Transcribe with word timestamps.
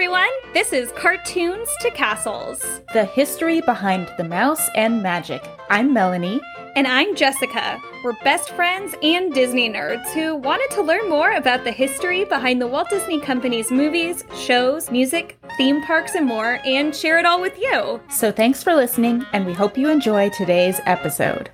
everyone. 0.00 0.30
This 0.54 0.72
is 0.72 0.90
Cartoons 0.92 1.68
to 1.82 1.90
Castles. 1.90 2.64
The 2.94 3.04
history 3.04 3.60
behind 3.60 4.10
the 4.16 4.24
mouse 4.24 4.70
and 4.74 5.02
magic. 5.02 5.46
I'm 5.68 5.92
Melanie. 5.92 6.40
And 6.74 6.86
I'm 6.86 7.14
Jessica. 7.14 7.78
We're 8.02 8.14
best 8.24 8.48
friends 8.52 8.94
and 9.02 9.34
Disney 9.34 9.68
nerds 9.68 10.10
who 10.14 10.36
wanted 10.36 10.70
to 10.70 10.80
learn 10.80 11.10
more 11.10 11.32
about 11.32 11.64
the 11.64 11.70
history 11.70 12.24
behind 12.24 12.62
the 12.62 12.66
Walt 12.66 12.88
Disney 12.88 13.20
Company's 13.20 13.70
movies, 13.70 14.24
shows, 14.34 14.90
music, 14.90 15.38
theme 15.58 15.82
parks, 15.82 16.14
and 16.14 16.24
more, 16.24 16.60
and 16.64 16.96
share 16.96 17.18
it 17.18 17.26
all 17.26 17.42
with 17.42 17.58
you. 17.58 18.00
So 18.08 18.32
thanks 18.32 18.62
for 18.62 18.74
listening, 18.74 19.26
and 19.34 19.44
we 19.44 19.52
hope 19.52 19.76
you 19.76 19.90
enjoy 19.90 20.30
today's 20.30 20.80
episode. 20.86 21.50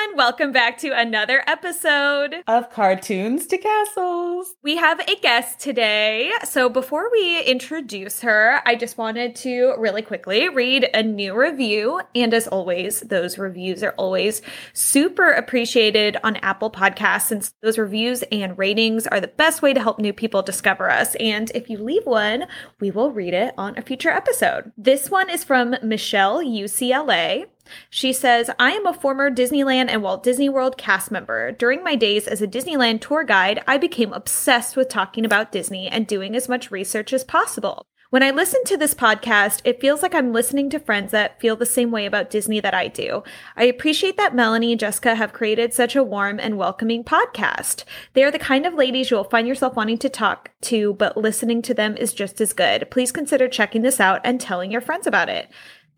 Everyone, 0.00 0.16
welcome 0.16 0.52
back 0.52 0.78
to 0.78 0.88
another 0.90 1.42
episode 1.46 2.36
of 2.46 2.70
Cartoons 2.70 3.46
to 3.46 3.58
Castles. 3.58 4.54
We 4.62 4.76
have 4.76 5.00
a 5.00 5.16
guest 5.16 5.58
today. 5.58 6.32
So 6.44 6.68
before 6.68 7.10
we 7.10 7.42
introduce 7.42 8.20
her, 8.20 8.60
I 8.64 8.76
just 8.76 8.98
wanted 8.98 9.34
to 9.36 9.74
really 9.78 10.02
quickly 10.02 10.48
read 10.48 10.88
a 10.94 11.02
new 11.02 11.34
review. 11.34 12.00
And 12.14 12.32
as 12.32 12.46
always, 12.48 13.00
those 13.00 13.38
reviews 13.38 13.82
are 13.82 13.94
always 13.96 14.42
super 14.72 15.30
appreciated 15.32 16.16
on 16.22 16.36
Apple 16.36 16.70
Podcasts 16.70 17.26
since 17.26 17.54
those 17.62 17.78
reviews 17.78 18.22
and 18.30 18.56
ratings 18.56 19.06
are 19.06 19.20
the 19.20 19.28
best 19.28 19.60
way 19.60 19.72
to 19.72 19.80
help 19.80 19.98
new 19.98 20.12
people 20.12 20.42
discover 20.42 20.90
us. 20.90 21.14
And 21.16 21.50
if 21.54 21.68
you 21.68 21.78
leave 21.78 22.06
one, 22.06 22.46
we 22.80 22.90
will 22.90 23.10
read 23.10 23.34
it 23.34 23.54
on 23.58 23.76
a 23.76 23.82
future 23.82 24.10
episode. 24.10 24.72
This 24.76 25.10
one 25.10 25.28
is 25.28 25.44
from 25.44 25.76
Michelle 25.82 26.42
UCLA. 26.42 27.46
She 27.88 28.12
says, 28.12 28.50
I 28.58 28.72
am 28.72 28.86
a 28.86 28.92
former 28.92 29.30
Disneyland 29.30 29.88
and 29.88 30.02
Walt 30.02 30.22
Disney 30.22 30.48
World 30.48 30.76
cast 30.76 31.10
member. 31.10 31.52
During 31.52 31.82
my 31.84 31.96
days 31.96 32.26
as 32.26 32.42
a 32.42 32.46
Disneyland 32.46 33.00
tour 33.00 33.24
guide, 33.24 33.62
I 33.66 33.78
became 33.78 34.12
obsessed 34.12 34.76
with 34.76 34.88
talking 34.88 35.24
about 35.24 35.52
Disney 35.52 35.88
and 35.88 36.06
doing 36.06 36.34
as 36.34 36.48
much 36.48 36.70
research 36.70 37.12
as 37.12 37.24
possible. 37.24 37.86
When 38.10 38.24
I 38.24 38.32
listen 38.32 38.64
to 38.64 38.76
this 38.76 38.92
podcast, 38.92 39.60
it 39.62 39.80
feels 39.80 40.02
like 40.02 40.16
I'm 40.16 40.32
listening 40.32 40.68
to 40.70 40.80
friends 40.80 41.12
that 41.12 41.40
feel 41.40 41.54
the 41.54 41.64
same 41.64 41.92
way 41.92 42.06
about 42.06 42.28
Disney 42.28 42.58
that 42.58 42.74
I 42.74 42.88
do. 42.88 43.22
I 43.56 43.66
appreciate 43.66 44.16
that 44.16 44.34
Melanie 44.34 44.72
and 44.72 44.80
Jessica 44.80 45.14
have 45.14 45.32
created 45.32 45.72
such 45.72 45.94
a 45.94 46.02
warm 46.02 46.40
and 46.40 46.58
welcoming 46.58 47.04
podcast. 47.04 47.84
They 48.14 48.24
are 48.24 48.32
the 48.32 48.38
kind 48.40 48.66
of 48.66 48.74
ladies 48.74 49.12
you'll 49.12 49.22
find 49.22 49.46
yourself 49.46 49.76
wanting 49.76 49.98
to 49.98 50.08
talk 50.08 50.50
to, 50.62 50.94
but 50.94 51.16
listening 51.16 51.62
to 51.62 51.72
them 51.72 51.96
is 51.96 52.12
just 52.12 52.40
as 52.40 52.52
good. 52.52 52.90
Please 52.90 53.12
consider 53.12 53.46
checking 53.46 53.82
this 53.82 54.00
out 54.00 54.20
and 54.24 54.40
telling 54.40 54.72
your 54.72 54.80
friends 54.80 55.06
about 55.06 55.28
it. 55.28 55.48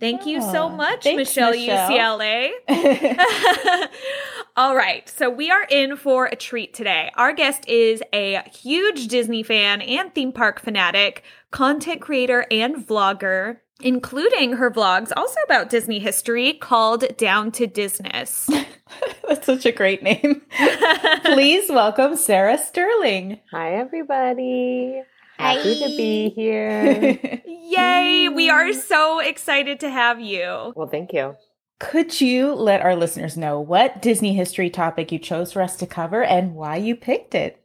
Thank 0.02 0.26
you 0.26 0.42
so 0.42 0.68
much, 0.68 1.04
thanks, 1.04 1.16
Michelle, 1.16 1.52
Michelle. 1.52 2.18
UCLA. 2.18 2.50
All 4.56 4.74
right, 4.74 5.08
so 5.08 5.30
we 5.30 5.48
are 5.48 5.62
in 5.70 5.94
for 5.96 6.26
a 6.26 6.34
treat 6.34 6.74
today. 6.74 7.12
Our 7.14 7.32
guest 7.32 7.68
is 7.68 8.02
a 8.12 8.42
huge 8.52 9.06
Disney 9.06 9.44
fan 9.44 9.80
and 9.80 10.12
theme 10.12 10.32
park 10.32 10.60
fanatic, 10.60 11.22
content 11.52 12.00
creator, 12.00 12.46
and 12.50 12.84
vlogger, 12.84 13.58
including 13.80 14.54
her 14.54 14.72
vlogs 14.72 15.12
also 15.16 15.38
about 15.44 15.70
Disney 15.70 16.00
history 16.00 16.54
called 16.54 17.04
Down 17.16 17.52
to 17.52 17.68
Disness. 17.68 18.48
That's 19.28 19.46
such 19.46 19.66
a 19.66 19.72
great 19.72 20.02
name. 20.02 20.42
Please 21.22 21.70
welcome 21.70 22.16
Sarah 22.16 22.58
Sterling. 22.58 23.38
Hi, 23.52 23.74
everybody. 23.76 25.04
Happy 25.38 25.78
to 25.78 25.96
be 25.96 26.30
here. 26.30 27.18
Yay! 27.46 28.28
We 28.28 28.50
are 28.50 28.66
mm. 28.66 28.74
so 28.74 29.18
excited 29.18 29.80
to 29.80 29.90
have 29.90 30.20
you. 30.20 30.72
well, 30.76 30.88
thank 30.88 31.12
you. 31.12 31.36
Could 31.78 32.20
you 32.20 32.54
let 32.54 32.80
our 32.80 32.94
listeners 32.94 33.36
know 33.36 33.58
what 33.58 34.00
Disney 34.00 34.34
history 34.34 34.70
topic 34.70 35.10
you 35.10 35.18
chose 35.18 35.52
for 35.52 35.62
us 35.62 35.76
to 35.76 35.86
cover 35.86 36.22
and 36.22 36.54
why 36.54 36.76
you 36.76 36.94
picked 36.94 37.34
it? 37.34 37.58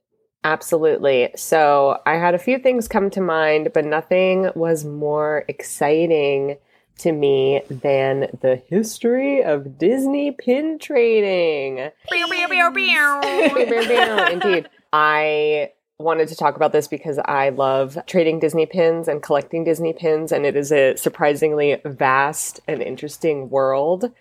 Absolutely. 0.43 1.29
So, 1.35 1.99
I 2.05 2.15
had 2.15 2.33
a 2.33 2.39
few 2.39 2.57
things 2.57 2.87
come 2.87 3.09
to 3.11 3.21
mind, 3.21 3.71
but 3.73 3.85
nothing 3.85 4.49
was 4.55 4.85
more 4.85 5.45
exciting 5.47 6.57
to 6.99 7.11
me 7.11 7.61
than 7.69 8.27
the 8.41 8.61
history 8.67 9.43
of 9.43 9.77
Disney 9.77 10.31
pin 10.31 10.79
trading. 10.79 11.89
Indeed. 14.31 14.69
I 14.91 15.71
wanted 15.99 16.27
to 16.27 16.35
talk 16.35 16.55
about 16.55 16.71
this 16.71 16.87
because 16.87 17.19
I 17.25 17.49
love 17.49 17.97
trading 18.05 18.39
Disney 18.39 18.65
pins 18.65 19.07
and 19.07 19.23
collecting 19.23 19.63
Disney 19.63 19.93
pins, 19.93 20.31
and 20.31 20.45
it 20.45 20.55
is 20.55 20.71
a 20.71 20.95
surprisingly 20.95 21.81
vast 21.85 22.59
and 22.67 22.81
interesting 22.81 23.49
world. 23.49 24.11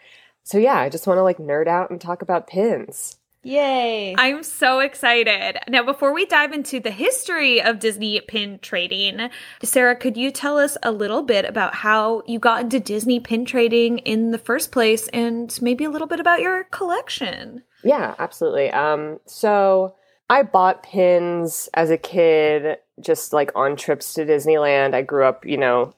So, 0.43 0.59
yeah, 0.59 0.79
I 0.79 0.89
just 0.89 1.07
want 1.07 1.19
to 1.19 1.23
like 1.23 1.39
nerd 1.39 1.67
out 1.67 1.91
and 1.91 2.01
talk 2.01 2.23
about 2.23 2.47
pins. 2.47 3.19
Yay! 3.43 4.15
I'm 4.19 4.43
so 4.43 4.81
excited. 4.81 5.59
Now, 5.69 5.85
before 5.85 6.13
we 6.13 6.27
dive 6.27 6.53
into 6.53 6.81
the 6.81 6.91
history 6.91 7.63
of 7.63 7.79
Disney 7.79 8.21
pin 8.21 8.59
trading, 8.61 9.31
Sarah, 9.63 9.95
could 9.95 10.17
you 10.17 10.33
tell 10.33 10.59
us 10.59 10.77
a 10.83 10.91
little 10.91 11.23
bit 11.23 11.45
about 11.45 11.75
how 11.75 12.23
you 12.27 12.41
got 12.41 12.63
into 12.63 12.81
Disney 12.81 13.21
pin 13.21 13.45
trading 13.45 13.99
in 13.99 14.33
the 14.33 14.39
first 14.39 14.73
place 14.73 15.07
and 15.09 15.57
maybe 15.63 15.85
a 15.85 15.91
little 15.91 16.09
bit 16.09 16.19
about 16.19 16.41
your 16.41 16.65
collection? 16.65 17.63
Yeah, 17.85 18.17
absolutely. 18.19 18.71
Um, 18.71 19.21
so 19.27 19.95
I 20.29 20.43
bought 20.43 20.83
pins 20.83 21.69
as 21.75 21.91
a 21.91 21.97
kid, 21.97 22.79
just 23.01 23.33
like 23.33 23.53
on 23.55 23.77
trips 23.77 24.15
to 24.15 24.25
Disneyland. 24.25 24.95
I 24.95 25.03
grew 25.03 25.25
up, 25.25 25.47
you 25.47 25.57
know, 25.57 25.95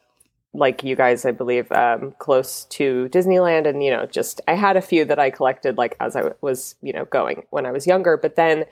like 0.53 0.84
you 0.84 0.97
guys, 0.97 1.25
I 1.25 1.31
believe, 1.31 1.71
um, 1.72 2.15
close 2.19 2.65
to 2.66 3.09
Disneyland, 3.11 3.66
and 3.66 3.83
you 3.83 3.91
know, 3.91 4.06
just 4.06 4.41
I 4.47 4.55
had 4.55 4.77
a 4.77 4.83
few 4.83 5.05
that 5.06 5.19
I 5.19 5.31
collected 5.31 5.78
like 5.78 5.97
as 6.00 6.15
I 6.16 6.33
was, 6.41 6.75
you 6.83 6.93
know, 6.93 7.06
going 7.06 7.44
when 7.50 7.65
I 7.65 7.71
was 7.71 7.87
younger. 7.87 8.16
But 8.16 8.37
then 8.37 8.65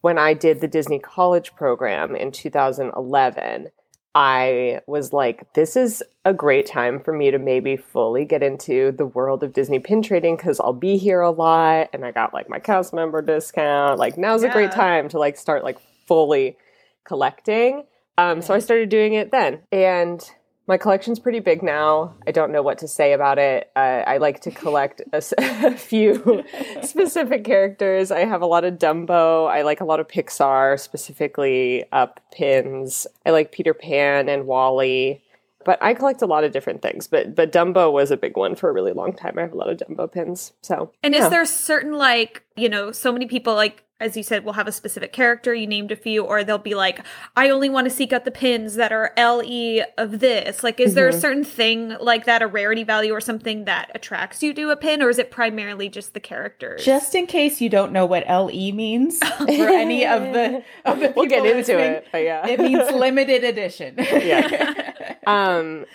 when 0.00 0.18
I 0.18 0.34
did 0.34 0.60
the 0.60 0.68
Disney 0.68 0.98
College 0.98 1.54
program 1.54 2.14
in 2.14 2.30
2011. 2.30 3.70
I 4.14 4.80
was 4.86 5.12
like, 5.12 5.52
this 5.54 5.76
is 5.76 6.02
a 6.24 6.32
great 6.32 6.66
time 6.66 7.00
for 7.00 7.12
me 7.12 7.32
to 7.32 7.38
maybe 7.38 7.76
fully 7.76 8.24
get 8.24 8.42
into 8.42 8.92
the 8.92 9.06
world 9.06 9.42
of 9.42 9.52
Disney 9.52 9.80
pin 9.80 10.02
trading 10.02 10.36
because 10.36 10.60
I'll 10.60 10.72
be 10.72 10.96
here 10.96 11.20
a 11.20 11.30
lot 11.30 11.90
and 11.92 12.04
I 12.04 12.12
got 12.12 12.32
like 12.32 12.48
my 12.48 12.60
cast 12.60 12.94
member 12.94 13.22
discount. 13.22 13.98
Like, 13.98 14.16
now's 14.16 14.44
a 14.44 14.48
great 14.48 14.70
time 14.70 15.08
to 15.10 15.18
like 15.18 15.36
start 15.36 15.64
like 15.64 15.78
fully 16.06 16.56
collecting. 17.02 17.84
Um, 18.16 18.40
so 18.40 18.54
I 18.54 18.60
started 18.60 18.88
doing 18.88 19.14
it 19.14 19.32
then. 19.32 19.60
And 19.72 20.24
my 20.66 20.78
collection's 20.78 21.18
pretty 21.18 21.40
big 21.40 21.62
now. 21.62 22.14
I 22.26 22.30
don't 22.30 22.50
know 22.50 22.62
what 22.62 22.78
to 22.78 22.88
say 22.88 23.12
about 23.12 23.38
it. 23.38 23.70
Uh, 23.76 24.02
I 24.06 24.16
like 24.16 24.40
to 24.40 24.50
collect 24.50 25.02
a 25.12 25.20
few 25.76 26.44
specific 26.82 27.44
characters. 27.44 28.10
I 28.10 28.20
have 28.20 28.40
a 28.40 28.46
lot 28.46 28.64
of 28.64 28.74
Dumbo. 28.74 29.48
I 29.50 29.62
like 29.62 29.80
a 29.80 29.84
lot 29.84 30.00
of 30.00 30.08
Pixar, 30.08 30.80
specifically 30.80 31.84
up 31.92 32.20
pins. 32.32 33.06
I 33.26 33.30
like 33.30 33.52
Peter 33.52 33.74
Pan 33.74 34.28
and 34.28 34.46
WALL-E. 34.46 35.20
But 35.64 35.82
I 35.82 35.94
collect 35.94 36.20
a 36.20 36.26
lot 36.26 36.44
of 36.44 36.52
different 36.52 36.82
things. 36.82 37.06
But 37.06 37.34
but 37.34 37.50
Dumbo 37.50 37.90
was 37.90 38.10
a 38.10 38.18
big 38.18 38.36
one 38.36 38.54
for 38.54 38.68
a 38.68 38.72
really 38.72 38.92
long 38.92 39.14
time. 39.14 39.38
I 39.38 39.42
have 39.42 39.52
a 39.52 39.56
lot 39.56 39.70
of 39.70 39.78
Dumbo 39.78 40.12
pins. 40.12 40.52
So 40.60 40.92
And 41.02 41.14
yeah. 41.14 41.24
is 41.24 41.30
there 41.30 41.44
certain, 41.46 41.94
like, 41.94 42.42
you 42.54 42.68
know, 42.68 42.92
so 42.92 43.10
many 43.10 43.24
people, 43.26 43.54
like, 43.54 43.82
as 44.04 44.16
you 44.18 44.22
said, 44.22 44.44
will 44.44 44.52
have 44.52 44.68
a 44.68 44.72
specific 44.72 45.12
character, 45.12 45.54
you 45.54 45.66
named 45.66 45.90
a 45.90 45.96
few, 45.96 46.22
or 46.22 46.44
they'll 46.44 46.58
be 46.58 46.74
like, 46.74 47.00
I 47.34 47.48
only 47.48 47.70
want 47.70 47.86
to 47.86 47.90
seek 47.90 48.12
out 48.12 48.26
the 48.26 48.30
pins 48.30 48.74
that 48.74 48.92
are 48.92 49.12
LE 49.16 49.80
of 49.96 50.20
this. 50.20 50.62
Like, 50.62 50.78
is 50.78 50.94
there 50.94 51.08
a 51.08 51.12
Mhm. 51.12 51.20
certain 51.20 51.44
thing 51.44 51.96
like 52.00 52.26
that, 52.26 52.42
a 52.42 52.46
rarity 52.46 52.84
value 52.84 53.12
or 53.12 53.20
something 53.20 53.64
that 53.64 53.90
attracts 53.94 54.42
you 54.42 54.52
to 54.54 54.70
a 54.70 54.76
pin, 54.76 55.00
or 55.02 55.08
is 55.08 55.18
it 55.18 55.30
primarily 55.30 55.88
just 55.88 56.12
the 56.12 56.20
characters? 56.20 56.84
Just 56.84 57.14
in 57.14 57.26
case 57.26 57.60
you 57.62 57.70
don't 57.70 57.92
know 57.92 58.04
what 58.04 58.24
LE 58.28 58.72
means 58.72 59.18
for 59.38 59.46
any 59.48 60.06
of 60.06 60.20
the 60.34 60.62
of 60.84 61.00
the 61.00 61.12
we'll 61.16 61.24
get 61.26 61.46
into 61.46 61.78
it. 61.78 62.06
But 62.12 62.24
yeah, 62.24 62.46
It 62.46 62.60
means 62.60 62.90
limited 62.90 63.42
edition. 63.42 63.94
Yeah. 63.98 65.14
um 65.26 65.86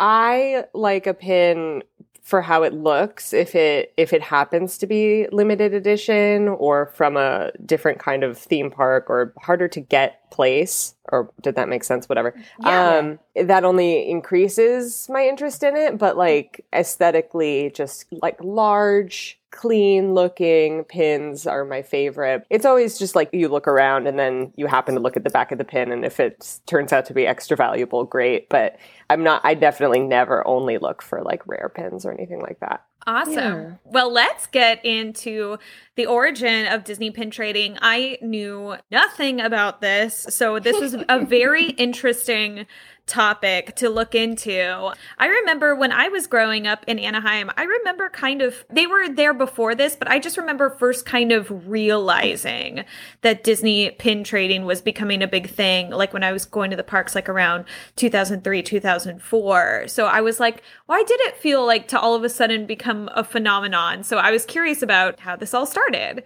i 0.00 0.64
like 0.74 1.06
a 1.06 1.14
pin 1.14 1.82
for 2.24 2.40
how 2.40 2.62
it 2.62 2.72
looks 2.72 3.34
if 3.34 3.54
it 3.54 3.92
if 3.98 4.12
it 4.14 4.22
happens 4.22 4.78
to 4.78 4.86
be 4.86 5.28
limited 5.30 5.74
edition 5.74 6.48
or 6.48 6.86
from 6.86 7.18
a 7.18 7.52
different 7.64 7.98
kind 7.98 8.24
of 8.24 8.38
theme 8.38 8.70
park 8.70 9.10
or 9.10 9.34
harder 9.38 9.68
to 9.68 9.80
get 9.80 10.22
place 10.34 10.94
or 11.10 11.30
did 11.40 11.54
that 11.54 11.68
make 11.68 11.84
sense? 11.84 12.08
Whatever. 12.08 12.34
Yeah. 12.60 12.98
um 12.98 13.18
that 13.46 13.64
only 13.64 14.10
increases 14.10 15.08
my 15.08 15.26
interest 15.26 15.62
in 15.62 15.76
it 15.76 15.96
but 15.98 16.16
like 16.16 16.64
aesthetically 16.74 17.70
just 17.74 18.06
like 18.22 18.36
large 18.42 19.38
clean 19.50 20.14
looking 20.14 20.82
pins 20.82 21.46
are 21.46 21.64
my 21.64 21.80
favorite. 21.80 22.44
It's 22.50 22.66
always 22.66 22.98
just 22.98 23.14
like 23.14 23.30
you 23.32 23.48
look 23.48 23.68
around 23.68 24.08
and 24.08 24.18
then 24.18 24.52
you 24.56 24.66
happen 24.66 24.96
to 24.96 25.00
look 25.00 25.16
at 25.16 25.22
the 25.22 25.30
back 25.30 25.52
of 25.52 25.58
the 25.58 25.64
pin 25.64 25.92
and 25.92 26.04
if 26.04 26.18
it 26.18 26.58
turns 26.66 26.92
out 26.92 27.06
to 27.06 27.14
be 27.14 27.24
extra 27.26 27.56
valuable 27.56 28.04
great 28.04 28.48
but 28.48 28.76
i'm 29.10 29.22
not 29.22 29.40
i 29.44 29.54
definitely 29.54 30.00
never 30.00 30.46
only 30.46 30.78
look 30.78 31.02
for 31.02 31.22
like 31.22 31.46
rare 31.46 31.70
pins 31.74 32.04
or 32.04 32.12
anything 32.12 32.40
like 32.40 32.58
that 32.60 32.84
Awesome. 33.06 33.34
Yeah. 33.34 33.70
Well, 33.84 34.12
let's 34.12 34.46
get 34.46 34.84
into 34.84 35.58
the 35.96 36.06
origin 36.06 36.66
of 36.66 36.84
Disney 36.84 37.10
pin 37.10 37.30
trading. 37.30 37.78
I 37.80 38.18
knew 38.22 38.76
nothing 38.90 39.40
about 39.40 39.80
this. 39.80 40.26
So, 40.30 40.58
this 40.58 40.76
is 40.80 40.96
a 41.08 41.24
very 41.24 41.64
interesting 41.70 42.66
topic 43.06 43.76
to 43.76 43.88
look 43.88 44.14
into. 44.14 44.92
I 45.18 45.26
remember 45.26 45.74
when 45.74 45.92
I 45.92 46.08
was 46.08 46.26
growing 46.26 46.66
up 46.66 46.84
in 46.86 46.98
Anaheim, 46.98 47.50
I 47.56 47.64
remember 47.64 48.08
kind 48.08 48.40
of, 48.42 48.64
they 48.70 48.86
were 48.86 49.08
there 49.08 49.34
before 49.34 49.74
this, 49.74 49.94
but 49.96 50.08
I 50.08 50.18
just 50.18 50.36
remember 50.36 50.70
first 50.70 51.04
kind 51.04 51.32
of 51.32 51.68
realizing 51.68 52.84
that 53.22 53.44
Disney 53.44 53.90
pin 53.90 54.24
trading 54.24 54.64
was 54.64 54.80
becoming 54.80 55.22
a 55.22 55.28
big 55.28 55.50
thing, 55.50 55.90
like 55.90 56.12
when 56.12 56.24
I 56.24 56.32
was 56.32 56.44
going 56.44 56.70
to 56.70 56.76
the 56.76 56.84
parks, 56.84 57.14
like 57.14 57.28
around 57.28 57.64
2003, 57.96 58.62
2004. 58.62 59.84
So 59.88 60.06
I 60.06 60.20
was 60.20 60.40
like, 60.40 60.62
why 60.86 61.02
did 61.02 61.20
it 61.20 61.36
feel 61.36 61.66
like 61.66 61.88
to 61.88 62.00
all 62.00 62.14
of 62.14 62.24
a 62.24 62.28
sudden 62.28 62.66
become 62.66 63.10
a 63.14 63.24
phenomenon? 63.24 64.02
So 64.02 64.16
I 64.16 64.30
was 64.30 64.46
curious 64.46 64.82
about 64.82 65.20
how 65.20 65.36
this 65.36 65.52
all 65.54 65.66
started. 65.66 66.24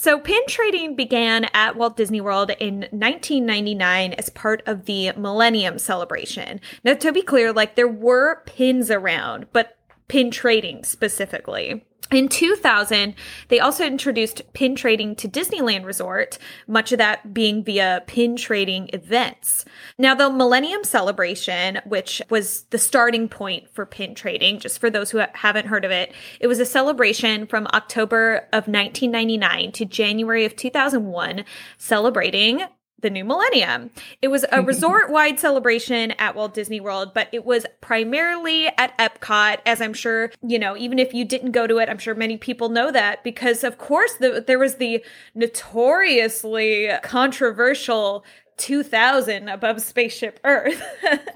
So, 0.00 0.20
pin 0.20 0.42
trading 0.46 0.94
began 0.94 1.46
at 1.52 1.74
Walt 1.74 1.96
Disney 1.96 2.20
World 2.20 2.52
in 2.60 2.82
1999 2.92 4.12
as 4.12 4.30
part 4.30 4.62
of 4.64 4.84
the 4.84 5.10
Millennium 5.16 5.76
Celebration. 5.76 6.60
Now, 6.84 6.94
to 6.94 7.10
be 7.10 7.20
clear, 7.20 7.52
like 7.52 7.74
there 7.74 7.88
were 7.88 8.44
pins 8.46 8.92
around, 8.92 9.46
but 9.52 9.76
pin 10.06 10.30
trading 10.30 10.84
specifically. 10.84 11.84
In 12.10 12.30
2000, 12.30 13.14
they 13.48 13.60
also 13.60 13.84
introduced 13.84 14.40
pin 14.54 14.74
trading 14.74 15.14
to 15.16 15.28
Disneyland 15.28 15.84
Resort, 15.84 16.38
much 16.66 16.90
of 16.90 16.98
that 16.98 17.34
being 17.34 17.62
via 17.62 18.02
pin 18.06 18.34
trading 18.34 18.88
events. 18.94 19.66
Now, 19.98 20.14
the 20.14 20.30
Millennium 20.30 20.84
Celebration, 20.84 21.80
which 21.84 22.22
was 22.30 22.62
the 22.70 22.78
starting 22.78 23.28
point 23.28 23.68
for 23.74 23.84
pin 23.84 24.14
trading, 24.14 24.58
just 24.58 24.78
for 24.78 24.88
those 24.88 25.10
who 25.10 25.20
haven't 25.34 25.66
heard 25.66 25.84
of 25.84 25.90
it, 25.90 26.12
it 26.40 26.46
was 26.46 26.60
a 26.60 26.64
celebration 26.64 27.46
from 27.46 27.66
October 27.74 28.48
of 28.54 28.68
1999 28.68 29.72
to 29.72 29.84
January 29.84 30.46
of 30.46 30.56
2001, 30.56 31.44
celebrating 31.76 32.62
the 33.00 33.10
new 33.10 33.24
millennium. 33.24 33.90
It 34.22 34.28
was 34.28 34.44
a 34.50 34.62
resort 34.68 35.10
wide 35.10 35.38
celebration 35.38 36.12
at 36.12 36.34
Walt 36.34 36.54
Disney 36.54 36.80
World, 36.80 37.12
but 37.14 37.28
it 37.32 37.44
was 37.44 37.66
primarily 37.80 38.66
at 38.66 38.96
Epcot, 38.98 39.58
as 39.66 39.80
I'm 39.80 39.94
sure, 39.94 40.30
you 40.42 40.58
know, 40.58 40.76
even 40.76 40.98
if 40.98 41.14
you 41.14 41.24
didn't 41.24 41.52
go 41.52 41.66
to 41.66 41.78
it, 41.78 41.88
I'm 41.88 41.98
sure 41.98 42.14
many 42.14 42.36
people 42.36 42.68
know 42.68 42.90
that 42.90 43.24
because, 43.24 43.64
of 43.64 43.78
course, 43.78 44.14
the, 44.14 44.42
there 44.46 44.58
was 44.58 44.76
the 44.76 45.04
notoriously 45.34 46.90
controversial 47.02 48.24
2000 48.58 49.48
above 49.48 49.80
spaceship 49.80 50.40
earth 50.42 50.82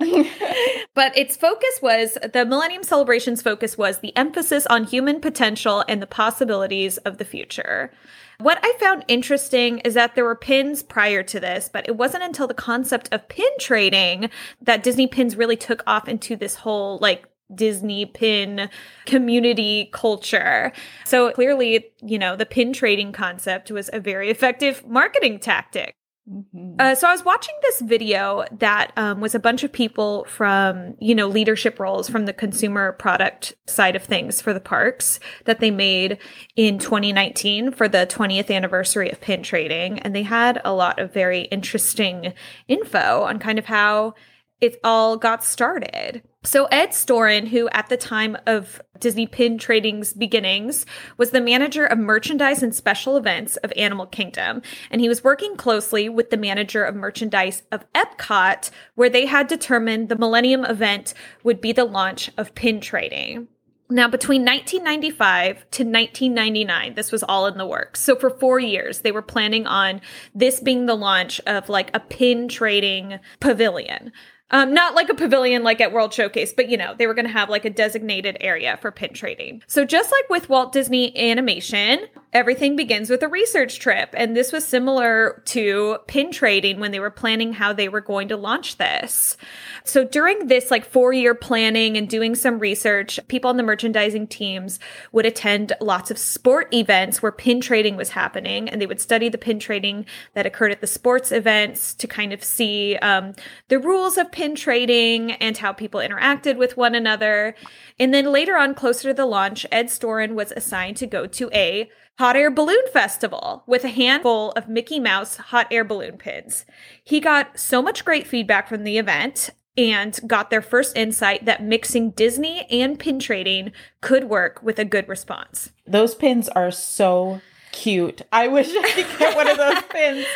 but 0.95 1.17
its 1.17 1.37
focus 1.37 1.79
was 1.81 2.19
the 2.33 2.45
millennium 2.45 2.83
celebration's 2.83 3.41
focus 3.41 3.79
was 3.79 3.99
the 3.99 4.15
emphasis 4.17 4.67
on 4.67 4.83
human 4.85 5.21
potential 5.21 5.85
and 5.89 6.03
the 6.03 6.07
possibilities 6.07 6.99
of 6.99 7.19
the 7.19 7.25
future 7.25 7.93
what 8.39 8.59
I 8.63 8.75
found 8.79 9.05
interesting 9.09 9.79
is 9.81 9.95
that 9.95 10.15
there 10.15 10.25
were 10.25 10.35
pins 10.35 10.83
prior 10.83 11.23
to 11.25 11.41
this, 11.41 11.69
but 11.73 11.89
it 11.89 11.97
wasn't 11.97 12.25
until 12.25 12.47
the 12.47 12.55
concept 12.55 13.09
of 13.13 13.29
pin 13.29 13.51
trading 13.59 14.31
that 14.61 14.83
Disney 14.83 15.07
pins 15.07 15.37
really 15.37 15.57
took 15.57 15.83
off 15.87 16.09
into 16.09 16.37
this 16.37 16.57
whole 16.57 16.99
like 17.01 17.29
Disney 17.55 18.07
pin 18.07 18.71
community 19.07 19.91
culture. 19.93 20.73
So 21.05 21.33
clearly, 21.33 21.87
you 22.03 22.19
know, 22.19 22.37
the 22.37 22.47
pin 22.47 22.73
trading 22.73 23.13
concept 23.13 23.71
was 23.71 23.91
a 23.93 24.01
very 24.01 24.31
effective 24.31 24.87
marketing 24.87 25.39
tactic. 25.39 25.95
Mm-hmm. 26.31 26.77
Uh, 26.79 26.95
so 26.95 27.09
I 27.09 27.13
was 27.13 27.25
watching 27.25 27.55
this 27.63 27.81
video 27.81 28.45
that 28.59 28.93
um, 28.97 29.21
was 29.21 29.35
a 29.35 29.41
bunch 29.41 29.65
of 29.65 29.73
people 29.73 30.25
from 30.27 30.95
you 31.01 31.17
know 31.17 31.27
leadership 31.27 31.81
roles 31.81 32.09
from 32.09 32.27
the 32.27 32.33
consumer 32.33 32.93
product 32.93 33.55
side 33.67 33.97
of 33.97 34.05
things 34.05 34.41
for 34.41 34.55
the 34.55 34.61
parks 34.61 35.19
that 35.47 35.59
they 35.59 35.73
made 35.73 36.19
in 36.55 36.79
2019 36.79 37.73
for 37.73 37.89
the 37.89 38.07
20th 38.07 38.55
anniversary 38.55 39.11
of 39.11 39.21
pin 39.21 39.43
trading, 39.43 39.99
and 39.99 40.15
they 40.15 40.23
had 40.23 40.61
a 40.65 40.73
lot 40.73 41.01
of 41.01 41.13
very 41.13 41.43
interesting 41.43 42.33
info 42.69 43.23
on 43.23 43.41
kind 43.41 43.59
of 43.59 43.67
how 43.67 44.15
it 44.63 44.79
all 44.85 45.17
got 45.17 45.45
started. 45.45 46.23
So, 46.45 46.67
Ed 46.67 46.91
Storin, 46.91 47.49
who 47.49 47.69
at 47.71 47.89
the 47.89 47.97
time 47.97 48.37
of 48.47 48.81
Disney 48.99 49.27
Pin 49.27 49.59
Trading's 49.59 50.13
beginnings 50.13 50.87
was 51.17 51.31
the 51.31 51.41
manager 51.41 51.85
of 51.85 51.99
merchandise 51.99 52.63
and 52.63 52.75
special 52.75 53.17
events 53.17 53.57
of 53.59 53.73
Animal 53.77 54.07
Kingdom, 54.07 54.63
and 54.91 55.01
he 55.01 55.09
was 55.09 55.25
working 55.25 55.57
closely 55.57 56.09
with 56.09 56.31
the 56.31 56.37
manager 56.37 56.85
of 56.85 56.95
merchandise 56.95 57.65
of 57.71 57.85
Epcot, 57.93 58.71
where 58.95 59.11
they 59.11 59.27
had 59.27 59.49
determined 59.49 60.09
the 60.09 60.17
Millennium 60.17 60.65
event 60.65 61.13
would 61.43 61.61
be 61.61 61.73
the 61.73 61.85
launch 61.85 62.31
of 62.37 62.55
pin 62.55 62.81
trading. 62.81 63.49
Now, 63.93 64.09
between 64.09 64.43
1995 64.43 65.71
to 65.73 65.85
1999, 65.85 66.95
this 66.95 67.13
was 67.13 67.23
all 67.23 67.47
in 67.47 67.59
the 67.59 67.67
works. 67.67 68.01
So, 68.01 68.17
for 68.17 68.31
four 68.31 68.59
years, 68.59 69.01
they 69.01 69.13
were 69.13 69.23
planning 69.23 69.67
on 69.67 70.01
this 70.35 70.61
being 70.61 70.87
the 70.87 70.97
launch 70.97 71.41
of 71.47 71.69
like 71.69 71.91
a 71.93 72.01
pin 72.01 72.49
trading 72.49 73.19
pavilion. 73.39 74.13
Um, 74.53 74.75
not 74.75 74.95
like 74.95 75.09
a 75.09 75.15
pavilion 75.15 75.63
like 75.63 75.81
at 75.81 75.93
World 75.93 76.13
Showcase, 76.13 76.53
but 76.53 76.69
you 76.69 76.77
know, 76.77 76.95
they 76.97 77.07
were 77.07 77.15
going 77.15 77.27
to 77.27 77.33
have 77.33 77.49
like 77.49 77.65
a 77.65 77.71
designated 77.71 78.37
area 78.41 78.79
for 78.83 78.91
pin 78.93 79.15
trading. 79.15 79.63
So 79.67 79.85
just 79.85 80.13
like 80.13 80.29
with 80.29 80.51
Walt 80.51 80.73
Disney 80.73 81.17
Animation, 81.19 82.01
everything 82.35 82.77
begins 82.77 83.09
with 83.09 83.23
a 83.23 83.29
research 83.29 83.81
trip. 83.81 84.11
And 84.15 84.37
this 84.37 84.53
was 84.53 84.67
similar 84.67 85.43
to 85.47 85.99
pin 86.07 86.33
trading 86.33 86.81
when 86.81 86.91
they 86.91 87.01
were 87.01 87.11
planning 87.11 87.55
how 87.55 87.73
they 87.73 87.89
were 87.89 88.03
going 88.03 88.29
to 88.29 88.37
launch 88.37 88.77
this. 88.77 89.39
So 89.85 90.05
during 90.05 90.47
this 90.47 90.71
like 90.71 90.85
four 90.85 91.13
year 91.13 91.35
planning 91.35 91.97
and 91.97 92.09
doing 92.09 92.35
some 92.35 92.59
research, 92.59 93.19
people 93.29 93.51
on 93.51 93.57
the 93.57 93.63
merchandising 93.63 94.29
teams 94.29 94.79
would 95.13 95.27
attend 95.27 95.73
lots 95.81 96.11
of 96.11 96.19
sport 96.19 96.73
events 96.73 97.23
where 97.23 97.33
pin 97.33 97.61
trading 97.61 97.97
was 97.97 98.11
happening 98.11 98.69
and 98.69 98.81
they 98.81 98.87
would 98.87 99.01
study 99.01 99.29
the 99.29 99.39
pin 99.39 99.59
trading 99.59 100.07
that 100.35 100.47
occurred 100.47 100.73
at 100.73 100.81
the 100.81 100.87
sports 100.87 101.33
events 101.33 101.95
to 101.95 102.07
kind 102.07 102.33
of 102.33 102.45
see 102.45 102.97
um, 102.97 103.35
the 103.69 103.79
rules 103.79 104.17
of 104.17 104.31
pin 104.31 104.55
trading 104.55 105.33
and 105.33 105.59
how 105.59 105.73
people 105.73 106.01
interacted 106.01 106.57
with 106.57 106.77
one 106.77 106.95
another. 106.95 107.55
And 107.99 108.15
then 108.15 108.33
later 108.33 108.57
on, 108.57 108.75
closer 108.75 109.09
to 109.09 109.15
the 109.15 109.27
launch, 109.27 109.67
Ed 109.73 109.87
Storin 109.87 110.35
was 110.35 110.53
assigned 110.53 110.97
to 110.99 111.07
go 111.07 111.27
to 111.27 111.51
a 111.53 111.91
hot 112.19 112.37
air 112.37 112.51
balloon 112.51 112.85
festival 112.93 113.65
with 113.67 113.85
a 113.85 113.89
handful 113.89 114.53
of 114.53 114.69
Mickey 114.69 115.01
Mouse 115.01 115.37
hot 115.37 115.67
air 115.71 115.83
balloon 115.83 116.19
pins. 116.19 116.65
He 117.03 117.21
got 117.21 117.59
so 117.59 117.83
much 117.83 118.05
great 118.05 118.27
feedback 118.27 118.69
from 118.69 118.85
the 118.85 118.99
event 118.99 119.51
and 119.77 120.19
got 120.27 120.51
their 120.51 120.63
first 120.63 120.97
insight 120.97 121.45
that 121.45 121.63
mixing 121.63 122.11
Disney 122.11 122.67
and 122.71 122.99
pin 122.99 123.19
trading 123.19 123.73
could 124.01 124.25
work 124.25 124.63
with 124.63 124.79
a 124.79 124.85
good 124.85 125.09
response. 125.09 125.73
Those 125.87 126.15
pins 126.15 126.49
are 126.51 126.71
so 126.71 127.41
cute. 127.73 128.23
I 128.31 128.49
wish 128.49 128.69
I 128.69 128.83
could 128.93 129.19
get 129.19 129.35
one 129.35 129.49
of 129.49 129.57
those 129.57 129.83
pins. 129.91 130.27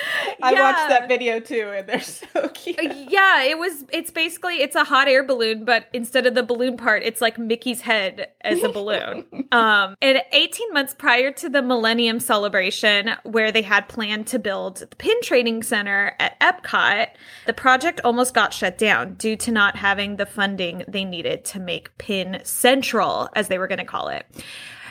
I 0.43 0.53
yeah. 0.53 0.63
watched 0.63 0.89
that 0.89 1.09
video 1.09 1.39
too, 1.39 1.73
and 1.75 1.87
they're 1.87 2.01
so 2.01 2.49
cute. 2.55 2.79
Uh, 2.79 2.95
yeah, 3.09 3.43
it 3.43 3.59
was. 3.59 3.85
It's 3.93 4.11
basically 4.11 4.63
it's 4.63 4.75
a 4.75 4.85
hot 4.85 5.07
air 5.07 5.23
balloon, 5.23 5.65
but 5.65 5.87
instead 5.93 6.27
of 6.27 6.35
the 6.35 6.43
balloon 6.43 6.77
part, 6.77 7.03
it's 7.05 7.21
like 7.21 7.39
Mickey's 7.39 7.83
head 7.83 8.29
as 8.41 8.63
a 8.63 8.69
balloon. 8.69 9.25
um, 9.53 9.95
and 10.03 10.23
18 10.33 10.73
months 10.73 10.95
prior 10.95 11.31
to 11.33 11.49
the 11.49 11.63
Millennium 11.63 12.19
Celebration, 12.19 13.11
where 13.23 13.53
they 13.53 13.63
had 13.63 13.89
planned 13.89 14.27
to 14.29 14.39
build 14.39 14.79
the 14.79 14.97
pin 14.97 15.17
trading 15.23 15.63
center 15.63 16.17
at 16.19 16.39
Epcot, 16.41 17.09
the 17.47 17.53
project 17.53 18.01
almost 18.03 18.35
got 18.35 18.53
shut 18.53 18.79
down 18.79 19.15
due 19.15 19.37
to 19.37 19.53
not 19.53 19.77
having 19.77 20.17
the 20.17 20.27
funding 20.27 20.85
they 20.89 21.05
needed 21.05 21.45
to 21.45 21.61
make 21.61 21.97
Pin 21.99 22.41
Central, 22.45 23.29
as 23.35 23.49
they 23.49 23.59
were 23.59 23.69
going 23.69 23.79
to 23.79 23.85
call 23.85 24.09
it. 24.09 24.27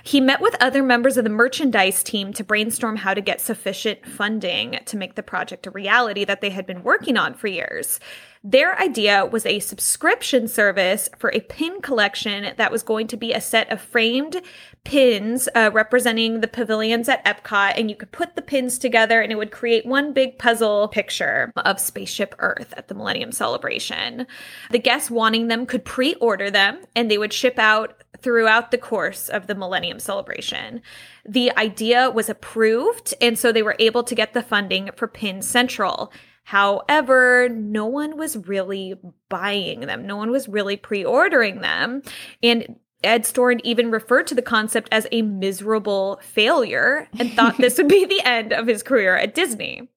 He 0.05 0.21
met 0.21 0.39
with 0.39 0.55
other 0.61 0.83
members 0.83 1.17
of 1.17 1.23
the 1.23 1.31
merchandise 1.31 2.03
team 2.03 2.31
to 2.33 2.43
brainstorm 2.43 2.97
how 2.97 3.15
to 3.15 3.21
get 3.21 3.41
sufficient 3.41 4.05
funding 4.05 4.77
to 4.85 4.97
make 4.97 5.15
the 5.15 5.23
project 5.23 5.65
a 5.65 5.71
reality 5.71 6.23
that 6.25 6.41
they 6.41 6.51
had 6.51 6.67
been 6.67 6.83
working 6.83 7.17
on 7.17 7.33
for 7.33 7.47
years. 7.47 7.99
Their 8.47 8.79
idea 8.79 9.25
was 9.25 9.47
a 9.47 9.57
subscription 9.57 10.47
service 10.47 11.09
for 11.17 11.31
a 11.33 11.39
pin 11.39 11.81
collection 11.81 12.53
that 12.57 12.71
was 12.71 12.83
going 12.83 13.07
to 13.07 13.17
be 13.17 13.33
a 13.33 13.41
set 13.41 13.71
of 13.71 13.81
framed 13.81 14.43
pins 14.83 15.49
uh, 15.55 15.71
representing 15.73 16.41
the 16.41 16.47
pavilions 16.47 17.09
at 17.09 17.25
Epcot, 17.25 17.73
and 17.75 17.89
you 17.89 17.95
could 17.95 18.11
put 18.11 18.35
the 18.35 18.43
pins 18.43 18.77
together 18.77 19.19
and 19.19 19.31
it 19.31 19.39
would 19.39 19.49
create 19.49 19.87
one 19.87 20.13
big 20.13 20.37
puzzle 20.37 20.87
picture 20.87 21.51
of 21.55 21.79
Spaceship 21.79 22.35
Earth 22.37 22.75
at 22.77 22.87
the 22.87 22.93
Millennium 22.93 23.31
Celebration. 23.31 24.27
The 24.69 24.77
guests 24.77 25.09
wanting 25.09 25.47
them 25.47 25.65
could 25.65 25.83
pre 25.83 26.13
order 26.15 26.51
them 26.51 26.81
and 26.95 27.09
they 27.09 27.17
would 27.17 27.33
ship 27.33 27.57
out 27.57 28.03
throughout 28.21 28.71
the 28.71 28.77
course 28.77 29.29
of 29.29 29.47
the 29.47 29.55
Millennium 29.55 29.99
Celebration. 29.99 30.81
The 31.25 31.55
idea 31.57 32.09
was 32.09 32.29
approved, 32.29 33.13
and 33.21 33.37
so 33.37 33.51
they 33.51 33.63
were 33.63 33.75
able 33.79 34.03
to 34.03 34.15
get 34.15 34.33
the 34.33 34.43
funding 34.43 34.89
for 34.95 35.07
Pin 35.07 35.41
Central. 35.41 36.11
However, 36.43 37.49
no 37.49 37.87
one 37.87 38.17
was 38.17 38.37
really 38.37 38.95
buying 39.29 39.81
them. 39.81 40.05
No 40.05 40.15
one 40.15 40.29
was 40.29 40.47
really 40.47 40.77
pre 40.77 41.03
ordering 41.03 41.61
them. 41.61 42.03
And 42.43 42.77
Ed 43.03 43.23
Storin 43.23 43.61
even 43.63 43.91
referred 43.91 44.27
to 44.27 44.35
the 44.35 44.41
concept 44.41 44.89
as 44.91 45.07
a 45.11 45.21
miserable 45.21 46.19
failure 46.21 47.07
and 47.19 47.31
thought 47.33 47.57
this 47.59 47.77
would 47.77 47.87
be 47.87 48.05
the 48.05 48.21
end 48.21 48.53
of 48.53 48.67
his 48.67 48.83
career 48.83 49.15
at 49.15 49.35
Disney. 49.35 49.89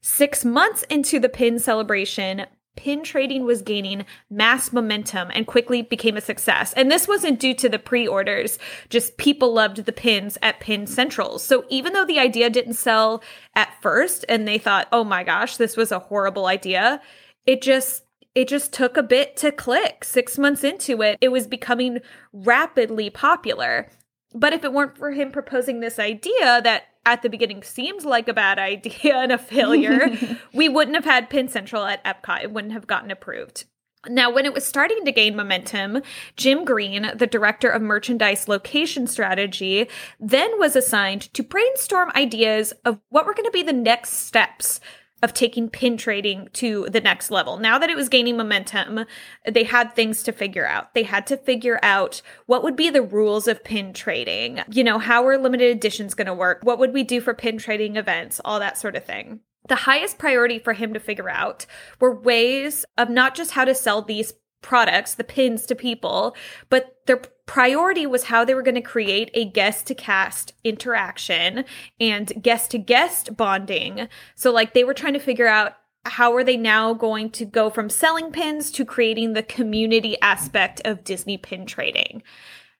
Six 0.00 0.44
months 0.44 0.82
into 0.84 1.20
the 1.20 1.28
pin 1.28 1.58
celebration, 1.58 2.46
pin 2.76 3.02
trading 3.04 3.44
was 3.44 3.62
gaining 3.62 4.04
mass 4.30 4.72
momentum 4.72 5.30
and 5.34 5.46
quickly 5.46 5.82
became 5.82 6.16
a 6.16 6.20
success. 6.20 6.72
And 6.72 6.90
this 6.90 7.06
wasn't 7.06 7.40
due 7.40 7.54
to 7.54 7.68
the 7.68 7.78
pre 7.78 8.06
orders, 8.06 8.58
just 8.88 9.16
people 9.16 9.52
loved 9.52 9.84
the 9.84 9.92
pins 9.92 10.38
at 10.42 10.60
Pin 10.60 10.86
Central. 10.86 11.38
So 11.38 11.64
even 11.68 11.92
though 11.92 12.06
the 12.06 12.18
idea 12.18 12.50
didn't 12.50 12.74
sell 12.74 13.22
at 13.54 13.80
first 13.82 14.24
and 14.28 14.46
they 14.46 14.58
thought, 14.58 14.88
oh 14.92 15.04
my 15.04 15.24
gosh, 15.24 15.56
this 15.56 15.76
was 15.76 15.92
a 15.92 15.98
horrible 15.98 16.46
idea, 16.46 17.00
it 17.46 17.62
just 17.62 18.04
it 18.34 18.48
just 18.48 18.72
took 18.72 18.96
a 18.96 19.02
bit 19.02 19.36
to 19.38 19.52
click. 19.52 20.04
Six 20.04 20.38
months 20.38 20.64
into 20.64 21.02
it, 21.02 21.18
it 21.20 21.28
was 21.28 21.46
becoming 21.46 21.98
rapidly 22.32 23.10
popular. 23.10 23.90
But 24.34 24.54
if 24.54 24.64
it 24.64 24.72
weren't 24.72 24.96
for 24.96 25.10
him 25.10 25.30
proposing 25.30 25.80
this 25.80 25.98
idea 25.98 26.62
that 26.62 26.84
at 27.04 27.22
the 27.22 27.28
beginning 27.28 27.62
seemed 27.62 28.04
like 28.04 28.28
a 28.28 28.34
bad 28.34 28.58
idea 28.58 29.16
and 29.16 29.32
a 29.32 29.38
failure, 29.38 30.10
we 30.52 30.68
wouldn't 30.68 30.96
have 30.96 31.04
had 31.04 31.30
Pin 31.30 31.48
Central 31.48 31.84
at 31.84 32.04
Epcot. 32.04 32.42
It 32.42 32.52
wouldn't 32.52 32.72
have 32.72 32.86
gotten 32.86 33.10
approved. 33.10 33.64
Now, 34.08 34.32
when 34.32 34.46
it 34.46 34.52
was 34.52 34.66
starting 34.66 35.04
to 35.04 35.12
gain 35.12 35.36
momentum, 35.36 36.02
Jim 36.36 36.64
Green, 36.64 37.12
the 37.14 37.26
director 37.26 37.70
of 37.70 37.82
merchandise 37.82 38.48
location 38.48 39.06
strategy, 39.06 39.88
then 40.18 40.58
was 40.58 40.74
assigned 40.74 41.32
to 41.34 41.44
brainstorm 41.44 42.10
ideas 42.16 42.72
of 42.84 42.98
what 43.10 43.26
were 43.26 43.34
going 43.34 43.46
to 43.46 43.52
be 43.52 43.62
the 43.62 43.72
next 43.72 44.14
steps 44.14 44.80
of 45.22 45.32
taking 45.32 45.68
pin 45.68 45.96
trading 45.96 46.48
to 46.54 46.88
the 46.90 47.00
next 47.00 47.30
level. 47.30 47.56
Now 47.56 47.78
that 47.78 47.90
it 47.90 47.96
was 47.96 48.08
gaining 48.08 48.36
momentum, 48.36 49.06
they 49.50 49.64
had 49.64 49.94
things 49.94 50.22
to 50.24 50.32
figure 50.32 50.66
out. 50.66 50.94
They 50.94 51.04
had 51.04 51.26
to 51.28 51.36
figure 51.36 51.78
out 51.82 52.22
what 52.46 52.62
would 52.62 52.76
be 52.76 52.90
the 52.90 53.02
rules 53.02 53.46
of 53.46 53.62
pin 53.62 53.92
trading. 53.92 54.60
You 54.70 54.84
know, 54.84 54.98
how 54.98 55.26
are 55.26 55.38
limited 55.38 55.70
editions 55.70 56.14
going 56.14 56.26
to 56.26 56.34
work? 56.34 56.60
What 56.62 56.78
would 56.78 56.92
we 56.92 57.04
do 57.04 57.20
for 57.20 57.34
pin 57.34 57.58
trading 57.58 57.96
events? 57.96 58.40
All 58.44 58.58
that 58.58 58.78
sort 58.78 58.96
of 58.96 59.04
thing. 59.04 59.40
The 59.68 59.76
highest 59.76 60.18
priority 60.18 60.58
for 60.58 60.72
him 60.72 60.92
to 60.92 61.00
figure 61.00 61.30
out 61.30 61.66
were 62.00 62.14
ways 62.14 62.84
of 62.98 63.08
not 63.08 63.36
just 63.36 63.52
how 63.52 63.64
to 63.64 63.76
sell 63.76 64.02
these 64.02 64.34
products, 64.62 65.14
the 65.14 65.24
pins 65.24 65.66
to 65.66 65.74
people, 65.74 66.34
but 66.70 66.96
their 67.06 67.18
priority 67.46 68.06
was 68.06 68.24
how 68.24 68.44
they 68.44 68.54
were 68.54 68.62
going 68.62 68.76
to 68.76 68.80
create 68.80 69.30
a 69.34 69.44
guest 69.44 69.86
to 69.88 69.94
cast 69.94 70.54
interaction 70.64 71.64
and 72.00 72.32
guest 72.40 72.70
to 72.70 72.78
guest 72.78 73.36
bonding. 73.36 74.08
So, 74.34 74.50
like, 74.50 74.72
they 74.72 74.84
were 74.84 74.94
trying 74.94 75.14
to 75.14 75.18
figure 75.18 75.48
out 75.48 75.74
how 76.04 76.34
are 76.34 76.44
they 76.44 76.56
now 76.56 76.94
going 76.94 77.30
to 77.30 77.44
go 77.44 77.70
from 77.70 77.88
selling 77.88 78.32
pins 78.32 78.70
to 78.72 78.84
creating 78.84 79.34
the 79.34 79.42
community 79.42 80.20
aspect 80.20 80.80
of 80.84 81.04
Disney 81.04 81.36
pin 81.36 81.66
trading. 81.66 82.22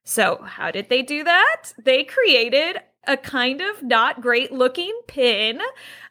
So, 0.04 0.42
how 0.42 0.70
did 0.70 0.88
they 0.88 1.02
do 1.02 1.22
that? 1.24 1.72
They 1.78 2.04
created 2.04 2.80
a 3.06 3.16
kind 3.16 3.60
of 3.60 3.82
not 3.82 4.20
great 4.20 4.52
looking 4.52 4.96
pin 5.06 5.60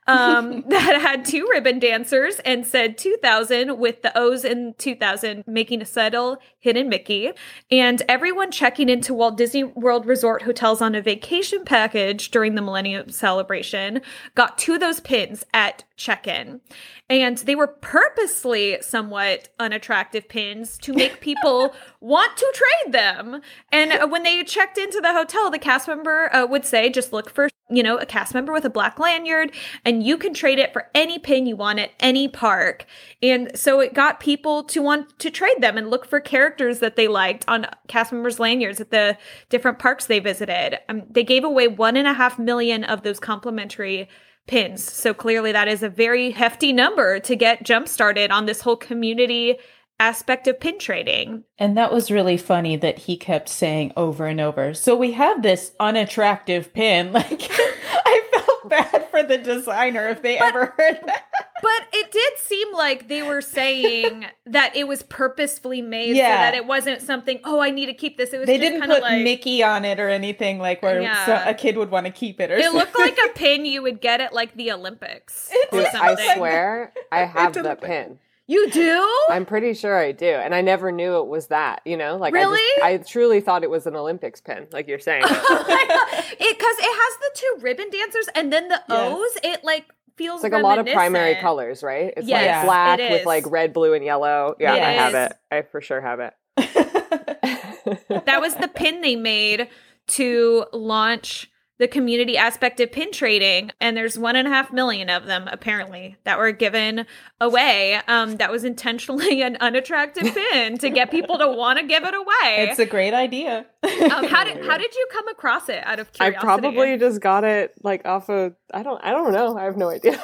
um, 0.08 0.64
that 0.68 1.02
had 1.02 1.26
two 1.26 1.48
ribbon 1.52 1.80
dancers 1.80 2.40
and 2.46 2.66
said 2.66 2.98
2000 2.98 3.78
with 3.78 4.02
the 4.02 4.18
O's 4.18 4.44
in 4.44 4.74
2000, 4.78 5.44
making 5.48 5.82
a 5.82 5.86
subtle 5.86 6.38
hidden 6.60 6.90
Mickey. 6.90 7.32
And 7.70 8.02
everyone 8.08 8.52
checking 8.52 8.90
into 8.90 9.14
Walt 9.14 9.38
Disney 9.38 9.64
World 9.64 10.06
Resort 10.06 10.44
hotels 10.44 10.82
on 10.82 10.96
a 10.96 11.02
vacation 11.02 11.66
package 11.66 12.32
during 12.32 12.56
the 12.56 12.62
Millennium 12.62 13.10
Celebration 13.10 14.02
got 14.36 14.58
two 14.58 14.74
of 14.74 14.80
those 14.80 15.00
pins 15.00 15.46
at 15.54 15.84
check 16.02 16.28
in. 16.28 16.62
And 17.10 17.38
they 17.40 17.56
were 17.56 17.68
purposely 17.68 18.78
somewhat 18.82 19.50
unattractive 19.60 20.28
pins 20.28 20.78
to 20.80 20.94
make 20.94 21.20
people 21.22 21.74
want 22.00 22.38
to 22.38 22.54
trade 22.54 22.94
them. 22.94 23.42
And 23.72 24.12
when 24.12 24.24
they 24.24 24.44
checked 24.44 24.78
into 24.78 25.00
the 25.02 25.14
hotel, 25.14 25.52
the 25.52 25.60
cast 25.60 25.88
member 25.88 26.34
uh, 26.34 26.46
would 26.46 26.66
say, 26.66 26.90
just 26.90 27.14
look 27.14 27.30
for, 27.30 27.50
you 27.72 27.82
know, 27.82 27.98
a 27.98 28.06
cast 28.06 28.34
member 28.34 28.54
with 28.54 28.66
a 28.66 28.70
black 28.70 29.00
lanyard, 29.00 29.52
and 29.86 30.04
you 30.04 30.18
can 30.18 30.34
trade 30.34 30.60
it 30.60 30.74
for 30.74 30.90
any 30.94 31.18
pin 31.18 31.46
you 31.46 31.56
want 31.56 31.80
at 31.80 31.92
any 32.00 32.28
park. 32.28 32.86
And 33.24 33.58
so 33.58 33.80
it 33.80 33.94
got 33.94 34.20
people 34.20 34.64
to 34.66 34.82
want 34.82 35.18
to 35.20 35.32
trade 35.32 35.62
them 35.62 35.78
and 35.78 35.90
look 35.90 36.06
for 36.06 36.20
characters 36.20 36.80
that 36.80 36.96
they 36.96 37.08
liked 37.08 37.46
on 37.48 37.66
cast 37.88 38.12
members' 38.12 38.40
lanyards 38.40 38.82
at 38.82 38.92
the 38.92 39.18
different 39.50 39.80
parks 39.80 40.06
they 40.06 40.20
visited. 40.20 40.80
Um, 40.90 41.04
they 41.10 41.24
gave 41.24 41.44
away 41.44 41.68
one 41.68 41.98
and 41.98 42.08
a 42.08 42.14
half 42.14 42.38
million 42.38 42.84
of 42.84 43.04
those 43.04 43.20
complimentary 43.20 44.10
pins. 44.48 44.84
So 44.84 45.14
clearly, 45.14 45.52
that 45.52 45.68
is 45.68 45.84
a 45.84 45.90
very 45.90 46.32
hefty 46.32 46.74
number 46.74 47.20
to 47.22 47.36
get 47.36 47.64
jump 47.64 47.88
started 47.88 48.32
on 48.32 48.46
this 48.46 48.62
whole 48.62 48.76
community 48.76 49.58
aspect 50.02 50.48
of 50.48 50.60
pin 50.60 50.80
trading. 50.80 51.44
And 51.60 51.78
that 51.78 51.94
was 51.94 52.10
really 52.10 52.36
funny 52.36 52.76
that 52.76 52.98
he 52.98 53.16
kept 53.16 53.48
saying 53.48 53.94
over 53.96 54.26
and 54.26 54.42
over. 54.42 54.74
So 54.74 54.96
we 54.96 55.12
have 55.12 55.44
this 55.44 55.72
unattractive 55.80 56.74
pin. 56.74 57.12
Like, 57.22 57.50
I 57.52 58.22
felt 58.32 58.70
bad 58.70 59.08
for 59.12 59.22
the 59.22 59.38
designer 59.38 60.08
if 60.10 60.24
they 60.24 60.40
but, 60.40 60.48
ever 60.48 60.74
heard 60.78 61.00
that. 61.06 61.26
But 61.62 61.88
it 61.94 62.12
did 62.12 62.38
seem 62.40 62.74
like 62.74 63.10
they 63.10 63.22
were 63.22 63.42
saying 63.42 64.26
that 64.48 64.76
it 64.76 64.88
was 64.88 65.04
purposefully 65.04 65.84
made 65.84 66.16
yeah. 66.16 66.24
so 66.24 66.42
that 66.42 66.54
it 66.56 66.66
wasn't 66.66 67.02
something, 67.02 67.40
oh, 67.44 67.60
I 67.60 67.70
need 67.70 67.86
to 67.88 67.94
keep 67.94 68.18
this. 68.18 68.34
It 68.34 68.40
was 68.40 68.48
They 68.48 68.58
didn't 68.58 68.82
put 68.82 69.04
like, 69.04 69.24
Mickey 69.24 69.62
on 69.62 69.86
it 69.86 70.00
or 70.00 70.10
anything 70.10 70.58
like 70.58 70.82
where 70.82 71.02
yeah. 71.02 71.26
so 71.26 71.44
a 71.46 71.54
kid 71.54 71.78
would 71.78 71.92
want 71.92 72.08
to 72.08 72.12
keep 72.12 72.40
it 72.40 72.50
or 72.50 72.56
It 72.56 72.64
something. 72.64 72.80
looked 72.80 72.98
like 72.98 73.20
a 73.24 73.30
pin 73.34 73.66
you 73.66 73.84
would 73.84 74.02
get 74.02 74.20
at 74.20 74.34
like 74.34 74.56
the 74.56 74.72
Olympics. 74.72 75.52
Dude, 75.72 75.86
I 75.86 76.36
swear 76.36 76.92
I 77.12 77.20
have 77.26 77.54
that 77.54 77.82
pin. 77.82 78.18
You 78.48 78.70
do? 78.70 79.10
I'm 79.30 79.46
pretty 79.46 79.74
sure 79.74 79.98
I 79.98 80.12
do. 80.12 80.26
And 80.26 80.54
I 80.54 80.62
never 80.62 80.92
knew 80.92 81.18
it 81.18 81.28
was 81.28 81.48
that, 81.48 81.82
you 81.86 81.96
know? 81.96 82.18
Like 82.18 82.34
really? 82.34 82.60
I, 82.84 82.98
just, 82.98 83.10
I 83.10 83.12
truly 83.12 83.40
thought 83.40 83.64
it 83.64 83.70
was 83.70 83.88
an 83.88 83.96
Olympics 83.96 84.42
pin, 84.42 84.68
like 84.72 84.88
you're 84.88 85.00
saying. 85.00 85.22
Because 85.22 85.40
it, 85.50 86.58
it, 86.60 86.60
has 86.60 87.18
the 87.20 87.32
two 87.36 87.58
ribbon 87.62 87.90
dancers 87.90 88.28
and 88.36 88.52
then 88.52 88.68
the 88.68 88.82
yes. 88.90 89.14
O's, 89.14 89.38
it 89.44 89.64
like 89.64 89.86
feels 90.16 90.44
it's 90.44 90.52
like 90.52 90.60
a 90.60 90.64
lot 90.64 90.80
of 90.80 90.86
primary 90.88 91.36
colors, 91.36 91.84
right? 91.84 92.14
It's 92.18 92.28
yes, 92.28 92.58
like 92.58 92.66
black 92.66 93.00
it 93.00 93.12
with 93.12 93.26
like 93.26 93.50
red, 93.50 93.74
blue, 93.74 93.94
and 93.94 94.04
yellow. 94.04 94.56
Yeah, 94.60 94.76
it 94.76 94.84
I 94.84 94.92
have 94.94 95.16
it. 95.16 95.34
I 95.52 95.62
for 95.62 95.82
sure 95.82 96.02
have 96.02 96.20
it. 96.20 96.34
that 98.26 98.42
was 98.42 98.56
the 98.56 98.68
pin 98.68 99.02
they 99.02 99.16
made 99.16 99.68
to 100.08 100.66
launch 100.74 101.51
the 101.82 101.88
community 101.88 102.38
aspect 102.38 102.80
of 102.80 102.92
pin 102.92 103.12
trading 103.12 103.72
and 103.82 103.98
there's 103.98 104.16
one 104.16 104.36
and 104.36 104.48
a 104.48 104.52
half 104.52 104.72
million 104.72 105.10
of 105.10 105.26
them 105.26 105.50
apparently 105.52 106.16
that 106.26 106.38
were 106.38 106.52
given 106.52 107.08
away 107.42 108.00
um, 108.08 108.36
that 108.38 108.52
was 108.52 108.64
intentionally 108.64 109.42
an 109.42 109.58
unattractive 109.60 110.32
pin 110.52 110.78
to 110.78 110.92
get 110.92 111.10
people 111.10 111.40
to 111.40 111.48
want 111.48 111.80
to 111.80 111.86
give 111.86 112.04
it 112.04 112.14
away. 112.14 112.68
It's 112.70 112.78
a 112.78 112.86
great 112.86 113.16
idea. 113.16 113.66
Um, 113.84 114.26
how 114.26 114.44
did 114.44 114.64
how 114.68 114.78
did 114.78 114.94
you 114.94 115.08
come 115.12 115.28
across 115.28 115.70
it 115.70 115.84
out 115.84 116.00
of 116.00 116.14
curiosity? 116.14 116.38
i 116.38 116.40
probably 116.40 116.98
just 117.00 117.20
got 117.20 117.44
it 117.44 117.74
like 117.82 118.06
off 118.06 118.30
of 118.30 118.54
i 118.72 118.84
don't 118.84 119.04
i 119.04 119.10
don't 119.10 119.34
know. 119.34 119.58
I 119.58 119.64
have 119.64 119.76
no 119.76 119.90
idea. 119.90 120.22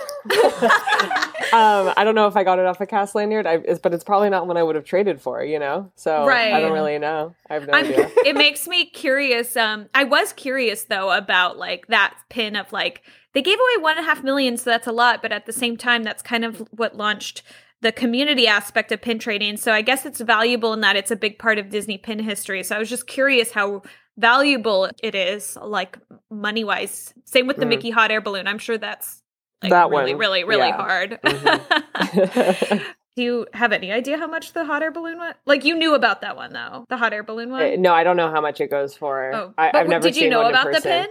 Um, 1.47 1.93
i 1.95 2.03
don't 2.03 2.13
know 2.13 2.27
if 2.27 2.35
i 2.35 2.43
got 2.43 2.59
it 2.59 2.65
off 2.65 2.81
a 2.81 2.85
cast 2.85 3.15
lanyard. 3.15 3.47
I, 3.47 3.57
but 3.81 3.93
it's 3.93 4.03
probably 4.03 4.29
not 4.29 4.47
one 4.47 4.57
i 4.57 4.63
would 4.63 4.75
have 4.75 4.83
traded 4.83 5.21
for 5.21 5.41
you 5.43 5.59
know? 5.59 5.91
So 5.95 6.25
right. 6.27 6.53
i 6.53 6.59
don't 6.59 6.73
really 6.73 6.99
know. 6.99 7.33
I 7.49 7.53
have 7.53 7.65
no 7.65 7.73
I'm, 7.73 7.85
idea. 7.85 8.11
It 8.25 8.35
makes 8.35 8.67
me 8.67 8.85
curious 8.85 9.55
um, 9.55 9.87
i 9.95 10.03
was 10.03 10.33
curious 10.33 10.83
though 10.83 11.11
about 11.11 11.46
about 11.47 11.57
like 11.57 11.87
that 11.87 12.15
pin 12.29 12.55
of 12.55 12.71
like 12.71 13.01
they 13.33 13.41
gave 13.41 13.57
away 13.59 13.83
one 13.83 13.97
and 13.97 14.05
a 14.05 14.09
half 14.09 14.23
million, 14.23 14.57
so 14.57 14.69
that's 14.69 14.87
a 14.87 14.91
lot, 14.91 15.21
but 15.21 15.31
at 15.31 15.45
the 15.45 15.53
same 15.53 15.77
time, 15.77 16.03
that's 16.03 16.23
kind 16.23 16.43
of 16.43 16.67
what 16.71 16.95
launched 16.95 17.43
the 17.81 17.91
community 17.91 18.47
aspect 18.47 18.91
of 18.91 19.01
pin 19.01 19.19
trading. 19.19 19.57
So 19.57 19.71
I 19.71 19.81
guess 19.81 20.05
it's 20.05 20.19
valuable 20.19 20.73
in 20.73 20.81
that 20.81 20.95
it's 20.95 21.11
a 21.11 21.15
big 21.15 21.37
part 21.37 21.59
of 21.59 21.69
Disney 21.69 21.99
pin 21.99 22.19
history. 22.19 22.63
So 22.63 22.75
I 22.75 22.79
was 22.79 22.89
just 22.89 23.05
curious 23.05 23.51
how 23.51 23.83
valuable 24.17 24.89
it 25.03 25.13
is, 25.13 25.55
like 25.61 25.99
money 26.31 26.63
wise. 26.63 27.13
Same 27.25 27.45
with 27.45 27.57
the 27.57 27.65
mm. 27.65 27.69
Mickey 27.69 27.91
hot 27.91 28.09
air 28.09 28.21
balloon. 28.21 28.47
I'm 28.47 28.57
sure 28.57 28.77
that's 28.77 29.21
like 29.61 29.69
that 29.69 29.89
really, 29.89 30.13
one. 30.13 30.19
really, 30.19 30.43
really 30.43 30.67
yeah. 30.67 30.77
hard. 30.77 31.19
Mm-hmm. 31.23 32.77
Do 33.15 33.23
you 33.23 33.47
have 33.53 33.71
any 33.71 33.91
idea 33.91 34.17
how 34.17 34.27
much 34.27 34.53
the 34.53 34.63
hot 34.63 34.83
air 34.83 34.91
balloon 34.91 35.17
went? 35.17 35.37
Like 35.45 35.65
you 35.65 35.75
knew 35.75 35.95
about 35.95 36.21
that 36.21 36.35
one 36.35 36.53
though, 36.53 36.85
the 36.89 36.97
hot 36.97 37.13
air 37.13 37.23
balloon 37.23 37.51
one. 37.51 37.61
Uh, 37.61 37.75
no, 37.77 37.93
I 37.93 38.03
don't 38.03 38.17
know 38.17 38.29
how 38.31 38.41
much 38.41 38.61
it 38.61 38.69
goes 38.69 38.95
for. 38.95 39.33
Oh, 39.33 39.53
I, 39.57 39.71
have 39.75 39.87
never. 39.87 40.03
Did 40.03 40.17
you 40.17 40.29
know 40.29 40.47
about 40.47 40.71
the 40.71 40.81
pin? 40.81 41.07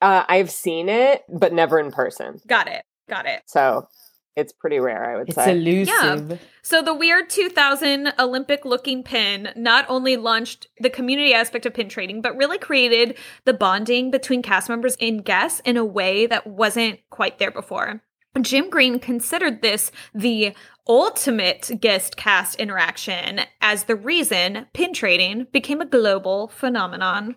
Uh, 0.00 0.24
I've 0.28 0.50
seen 0.50 0.88
it, 0.88 1.24
but 1.28 1.52
never 1.52 1.78
in 1.78 1.90
person. 1.90 2.40
Got 2.46 2.68
it. 2.68 2.84
Got 3.08 3.26
it. 3.26 3.42
So 3.46 3.88
it's 4.36 4.52
pretty 4.52 4.78
rare, 4.78 5.04
I 5.10 5.16
would 5.16 5.28
it's 5.28 5.34
say. 5.34 5.52
elusive. 5.52 6.30
Yeah. 6.30 6.36
So 6.62 6.82
the 6.82 6.94
weird 6.94 7.30
2000 7.30 8.12
Olympic 8.18 8.64
looking 8.66 9.02
pin 9.02 9.50
not 9.56 9.86
only 9.88 10.16
launched 10.16 10.68
the 10.78 10.90
community 10.90 11.32
aspect 11.32 11.64
of 11.64 11.72
pin 11.72 11.88
trading, 11.88 12.20
but 12.20 12.36
really 12.36 12.58
created 12.58 13.16
the 13.46 13.54
bonding 13.54 14.10
between 14.10 14.42
cast 14.42 14.68
members 14.68 14.96
and 15.00 15.24
guests 15.24 15.60
in 15.64 15.76
a 15.78 15.84
way 15.84 16.26
that 16.26 16.46
wasn't 16.46 17.00
quite 17.08 17.38
there 17.38 17.50
before. 17.50 18.02
Jim 18.42 18.68
Green 18.68 18.98
considered 18.98 19.62
this 19.62 19.90
the 20.14 20.54
ultimate 20.86 21.70
guest 21.80 22.18
cast 22.18 22.56
interaction 22.56 23.40
as 23.62 23.84
the 23.84 23.96
reason 23.96 24.66
pin 24.74 24.92
trading 24.92 25.46
became 25.52 25.80
a 25.80 25.86
global 25.86 26.48
phenomenon. 26.48 27.36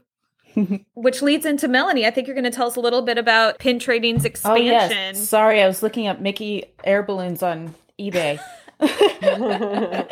Which 0.94 1.22
leads 1.22 1.46
into 1.46 1.68
Melanie. 1.68 2.06
I 2.06 2.12
think 2.12 2.27
you're 2.27 2.36
going 2.36 2.44
to 2.44 2.51
tell 2.51 2.68
us 2.68 2.75
a 2.75 2.82
little 2.82 3.01
bit 3.01 3.18
about 3.18 3.60
pin 3.60 3.79
trading's 3.79 4.25
expansion. 4.25 4.68
Oh, 4.68 4.72
yes. 4.72 5.27
Sorry, 5.27 5.62
I 5.62 5.68
was 5.68 5.84
looking 5.84 6.08
up 6.08 6.20
Mickey 6.20 6.65
air 6.84 7.03
balloons 7.03 7.44
on 7.44 7.75
eBay. 8.00 8.39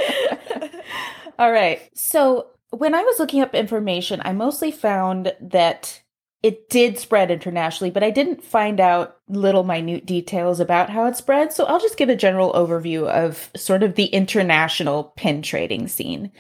All 1.40 1.52
right. 1.52 1.82
So 1.94 2.48
when 2.72 2.94
I 2.94 3.04
was 3.04 3.20
looking 3.20 3.42
up 3.42 3.56
information, 3.56 4.22
I 4.24 4.34
mostly 4.34 4.72
found 4.72 5.34
that 5.40 6.02
it 6.44 6.70
did 6.70 7.00
spread 7.00 7.32
internationally, 7.32 7.90
but 7.90 8.04
I 8.04 8.12
didn't 8.12 8.44
find 8.44 8.80
out 8.80 9.18
little 9.28 9.64
minute 9.64 10.06
details 10.06 10.60
about 10.60 10.90
how 10.90 11.06
it 11.06 11.16
spread. 11.16 11.52
So 11.52 11.66
I'll 11.66 11.80
just 11.80 11.98
give 11.98 12.10
a 12.10 12.16
general 12.16 12.54
overview 12.54 13.08
of 13.08 13.50
sort 13.56 13.84
of 13.84 13.96
the 13.96 14.06
international 14.06 15.14
pin 15.16 15.42
trading 15.42 15.88
scene. 15.88 16.32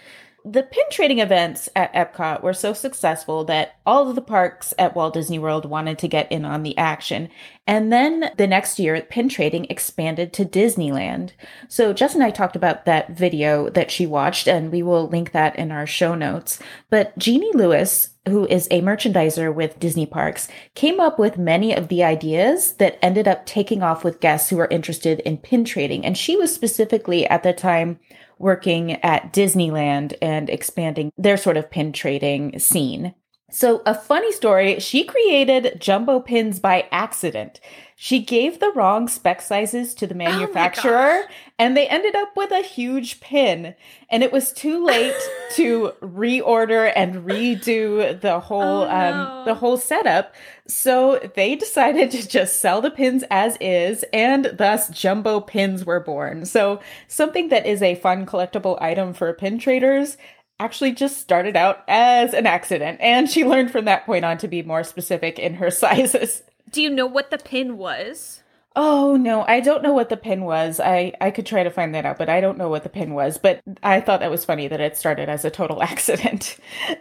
The 0.51 0.63
pin 0.63 0.84
trading 0.92 1.20
events 1.20 1.70
at 1.75 1.94
Epcot 1.94 2.42
were 2.42 2.54
so 2.54 2.74
successful 2.74 3.44
that 3.46 3.75
all 3.86 4.10
of 4.10 4.16
the 4.16 4.22
parks 4.22 4.74
at 4.80 4.96
Walt 4.96 5.13
Disney 5.13 5.39
World 5.39 5.66
wanted 5.66 6.00
to 6.00 6.08
get 6.08 6.32
in 6.32 6.46
on 6.46 6.63
the 6.63 6.77
action. 6.77 7.30
And 7.66 7.92
then 7.92 8.32
the 8.38 8.48
next 8.48 8.80
year, 8.80 9.01
pin 9.01 9.30
trading 9.30 9.66
expanded 9.70 10.34
to 10.34 10.46
Disneyland. 10.46 11.32
So 11.68 11.94
Jess 11.94 12.16
and 12.16 12.24
I 12.24 12.32
talked 12.32 12.56
about 12.56 12.86
that 12.86 13.12
video 13.12 13.70
that 13.70 13.92
she 13.92 14.06
watched, 14.06 14.48
and 14.48 14.72
we 14.72 14.82
will 14.82 15.08
link 15.08 15.34
that 15.34 15.58
in 15.58 15.72
our 15.72 15.86
show 15.86 16.16
notes. 16.16 16.60
But 16.89 17.18
Jeannie 17.18 17.54
Lewis, 17.54 18.10
who 18.27 18.46
is 18.48 18.68
a 18.72 18.82
merchandiser 18.82 19.54
with 19.54 19.80
Disney 19.80 20.06
Parks, 20.06 20.48
came 20.75 21.00
up 21.00 21.20
with 21.20 21.38
many 21.38 21.75
of 21.75 21.89
the 21.89 22.04
ideas 22.04 22.74
that 22.74 22.98
ended 23.01 23.27
up 23.27 23.46
taking 23.46 23.84
off 23.84 24.04
with 24.04 24.22
guests 24.22 24.50
who 24.50 24.58
were 24.58 24.68
interested 24.70 25.20
in 25.22 25.38
pin 25.38 25.66
trading. 25.66 26.06
And 26.06 26.18
she 26.18 26.36
was 26.38 26.54
specifically 26.54 27.27
at 27.27 27.44
the 27.44 27.54
time 27.54 28.00
working 28.39 28.94
at 29.03 29.34
Disneyland 29.34 30.13
and 30.22 30.50
expanding 30.50 31.12
their 31.17 31.38
sort 31.38 31.58
of 31.58 31.70
pin 31.70 31.91
trading 31.91 32.60
scene. 32.60 33.13
So, 33.50 33.82
a 33.86 33.96
funny 33.96 34.34
story 34.34 34.77
she 34.80 35.06
created 35.06 35.80
jumbo 35.80 36.20
pins 36.20 36.60
by 36.60 36.88
accident. 36.92 37.62
She 38.00 38.20
gave 38.20 38.60
the 38.60 38.72
wrong 38.74 39.08
spec 39.08 39.42
sizes 39.42 39.96
to 39.96 40.06
the 40.06 40.13
Oh 40.13 40.18
manufacturer, 40.18 41.24
and 41.58 41.75
they 41.75 41.88
ended 41.88 42.13
up 42.16 42.36
with 42.36 42.51
a 42.51 42.62
huge 42.62 43.22
pin. 43.22 43.74
And 44.12 44.22
it 44.22 44.32
was 44.32 44.54
too 44.54 44.86
late 44.86 45.16
to 45.54 45.94
reorder 46.01 46.92
and 46.96 47.25
redo 47.25 48.20
the 48.22 48.39
whole 48.39 48.84
Oh, 48.84 48.89
um, 48.89 49.46
the 49.46 49.56
whole 49.56 49.77
setup. 49.77 50.36
So 50.68 51.20
they 51.36 51.56
decided 51.56 52.12
to 52.12 52.27
just 52.27 52.60
sell 52.60 52.82
the 52.82 52.92
pins 52.92 53.24
as 53.32 53.58
is, 53.62 54.04
and 54.13 54.51
thus 54.54 54.89
jumbo 54.89 55.39
pins 55.39 55.86
were 55.86 56.01
born. 56.01 56.46
So 56.46 56.80
something 57.08 57.48
that 57.50 57.66
is 57.66 57.82
a 57.82 57.96
fun 57.96 58.25
collectible 58.27 58.80
item 58.80 59.13
for 59.13 59.34
pin 59.34 59.58
traders 59.58 60.18
actually 60.60 60.92
just 60.92 61.20
started 61.20 61.56
out 61.56 61.84
as 61.88 62.34
an 62.34 62.46
accident, 62.46 63.00
and 63.02 63.30
she 63.30 63.46
learned 63.46 63.72
from 63.72 63.86
that 63.86 64.06
point 64.06 64.26
on 64.26 64.38
to 64.40 64.48
be 64.48 64.62
more 64.64 64.84
specific 64.84 65.40
in 65.40 65.56
her 65.56 65.72
sizes. 65.72 66.44
Do 66.70 66.82
you 66.82 66.90
know 66.90 67.06
what 67.06 67.32
the 67.32 67.38
pin 67.38 67.78
was? 67.78 68.42
Oh 68.79 69.15
no, 69.17 69.43
I 69.48 69.60
don't 69.60 69.81
know 69.81 69.91
what 69.91 70.10
the 70.10 70.15
pin 70.15 70.43
was. 70.43 70.79
I 70.79 71.12
I 71.19 71.31
could 71.31 71.48
try 71.48 71.63
to 71.63 71.72
find 71.72 71.96
that 71.96 72.05
out, 72.05 72.19
but 72.19 72.29
I 72.29 72.39
don't 72.39 72.60
know 72.60 72.69
what 72.69 72.84
the 72.84 72.89
pin 72.89 73.15
was. 73.15 73.39
But 73.39 73.60
I 73.81 74.00
thought 74.00 74.19
that 74.19 74.29
was 74.29 74.46
funny 74.46 74.67
that 74.67 74.79
it 74.79 74.96
started 74.96 75.29
as 75.29 75.43
a 75.43 75.50
total 75.50 75.81
accident. 75.91 76.57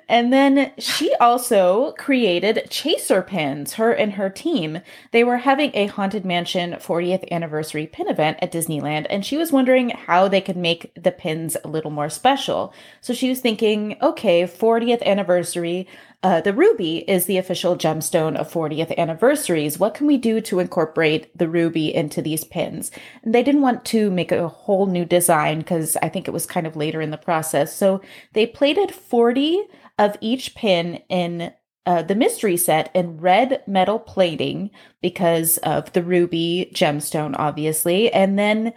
And 0.08 0.32
then 0.32 0.72
she 0.78 1.14
also 1.20 1.92
created 1.98 2.68
chaser 2.70 3.20
pins, 3.20 3.74
her 3.74 3.92
and 3.92 4.14
her 4.14 4.30
team. 4.30 4.80
They 5.12 5.22
were 5.22 5.36
having 5.36 5.70
a 5.74 5.86
Haunted 5.86 6.24
Mansion 6.24 6.72
40th 6.72 7.30
anniversary 7.30 7.86
pin 7.86 8.08
event 8.08 8.38
at 8.40 8.52
Disneyland, 8.52 9.06
and 9.10 9.22
she 9.24 9.36
was 9.36 9.52
wondering 9.52 9.90
how 9.90 10.28
they 10.28 10.40
could 10.40 10.56
make 10.56 10.90
the 10.94 11.12
pins 11.12 11.58
a 11.62 11.68
little 11.68 11.90
more 11.90 12.08
special. 12.08 12.72
So 13.02 13.12
she 13.12 13.28
was 13.28 13.40
thinking, 13.40 13.98
okay, 14.00 14.44
40th 14.44 15.02
anniversary, 15.02 15.86
uh, 16.22 16.40
the 16.40 16.52
ruby 16.52 16.98
is 17.08 17.26
the 17.26 17.38
official 17.38 17.76
gemstone 17.76 18.36
of 18.36 18.52
40th 18.52 18.96
anniversaries. 18.96 19.78
What 19.78 19.94
can 19.94 20.06
we 20.06 20.16
do 20.16 20.40
to 20.42 20.58
incorporate 20.58 21.36
the 21.36 21.48
ruby 21.48 21.94
into 21.94 22.22
these 22.22 22.44
pins? 22.44 22.90
And 23.22 23.34
they 23.34 23.42
didn't 23.42 23.60
want 23.60 23.84
to 23.86 24.10
make 24.10 24.32
a 24.32 24.48
whole 24.48 24.86
new 24.86 25.04
design 25.04 25.58
because 25.58 25.96
I 26.02 26.08
think 26.08 26.26
it 26.26 26.32
was 26.32 26.46
kind 26.46 26.66
of 26.66 26.76
later 26.76 27.00
in 27.00 27.10
the 27.10 27.16
process. 27.16 27.74
So 27.76 28.00
they 28.32 28.46
plated 28.46 28.92
40 28.92 29.62
of 29.98 30.16
each 30.20 30.54
pin 30.54 31.02
in 31.08 31.52
uh, 31.86 32.02
the 32.02 32.16
mystery 32.16 32.56
set 32.56 32.90
in 32.94 33.18
red 33.18 33.62
metal 33.66 33.98
plating 33.98 34.70
because 35.00 35.58
of 35.58 35.92
the 35.92 36.02
ruby 36.02 36.70
gemstone, 36.74 37.36
obviously. 37.38 38.12
And 38.12 38.38
then 38.38 38.72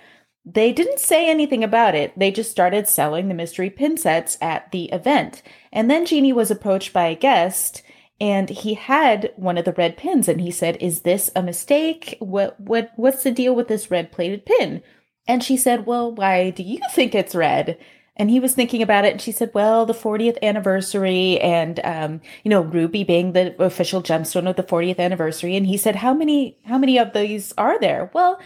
they 0.46 0.72
didn't 0.72 1.00
say 1.00 1.30
anything 1.30 1.64
about 1.64 1.96
it. 1.96 2.18
They 2.18 2.32
just 2.32 2.52
started 2.52 2.88
selling 2.88 3.28
the 3.28 3.34
mystery 3.34 3.70
pin 3.70 3.98
sets 3.98 4.38
at 4.42 4.72
the 4.72 4.86
event. 4.86 5.42
And 5.72 5.90
then 5.90 6.06
Jeannie 6.06 6.34
was 6.34 6.50
approached 6.50 6.94
by 6.94 7.08
a 7.08 7.16
guest 7.16 7.84
and 8.22 8.50
he 8.50 8.74
had 8.74 9.32
one 9.36 9.58
of 9.58 9.66
the 9.66 9.74
red 9.74 9.98
pins 9.98 10.28
and 10.28 10.42
he 10.42 10.52
said, 10.52 10.78
"Is 10.82 11.02
this 11.02 11.32
a 11.36 11.44
mistake? 11.44 12.18
What 12.20 12.60
what 12.60 12.92
what's 12.96 13.24
the 13.24 13.32
deal 13.32 13.56
with 13.56 13.68
this 13.68 13.92
red 13.92 14.12
plated 14.12 14.46
pin?" 14.46 14.82
And 15.28 15.44
she 15.44 15.56
said, 15.58 15.86
"Well, 15.86 16.12
why 16.14 16.50
do 16.50 16.64
you 16.64 16.80
think 16.92 17.16
it's 17.16 17.36
red?" 17.36 17.78
And 18.18 18.30
he 18.30 18.42
was 18.42 18.54
thinking 18.54 18.82
about 18.82 19.06
it, 19.06 19.14
and 19.14 19.22
she 19.22 19.32
said, 19.32 19.52
"Well, 19.54 19.86
the 19.86 19.94
40th 19.94 20.38
anniversary, 20.44 21.40
and 21.40 21.80
um, 21.86 22.22
you 22.44 22.50
know, 22.50 22.62
ruby 22.62 23.04
being 23.06 23.32
the 23.32 23.56
official 23.64 24.02
gemstone 24.04 24.50
of 24.50 24.58
the 24.58 24.64
40th 24.64 25.00
anniversary." 25.00 25.56
And 25.56 25.66
he 25.68 25.78
said, 25.78 25.96
"How 25.98 26.14
many? 26.14 26.58
How 26.66 26.78
many 26.78 26.98
of 27.00 27.14
these 27.14 27.54
are 27.58 27.80
there?" 27.80 28.12
Well, 28.14 28.40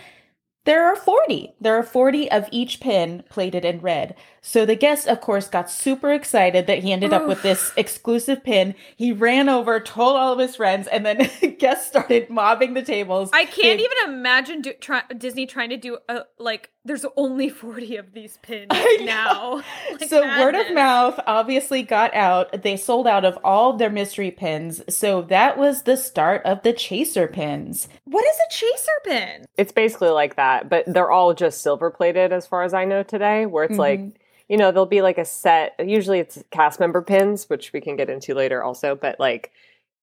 there 0.66 0.86
are 0.86 0.96
40. 0.96 1.54
There 1.60 1.78
are 1.78 1.84
40 1.84 2.32
of 2.32 2.48
each 2.52 2.80
pin 2.80 3.24
plated 3.30 3.66
in 3.66 3.82
red. 3.82 4.16
So 4.46 4.66
the 4.66 4.76
guest, 4.76 5.08
of 5.08 5.22
course, 5.22 5.48
got 5.48 5.72
super 5.72 6.12
excited 6.12 6.68
that 6.68 6.80
he 6.80 6.92
ended 6.92 7.14
up 7.14 7.28
with 7.28 7.42
this 7.44 7.72
exclusive 7.78 8.44
pin. 8.44 8.76
He 8.98 9.14
ran 9.14 9.48
over, 9.48 9.80
told 9.80 10.18
all 10.18 10.34
of 10.34 10.40
his 10.40 10.58
friends, 10.58 10.86
and 10.88 11.06
then 11.06 11.30
guests 11.60 11.88
started 11.88 12.30
mobbing 12.30 12.74
the 12.74 12.82
tables. 12.82 13.30
I 13.32 13.46
can't 13.46 13.80
They- 13.80 13.86
even 13.86 13.98
imagine 14.14 14.62
do, 14.62 14.74
try, 14.74 15.04
Disney 15.18 15.46
trying 15.46 15.70
to 15.70 15.78
do 15.78 15.98
a 16.10 16.24
like. 16.38 16.72
There's 16.84 17.06
only 17.16 17.48
forty 17.64 17.96
of 17.96 18.12
these 18.14 18.38
pins 18.42 18.68
now. 19.00 19.64
Like 19.92 20.10
so 20.10 20.22
word 20.22 20.56
of 20.56 20.74
mouth 20.74 21.20
obviously 21.26 21.84
got 21.84 22.14
out. 22.14 22.64
They 22.64 22.76
sold 22.76 23.08
out 23.08 23.24
of 23.24 23.38
all 23.46 23.74
their 23.74 23.90
mystery 23.90 24.32
pins. 24.32 24.82
So 24.94 25.22
that 25.24 25.58
was 25.58 25.84
the 25.84 25.96
start 25.96 26.42
of 26.46 26.64
the 26.64 26.74
chaser 26.74 27.28
pins. 27.28 27.88
What 28.04 28.26
is 28.26 28.36
a 28.36 28.52
chaser 28.52 28.92
pin? 29.06 29.46
It's 29.58 29.72
basically 29.72 30.10
like 30.10 30.36
that, 30.36 30.68
but 30.68 30.84
they're 30.86 31.12
all 31.12 31.34
just 31.34 31.62
silver 31.62 31.90
plated 31.92 32.34
as 32.34 32.46
far 32.46 32.64
as 32.64 32.74
I 32.74 32.84
know 32.84 33.04
today, 33.04 33.46
where 33.46 33.64
it's 33.64 33.78
like, 33.78 34.00
mm-hmm. 34.00 34.18
You 34.50 34.58
know, 34.58 34.72
there'll 34.72 34.86
be 34.86 35.02
like 35.02 35.18
a 35.18 35.26
set, 35.26 35.74
usually 35.80 36.20
it's 36.20 36.44
cast 36.52 36.80
member 36.80 37.02
pins, 37.02 37.50
which 37.50 37.72
we 37.74 37.82
can 37.82 37.96
get 37.96 38.10
into 38.10 38.34
later 38.34 38.62
also, 38.64 38.96
but 38.96 39.20
like 39.20 39.52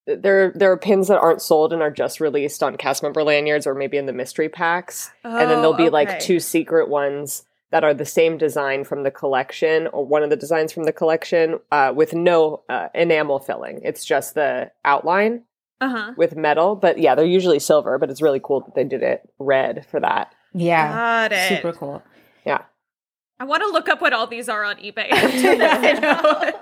there 0.07 0.51
there 0.53 0.73
are 0.73 0.77
pins 0.79 1.09
that 1.09 1.21
aren't 1.21 1.43
sold 1.43 1.73
and 1.73 1.83
are 1.83 1.91
just 1.91 2.21
released 2.21 2.63
on 2.63 2.77
cast 2.77 3.03
member 3.03 3.23
lanyards 3.23 3.67
or 3.67 3.75
maybe 3.75 3.97
in 3.97 4.07
the 4.07 4.13
mystery 4.13 4.49
packs. 4.49 5.11
and 5.25 5.35
then 5.51 5.61
there'll 5.61 5.75
be 5.75 5.89
Oh, 5.89 5.93
like 5.93 6.19
two 6.21 6.41
secret 6.41 6.89
ones 6.89 7.45
that 7.71 7.85
are 7.85 7.95
the 7.95 8.07
same 8.07 8.37
design 8.37 8.83
from 8.83 9.05
the 9.05 9.11
collection 9.13 9.87
or 9.89 10.05
one 10.05 10.25
of 10.25 10.31
the 10.31 10.37
designs 10.37 10.73
from 10.73 10.85
the 10.85 10.93
collection 10.93 11.61
uh, 11.71 11.93
with 11.95 12.13
no 12.15 12.63
uh, 12.69 12.89
enamel 12.95 13.39
filling. 13.39 13.81
It's 13.85 14.05
just 14.05 14.35
the 14.35 14.73
outline 14.85 15.45
Uh 15.81 15.89
huh. 15.89 16.13
with 16.17 16.35
metal. 16.35 16.75
But 16.75 16.99
yeah, 16.99 17.15
they're 17.15 17.25
usually 17.27 17.61
silver, 17.61 17.97
but 17.99 18.11
it's 18.11 18.23
really 18.23 18.41
cool 18.43 18.61
that 18.63 18.75
they 18.75 18.83
did 18.85 19.03
it 19.05 19.21
red 19.39 19.87
for 19.89 20.01
that. 20.01 20.35
Yeah. 20.53 20.93
Got 21.29 21.33
it. 21.33 21.49
Super 21.49 21.73
cool. 21.73 22.03
I 23.41 23.45
want 23.45 23.63
to 23.63 23.69
look 23.69 23.89
up 23.89 24.03
what 24.03 24.13
all 24.13 24.27
these 24.27 24.49
are 24.49 24.65
on 24.65 24.77
eBay. 24.77 25.11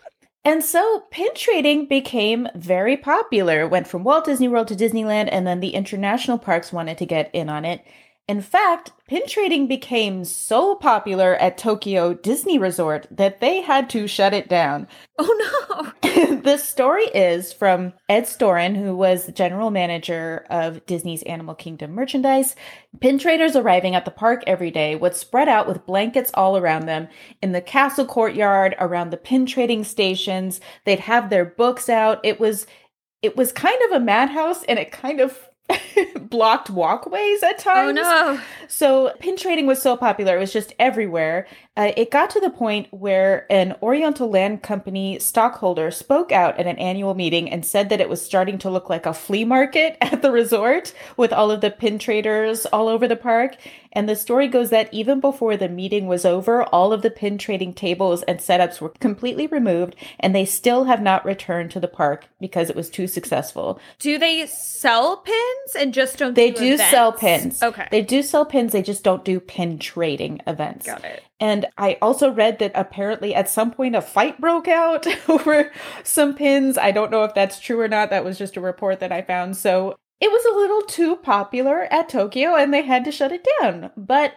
And 0.42 0.64
so 0.64 1.04
pin 1.10 1.28
trading 1.34 1.86
became 1.86 2.48
very 2.54 2.96
popular, 2.96 3.68
went 3.68 3.86
from 3.86 4.04
Walt 4.04 4.24
Disney 4.24 4.48
World 4.48 4.68
to 4.68 4.74
Disneyland, 4.74 5.28
and 5.30 5.46
then 5.46 5.60
the 5.60 5.74
international 5.74 6.38
parks 6.38 6.72
wanted 6.72 6.96
to 6.96 7.04
get 7.04 7.28
in 7.34 7.50
on 7.50 7.66
it. 7.66 7.84
In 8.30 8.42
fact, 8.42 8.92
pin 9.08 9.22
trading 9.26 9.66
became 9.66 10.24
so 10.24 10.76
popular 10.76 11.34
at 11.34 11.58
Tokyo 11.58 12.14
Disney 12.14 12.58
Resort 12.58 13.08
that 13.10 13.40
they 13.40 13.60
had 13.60 13.90
to 13.90 14.06
shut 14.06 14.32
it 14.32 14.48
down. 14.48 14.86
oh 15.18 15.92
no. 16.04 16.36
the 16.36 16.56
story 16.56 17.06
is 17.06 17.52
from 17.52 17.92
Ed 18.08 18.28
Storin, 18.28 18.76
who 18.76 18.94
was 18.94 19.26
the 19.26 19.32
general 19.32 19.72
manager 19.72 20.46
of 20.48 20.86
Disney's 20.86 21.24
Animal 21.24 21.56
Kingdom 21.56 21.90
merchandise. 21.90 22.54
Pin 23.00 23.18
traders 23.18 23.56
arriving 23.56 23.96
at 23.96 24.04
the 24.04 24.12
park 24.12 24.44
every 24.46 24.70
day 24.70 24.94
would 24.94 25.16
spread 25.16 25.48
out 25.48 25.66
with 25.66 25.84
blankets 25.84 26.30
all 26.34 26.56
around 26.56 26.86
them 26.86 27.08
in 27.42 27.50
the 27.50 27.60
castle 27.60 28.06
courtyard, 28.06 28.76
around 28.78 29.10
the 29.10 29.16
pin 29.16 29.44
trading 29.44 29.82
stations. 29.82 30.60
They'd 30.84 31.00
have 31.00 31.30
their 31.30 31.44
books 31.44 31.88
out. 31.88 32.20
It 32.22 32.38
was 32.38 32.68
it 33.22 33.36
was 33.36 33.50
kind 33.50 33.78
of 33.86 33.90
a 33.90 34.04
madhouse 34.04 34.62
and 34.64 34.78
it 34.78 34.92
kind 34.92 35.20
of 35.20 35.49
blocked 36.20 36.70
walkways 36.70 37.42
at 37.42 37.56
oh, 37.60 37.62
times. 37.62 37.98
Oh 37.98 38.02
no. 38.02 38.40
So 38.68 39.12
pin 39.20 39.36
trading 39.36 39.66
was 39.66 39.80
so 39.82 39.96
popular, 39.96 40.36
it 40.36 40.40
was 40.40 40.52
just 40.52 40.72
everywhere. 40.78 41.46
Uh, 41.76 41.92
it 41.96 42.10
got 42.10 42.28
to 42.30 42.40
the 42.40 42.50
point 42.50 42.88
where 42.90 43.46
an 43.48 43.76
Oriental 43.80 44.28
Land 44.28 44.60
Company 44.60 45.18
stockholder 45.20 45.90
spoke 45.92 46.32
out 46.32 46.58
at 46.58 46.66
an 46.66 46.76
annual 46.78 47.14
meeting 47.14 47.48
and 47.48 47.64
said 47.64 47.88
that 47.88 48.00
it 48.00 48.08
was 48.08 48.20
starting 48.20 48.58
to 48.58 48.68
look 48.68 48.90
like 48.90 49.06
a 49.06 49.14
flea 49.14 49.44
market 49.44 49.96
at 50.02 50.20
the 50.20 50.32
resort 50.32 50.92
with 51.16 51.32
all 51.32 51.50
of 51.50 51.60
the 51.60 51.70
pin 51.70 51.98
traders 51.98 52.66
all 52.66 52.88
over 52.88 53.06
the 53.06 53.16
park. 53.16 53.56
And 53.92 54.08
the 54.08 54.16
story 54.16 54.48
goes 54.48 54.70
that 54.70 54.92
even 54.92 55.20
before 55.20 55.56
the 55.56 55.68
meeting 55.68 56.06
was 56.06 56.24
over, 56.24 56.64
all 56.64 56.92
of 56.92 57.02
the 57.02 57.10
pin 57.10 57.38
trading 57.38 57.72
tables 57.72 58.22
and 58.24 58.40
setups 58.40 58.80
were 58.80 58.90
completely 59.00 59.46
removed, 59.46 59.96
and 60.18 60.34
they 60.34 60.44
still 60.44 60.84
have 60.84 61.00
not 61.00 61.24
returned 61.24 61.70
to 61.72 61.80
the 61.80 61.88
park 61.88 62.26
because 62.40 62.68
it 62.68 62.76
was 62.76 62.90
too 62.90 63.06
successful. 63.06 63.80
Do 63.98 64.18
they 64.18 64.46
sell 64.46 65.18
pins 65.18 65.76
and 65.78 65.94
just 65.94 66.18
don't? 66.18 66.34
They 66.34 66.50
do, 66.50 66.76
do 66.76 66.78
sell 66.78 67.12
pins. 67.12 67.62
Okay. 67.62 67.88
They 67.90 68.02
do 68.02 68.22
sell 68.22 68.44
pins, 68.44 68.72
they 68.72 68.82
just 68.82 69.02
don't 69.04 69.24
do 69.24 69.40
pin 69.40 69.78
trading 69.78 70.40
events. 70.46 70.86
Got 70.86 71.04
it. 71.04 71.22
And 71.40 71.66
I 71.78 71.96
also 72.02 72.30
read 72.30 72.58
that 72.58 72.72
apparently 72.74 73.34
at 73.34 73.48
some 73.48 73.70
point 73.72 73.96
a 73.96 74.02
fight 74.02 74.40
broke 74.40 74.68
out 74.68 75.06
over 75.28 75.72
some 76.04 76.34
pins. 76.34 76.76
I 76.78 76.90
don't 76.90 77.10
know 77.10 77.24
if 77.24 77.34
that's 77.34 77.58
true 77.58 77.80
or 77.80 77.88
not. 77.88 78.10
That 78.10 78.24
was 78.24 78.38
just 78.38 78.56
a 78.56 78.60
report 78.60 79.00
that 79.00 79.10
I 79.12 79.22
found. 79.22 79.56
So 79.56 79.96
it 80.20 80.30
was 80.30 80.44
a 80.44 80.56
little 80.56 80.82
too 80.82 81.16
popular 81.16 81.84
at 81.92 82.10
Tokyo 82.10 82.54
and 82.54 82.72
they 82.74 82.82
had 82.82 83.04
to 83.06 83.12
shut 83.12 83.32
it 83.32 83.46
down. 83.60 83.90
But 83.96 84.34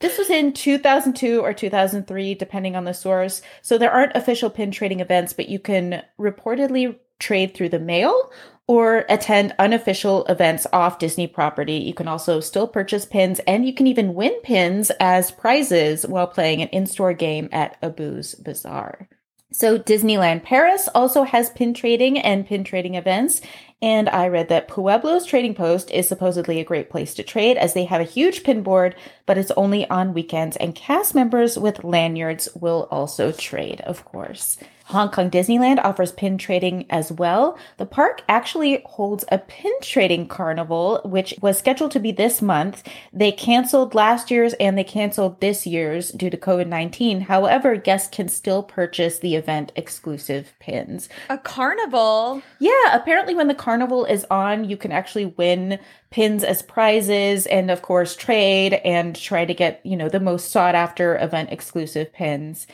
This 0.00 0.18
was 0.18 0.28
in 0.28 0.52
2002 0.52 1.40
or 1.40 1.54
2003, 1.54 2.34
depending 2.34 2.76
on 2.76 2.84
the 2.84 2.92
source. 2.92 3.40
So 3.62 3.78
there 3.78 3.90
aren't 3.90 4.14
official 4.14 4.50
pin 4.50 4.70
trading 4.70 5.00
events, 5.00 5.32
but 5.32 5.48
you 5.48 5.58
can 5.58 6.02
reportedly 6.18 6.96
trade 7.18 7.54
through 7.54 7.70
the 7.70 7.78
mail 7.78 8.30
or 8.68 9.04
attend 9.08 9.54
unofficial 9.58 10.24
events 10.26 10.66
off 10.72 10.98
Disney 10.98 11.26
property. 11.26 11.76
You 11.76 11.94
can 11.94 12.08
also 12.08 12.40
still 12.40 12.66
purchase 12.66 13.04
pins 13.04 13.40
and 13.46 13.66
you 13.66 13.72
can 13.72 13.86
even 13.86 14.14
win 14.14 14.34
pins 14.42 14.90
as 14.98 15.30
prizes 15.30 16.06
while 16.06 16.26
playing 16.26 16.62
an 16.62 16.68
in 16.68 16.86
store 16.86 17.12
game 17.12 17.48
at 17.52 17.80
Abu's 17.80 18.34
Bazaar. 18.34 19.08
So 19.52 19.78
Disneyland 19.78 20.42
Paris 20.42 20.88
also 20.94 21.22
has 21.22 21.50
pin 21.50 21.72
trading 21.72 22.18
and 22.18 22.44
pin 22.44 22.64
trading 22.64 22.96
events. 22.96 23.40
And 23.80 24.08
I 24.08 24.28
read 24.28 24.48
that 24.48 24.68
Pueblo's 24.68 25.24
Trading 25.24 25.54
Post 25.54 25.90
is 25.90 26.08
supposedly 26.08 26.60
a 26.60 26.64
great 26.64 26.90
place 26.90 27.14
to 27.14 27.22
trade 27.22 27.56
as 27.56 27.72
they 27.72 27.84
have 27.84 28.00
a 28.00 28.04
huge 28.04 28.42
pin 28.42 28.62
board, 28.62 28.96
but 29.24 29.38
it's 29.38 29.52
only 29.52 29.88
on 29.88 30.14
weekends 30.14 30.56
and 30.56 30.74
cast 30.74 31.14
members 31.14 31.58
with 31.58 31.84
lanyards 31.84 32.48
will 32.54 32.88
also 32.90 33.32
trade, 33.32 33.80
of 33.82 34.04
course. 34.04 34.58
Hong 34.86 35.10
Kong 35.10 35.30
Disneyland 35.30 35.82
offers 35.82 36.12
pin 36.12 36.38
trading 36.38 36.86
as 36.90 37.10
well. 37.10 37.58
The 37.76 37.86
park 37.86 38.22
actually 38.28 38.82
holds 38.86 39.24
a 39.32 39.38
pin 39.38 39.72
trading 39.82 40.28
carnival, 40.28 41.00
which 41.04 41.34
was 41.40 41.58
scheduled 41.58 41.90
to 41.90 41.98
be 41.98 42.12
this 42.12 42.40
month. 42.40 42.84
They 43.12 43.32
canceled 43.32 43.96
last 43.96 44.30
year's 44.30 44.52
and 44.54 44.78
they 44.78 44.84
canceled 44.84 45.40
this 45.40 45.66
year's 45.66 46.12
due 46.12 46.30
to 46.30 46.36
COVID 46.36 46.68
19. 46.68 47.22
However, 47.22 47.74
guests 47.74 48.14
can 48.14 48.28
still 48.28 48.62
purchase 48.62 49.18
the 49.18 49.34
event 49.34 49.72
exclusive 49.74 50.52
pins. 50.60 51.08
A 51.28 51.38
carnival? 51.38 52.42
Yeah, 52.60 52.94
apparently, 52.94 53.34
when 53.34 53.48
the 53.48 53.54
carnival 53.54 54.04
is 54.04 54.24
on, 54.30 54.64
you 54.64 54.76
can 54.76 54.92
actually 54.92 55.26
win 55.26 55.80
pins 56.10 56.44
as 56.44 56.62
prizes 56.62 57.46
and, 57.46 57.72
of 57.72 57.82
course, 57.82 58.14
trade 58.14 58.74
and 58.84 59.16
try 59.16 59.44
to 59.44 59.52
get, 59.52 59.84
you 59.84 59.96
know, 59.96 60.08
the 60.08 60.20
most 60.20 60.52
sought 60.52 60.76
after 60.76 61.18
event 61.18 61.50
exclusive 61.50 62.12
pins. 62.12 62.68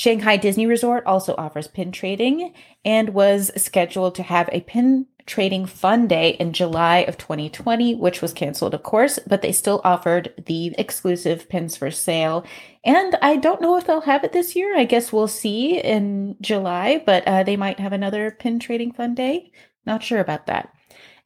Shanghai 0.00 0.38
Disney 0.38 0.64
Resort 0.64 1.04
also 1.04 1.34
offers 1.36 1.68
pin 1.68 1.92
trading 1.92 2.54
and 2.86 3.10
was 3.10 3.50
scheduled 3.62 4.14
to 4.14 4.22
have 4.22 4.48
a 4.50 4.62
pin 4.62 5.04
trading 5.26 5.66
fun 5.66 6.08
day 6.08 6.30
in 6.40 6.54
July 6.54 7.00
of 7.00 7.18
2020, 7.18 7.96
which 7.96 8.22
was 8.22 8.32
canceled, 8.32 8.72
of 8.72 8.82
course, 8.82 9.18
but 9.26 9.42
they 9.42 9.52
still 9.52 9.82
offered 9.84 10.32
the 10.46 10.74
exclusive 10.78 11.50
pins 11.50 11.76
for 11.76 11.90
sale. 11.90 12.46
And 12.82 13.14
I 13.20 13.36
don't 13.36 13.60
know 13.60 13.76
if 13.76 13.86
they'll 13.86 14.00
have 14.00 14.24
it 14.24 14.32
this 14.32 14.56
year. 14.56 14.74
I 14.74 14.86
guess 14.86 15.12
we'll 15.12 15.28
see 15.28 15.78
in 15.78 16.36
July, 16.40 17.02
but 17.04 17.22
uh, 17.28 17.42
they 17.42 17.58
might 17.58 17.78
have 17.78 17.92
another 17.92 18.30
pin 18.30 18.58
trading 18.58 18.92
fun 18.92 19.14
day. 19.14 19.52
Not 19.84 20.02
sure 20.02 20.20
about 20.20 20.46
that. 20.46 20.72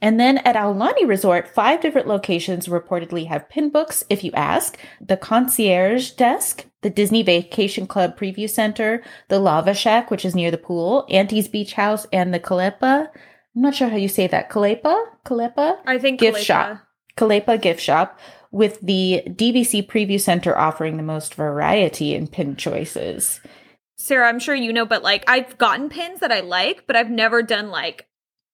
And 0.00 0.18
then 0.18 0.38
at 0.38 0.56
Aulani 0.56 1.06
Resort, 1.06 1.48
five 1.48 1.80
different 1.80 2.08
locations 2.08 2.66
reportedly 2.66 3.28
have 3.28 3.48
pin 3.48 3.70
books, 3.70 4.04
if 4.10 4.24
you 4.24 4.32
ask. 4.32 4.76
The 5.00 5.16
concierge 5.16 6.10
desk, 6.10 6.66
the 6.84 6.90
Disney 6.90 7.22
Vacation 7.22 7.86
Club 7.86 8.16
Preview 8.16 8.48
Center, 8.48 9.02
the 9.28 9.40
Lava 9.40 9.72
Shack, 9.72 10.10
which 10.10 10.22
is 10.22 10.34
near 10.34 10.50
the 10.50 10.58
pool, 10.58 11.06
Auntie's 11.08 11.48
Beach 11.48 11.72
House, 11.72 12.06
and 12.12 12.32
the 12.32 12.38
Kalepa. 12.38 13.08
I'm 13.08 13.62
not 13.62 13.74
sure 13.74 13.88
how 13.88 13.96
you 13.96 14.06
say 14.06 14.26
that. 14.26 14.50
Kalepa? 14.50 15.02
Kalepa? 15.24 15.78
I 15.86 15.98
think 15.98 16.20
gift 16.20 16.36
Kalepa. 16.36 16.44
shop. 16.44 16.80
Kalepa 17.16 17.60
gift 17.60 17.80
shop 17.80 18.20
with 18.50 18.78
the 18.82 19.22
DVC 19.26 19.86
Preview 19.86 20.20
Center 20.20 20.56
offering 20.56 20.98
the 20.98 21.02
most 21.02 21.34
variety 21.34 22.14
in 22.14 22.26
pin 22.26 22.54
choices. 22.54 23.40
Sarah, 23.96 24.28
I'm 24.28 24.38
sure 24.38 24.54
you 24.54 24.72
know, 24.72 24.84
but 24.84 25.02
like 25.02 25.24
I've 25.26 25.56
gotten 25.56 25.88
pins 25.88 26.20
that 26.20 26.30
I 26.30 26.40
like, 26.40 26.86
but 26.86 26.96
I've 26.96 27.10
never 27.10 27.42
done 27.42 27.70
like 27.70 28.06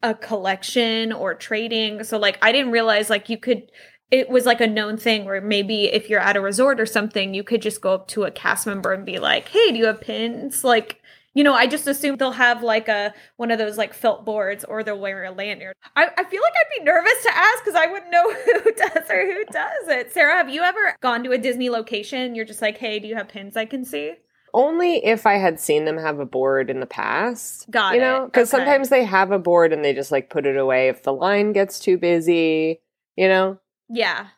a 0.05 0.15
collection 0.15 1.13
or 1.13 1.35
trading. 1.35 2.05
So 2.05 2.17
like 2.17 2.39
I 2.43 2.53
didn't 2.53 2.71
realize 2.71 3.11
like 3.11 3.29
you 3.29 3.39
could 3.39 3.73
it 4.11 4.29
was 4.29 4.47
like 4.47 4.61
a 4.61 4.67
known 4.67 4.97
thing 4.97 5.25
where 5.25 5.41
maybe 5.41 5.85
if 5.85 6.11
you're 6.11 6.21
at 6.21 6.37
a 6.37 6.41
resort 6.41 6.81
or 6.81 6.87
something, 6.87 7.35
you 7.35 7.45
could 7.45 7.63
just 7.63 7.81
go 7.81 7.95
up 7.95 8.09
to 8.09 8.25
a 8.25 8.31
cast 8.31 8.67
member 8.67 8.93
and 8.93 9.05
be 9.07 9.19
like, 9.19 9.49
"Hey, 9.49 9.71
do 9.73 9.79
you 9.79 9.87
have 9.87 10.01
pins?" 10.01 10.65
Like, 10.65 11.01
you 11.35 11.45
know, 11.45 11.55
I 11.55 11.67
just 11.69 11.87
assume 11.87 12.17
they'll 12.17 12.33
have 12.33 12.63
like 12.63 12.89
a 12.89 13.15
one 13.37 13.51
of 13.51 13.59
those 13.59 13.79
like 13.79 13.95
felt 13.95 14.25
boards 14.25 14.65
or 14.65 14.83
they'll 14.83 14.99
wear 14.99 15.25
a 15.25 15.31
lanyard. 15.31 15.75
I, 15.95 16.09
I 16.17 16.25
feel 16.25 16.43
like 16.43 16.53
I'd 16.53 16.79
be 16.79 16.85
nervous 16.85 17.23
to 17.23 17.37
ask 17.37 17.65
because 17.65 17.81
I 17.81 17.87
wouldn't 17.87 18.11
know 18.11 18.33
who 18.65 18.73
does 18.73 19.11
or 19.11 19.33
who 19.33 19.45
does 19.53 19.89
it. 19.89 20.13
Sarah, 20.13 20.37
have 20.37 20.49
you 20.51 20.63
ever 20.63 20.97
gone 21.01 21.23
to 21.25 21.33
a 21.33 21.39
Disney 21.39 21.71
location? 21.71 22.35
You're 22.35 22.45
just 22.45 22.63
like, 22.63 22.79
"Hey, 22.79 22.99
do 22.99 23.07
you 23.07 23.15
have 23.15 23.29
pins 23.29 23.57
I 23.57 23.65
can 23.65 23.85
see?" 23.85 24.15
Only 24.53 25.05
if 25.05 25.27
I 25.27 25.35
had 25.35 25.61
seen 25.61 25.85
them 25.85 25.97
have 25.99 26.19
a 26.19 26.27
board 26.27 26.71
in 26.71 26.81
the 26.81 26.87
past. 26.87 27.71
Got 27.71 27.95
you 27.95 28.01
know, 28.01 28.25
because 28.25 28.53
Okay. 28.53 28.65
sometimes 28.65 28.89
they 28.89 29.05
have 29.05 29.31
a 29.31 29.39
board 29.39 29.73
and 29.73 29.85
they 29.85 29.93
just 29.95 30.11
like 30.11 30.31
put 30.31 30.47
it 30.47 30.57
away 30.57 30.89
if 30.89 31.05
the 31.05 31.13
line 31.13 31.53
gets 31.53 31.79
too 31.79 31.97
busy. 31.97 32.81
You 33.17 33.29
know, 33.29 33.59
Yeah. 33.91 34.29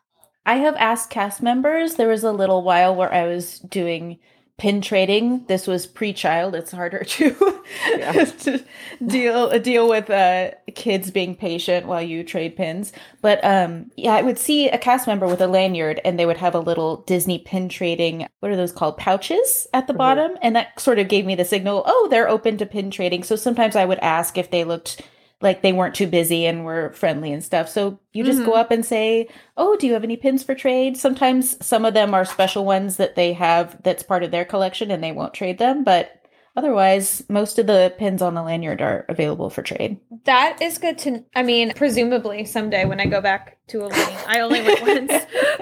I 0.45 0.55
have 0.55 0.75
asked 0.75 1.09
cast 1.09 1.41
members. 1.41 1.95
There 1.95 2.09
was 2.09 2.23
a 2.23 2.31
little 2.33 2.63
while 2.63 2.93
where 2.95 3.13
I 3.13 3.27
was 3.27 3.59
doing 3.59 4.19
pin 4.57 4.81
trading. 4.81 5.45
This 5.47 5.67
was 5.67 5.87
pre-child. 5.87 6.53
It's 6.53 6.71
harder 6.71 7.03
to, 7.07 7.63
Yeah. 7.89 8.11
to 8.25 8.63
deal 9.05 9.57
deal 9.59 9.87
with 9.89 10.09
uh, 10.09 10.51
kids 10.75 11.11
being 11.11 11.35
patient 11.35 11.85
while 11.87 12.01
you 12.01 12.23
trade 12.23 12.55
pins. 12.57 12.91
But 13.21 13.43
um, 13.43 13.89
yeah, 13.95 14.13
I 14.15 14.21
would 14.21 14.37
see 14.37 14.69
a 14.69 14.77
cast 14.77 15.07
member 15.07 15.27
with 15.27 15.41
a 15.41 15.47
lanyard, 15.47 16.01
and 16.03 16.19
they 16.19 16.25
would 16.25 16.37
have 16.37 16.55
a 16.55 16.59
little 16.59 16.97
Disney 17.03 17.39
pin 17.39 17.69
trading. 17.69 18.27
What 18.41 18.51
are 18.51 18.57
those 18.57 18.71
called? 18.73 18.97
Pouches 18.97 19.67
at 19.73 19.87
the 19.87 19.93
Mhm. 19.93 19.97
bottom, 19.97 20.31
and 20.41 20.55
that 20.55 20.79
sort 20.79 20.99
of 20.99 21.07
gave 21.07 21.25
me 21.25 21.35
the 21.35 21.45
signal. 21.45 21.83
Oh, 21.85 22.07
they're 22.11 22.29
open 22.29 22.57
to 22.57 22.65
pin 22.65 22.91
trading. 22.91 23.23
So 23.23 23.35
sometimes 23.35 23.75
I 23.75 23.85
would 23.85 23.99
ask 23.99 24.37
if 24.37 24.51
they 24.51 24.65
looked 24.65 25.01
like 25.43 25.61
they 25.61 25.73
weren't 25.73 25.93
too 25.93 26.07
busy 26.07 26.45
and 26.47 26.65
were 26.65 26.91
friendly 26.93 27.31
and 27.31 27.43
stuff. 27.43 27.69
So 27.69 27.99
you 28.13 28.23
just 28.23 28.41
Mhm. 28.41 28.45
go 28.45 28.53
up 28.53 28.71
and 28.71 28.83
say, 28.83 29.27
"Oh, 29.57 29.75
do 29.75 29.85
you 29.85 29.93
have 29.93 30.03
any 30.03 30.17
pins 30.17 30.43
for 30.43 30.55
trade?" 30.55 30.97
Sometimes 30.97 31.63
some 31.63 31.85
of 31.85 31.93
them 31.93 32.13
are 32.15 32.25
special 32.25 32.65
ones 32.65 32.97
that 32.97 33.15
they 33.15 33.33
have 33.33 33.77
that's 33.83 34.01
part 34.01 34.23
of 34.23 34.31
their 34.31 34.45
collection 34.45 34.89
and 34.89 35.03
they 35.03 35.11
won't 35.11 35.33
trade 35.35 35.59
them, 35.59 35.83
but 35.83 36.11
otherwise 36.55 37.23
most 37.29 37.57
of 37.59 37.65
the 37.67 37.93
pins 37.97 38.21
on 38.21 38.35
the 38.35 38.43
lanyard 38.43 38.81
are 38.81 39.05
available 39.09 39.49
for 39.49 39.61
trade. 39.63 39.97
That 40.25 40.61
is 40.61 40.77
good 40.77 40.97
to. 40.99 41.23
I 41.35 41.43
mean, 41.43 41.73
presumably 41.75 42.45
someday 42.45 42.85
when 42.85 42.99
I 42.99 43.05
go 43.07 43.21
back 43.21 43.57
to 43.67 43.79
Aulani, 43.79 44.15
I 44.27 44.39
only 44.39 44.61
went 44.61 44.81
once, 45.09 45.11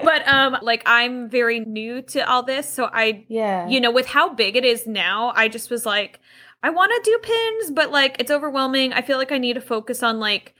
but 0.04 0.26
um, 0.28 0.58
like 0.62 0.82
I'm 0.86 1.28
very 1.30 1.60
new 1.60 2.02
to 2.02 2.20
all 2.30 2.42
this, 2.42 2.68
so 2.68 2.88
I, 2.92 3.24
Yeah. 3.28 3.68
you 3.68 3.80
know, 3.80 3.90
with 3.90 4.06
how 4.06 4.34
big 4.34 4.54
it 4.56 4.64
is 4.64 4.86
now, 4.86 5.32
I 5.34 5.48
just 5.48 5.70
was 5.70 5.84
like, 5.86 6.20
I 6.62 6.70
want 6.70 6.92
to 7.04 7.10
do 7.10 7.18
pins, 7.22 7.70
but 7.72 7.90
like 7.90 8.16
it's 8.18 8.30
overwhelming. 8.30 8.92
I 8.92 9.02
feel 9.02 9.18
like 9.18 9.32
I 9.32 9.38
need 9.38 9.54
to 9.54 9.60
focus 9.60 10.02
on 10.02 10.20
like 10.20 10.54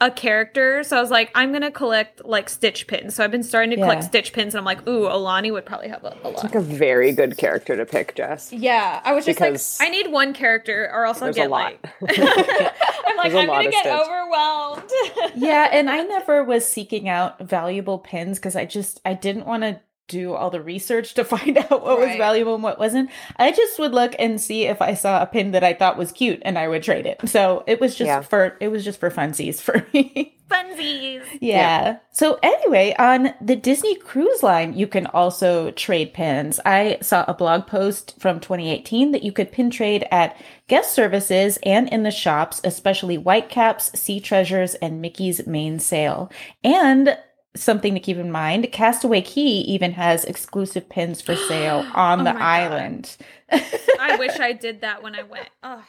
a 0.00 0.10
character, 0.10 0.82
so 0.82 0.96
I 0.96 1.00
was 1.00 1.10
like, 1.12 1.30
I'm 1.34 1.52
gonna 1.52 1.70
collect 1.70 2.24
like 2.24 2.48
Stitch 2.48 2.88
pins. 2.88 3.14
So 3.14 3.22
I've 3.22 3.30
been 3.30 3.44
starting 3.44 3.70
to 3.70 3.76
collect 3.76 4.02
Stitch 4.02 4.32
pins, 4.32 4.52
and 4.54 4.58
I'm 4.58 4.64
like, 4.64 4.84
ooh, 4.88 5.02
Aulani 5.06 5.52
would 5.52 5.64
probably 5.64 5.88
have 5.88 6.02
a, 6.02 6.16
a 6.24 6.28
lot. 6.30 6.42
like 6.42 6.56
a 6.56 6.60
very 6.60 7.12
good 7.12 7.36
character 7.38 7.76
to 7.76 7.86
pick, 7.86 8.16
Jess. 8.16 8.52
Yeah, 8.52 9.00
I 9.04 9.12
was 9.12 9.24
just 9.24 9.38
Because 9.38 9.78
like, 9.78 9.88
I 9.88 9.90
need 9.92 10.10
one 10.10 10.34
character, 10.34 10.90
or 10.92 11.04
else 11.06 11.22
I'll 11.22 11.32
There's 11.32 11.36
get 11.36 11.46
a 11.46 11.50
lot. 11.50 11.74
like. 12.00 12.18
I'm 13.06 13.16
like, 13.16 13.32
There's 13.32 13.34
a 13.34 13.38
I'm 13.38 13.46
gonna 13.46 13.70
get 13.70 13.84
Stitch. 13.84 13.92
overwhelmed. 13.92 14.90
yeah, 15.36 15.68
and 15.72 15.88
I 15.88 16.02
never 16.02 16.42
was 16.42 16.66
seeking 16.66 17.08
out 17.08 17.38
valuable 17.40 17.98
pins 18.00 18.38
because 18.40 18.56
I 18.56 18.64
just 18.64 19.00
I 19.04 19.14
didn't 19.14 19.46
want 19.46 19.62
to 19.62 19.80
do 20.08 20.34
all 20.34 20.50
the 20.50 20.60
research 20.60 21.14
to 21.14 21.24
find 21.24 21.56
out 21.58 21.70
what 21.70 21.98
was 21.98 22.16
valuable 22.16 22.54
and 22.54 22.62
what 22.62 22.78
wasn't. 22.78 23.10
I 23.36 23.50
just 23.52 23.78
would 23.78 23.92
look 23.92 24.14
and 24.18 24.40
see 24.40 24.64
if 24.64 24.82
I 24.82 24.94
saw 24.94 25.22
a 25.22 25.26
pin 25.26 25.52
that 25.52 25.64
I 25.64 25.72
thought 25.74 25.96
was 25.98 26.12
cute 26.12 26.42
and 26.44 26.58
I 26.58 26.68
would 26.68 26.82
trade 26.82 27.06
it. 27.06 27.20
So 27.28 27.64
it 27.66 27.80
was 27.80 27.94
just 27.94 28.06
Yeah. 28.08 28.20
for 28.20 28.56
it 28.60 28.68
was 28.68 28.84
just 28.84 29.00
for 29.00 29.10
funsies 29.10 29.60
for 29.60 29.86
me. 29.94 30.36
Funsies. 30.50 31.22
Yeah. 31.40 31.96
So 32.10 32.38
anyway, 32.42 32.94
on 32.98 33.32
the 33.40 33.56
Disney 33.56 33.94
Cruise 33.96 34.42
Line, 34.42 34.74
you 34.74 34.86
can 34.86 35.06
also 35.06 35.70
trade 35.70 36.12
pins. 36.12 36.60
I 36.66 36.98
saw 37.00 37.24
a 37.26 37.32
blog 37.32 37.66
post 37.66 38.14
from 38.20 38.38
2018 38.38 39.12
that 39.12 39.22
you 39.22 39.32
could 39.32 39.50
pin 39.50 39.70
trade 39.70 40.06
at 40.10 40.36
guest 40.68 40.92
services 40.92 41.58
and 41.64 41.88
in 41.88 42.02
the 42.02 42.10
shops, 42.10 42.60
especially 42.64 43.16
Whitecaps, 43.16 43.98
Sea 43.98 44.20
Treasures, 44.20 44.74
and 44.74 45.00
Mickey's 45.00 45.46
Mainsail. 45.46 46.30
And 46.62 47.16
something 47.54 47.94
to 47.94 48.00
keep 48.00 48.16
in 48.16 48.30
mind, 48.30 48.70
Castaway 48.72 49.20
Cay 49.22 49.40
even 49.40 49.92
has 49.92 50.24
exclusive 50.24 50.88
pins 50.88 51.20
for 51.20 51.36
sale 51.48 51.86
on 51.94 52.20
Oh 52.20 52.24
the 52.24 52.36
island. 52.36 53.16
I 53.50 54.16
wish 54.18 54.38
I 54.40 54.52
did 54.52 54.80
that 54.80 55.02
when 55.02 55.14
I 55.14 55.22
went. 55.22 55.48
Ugh. 55.62 55.82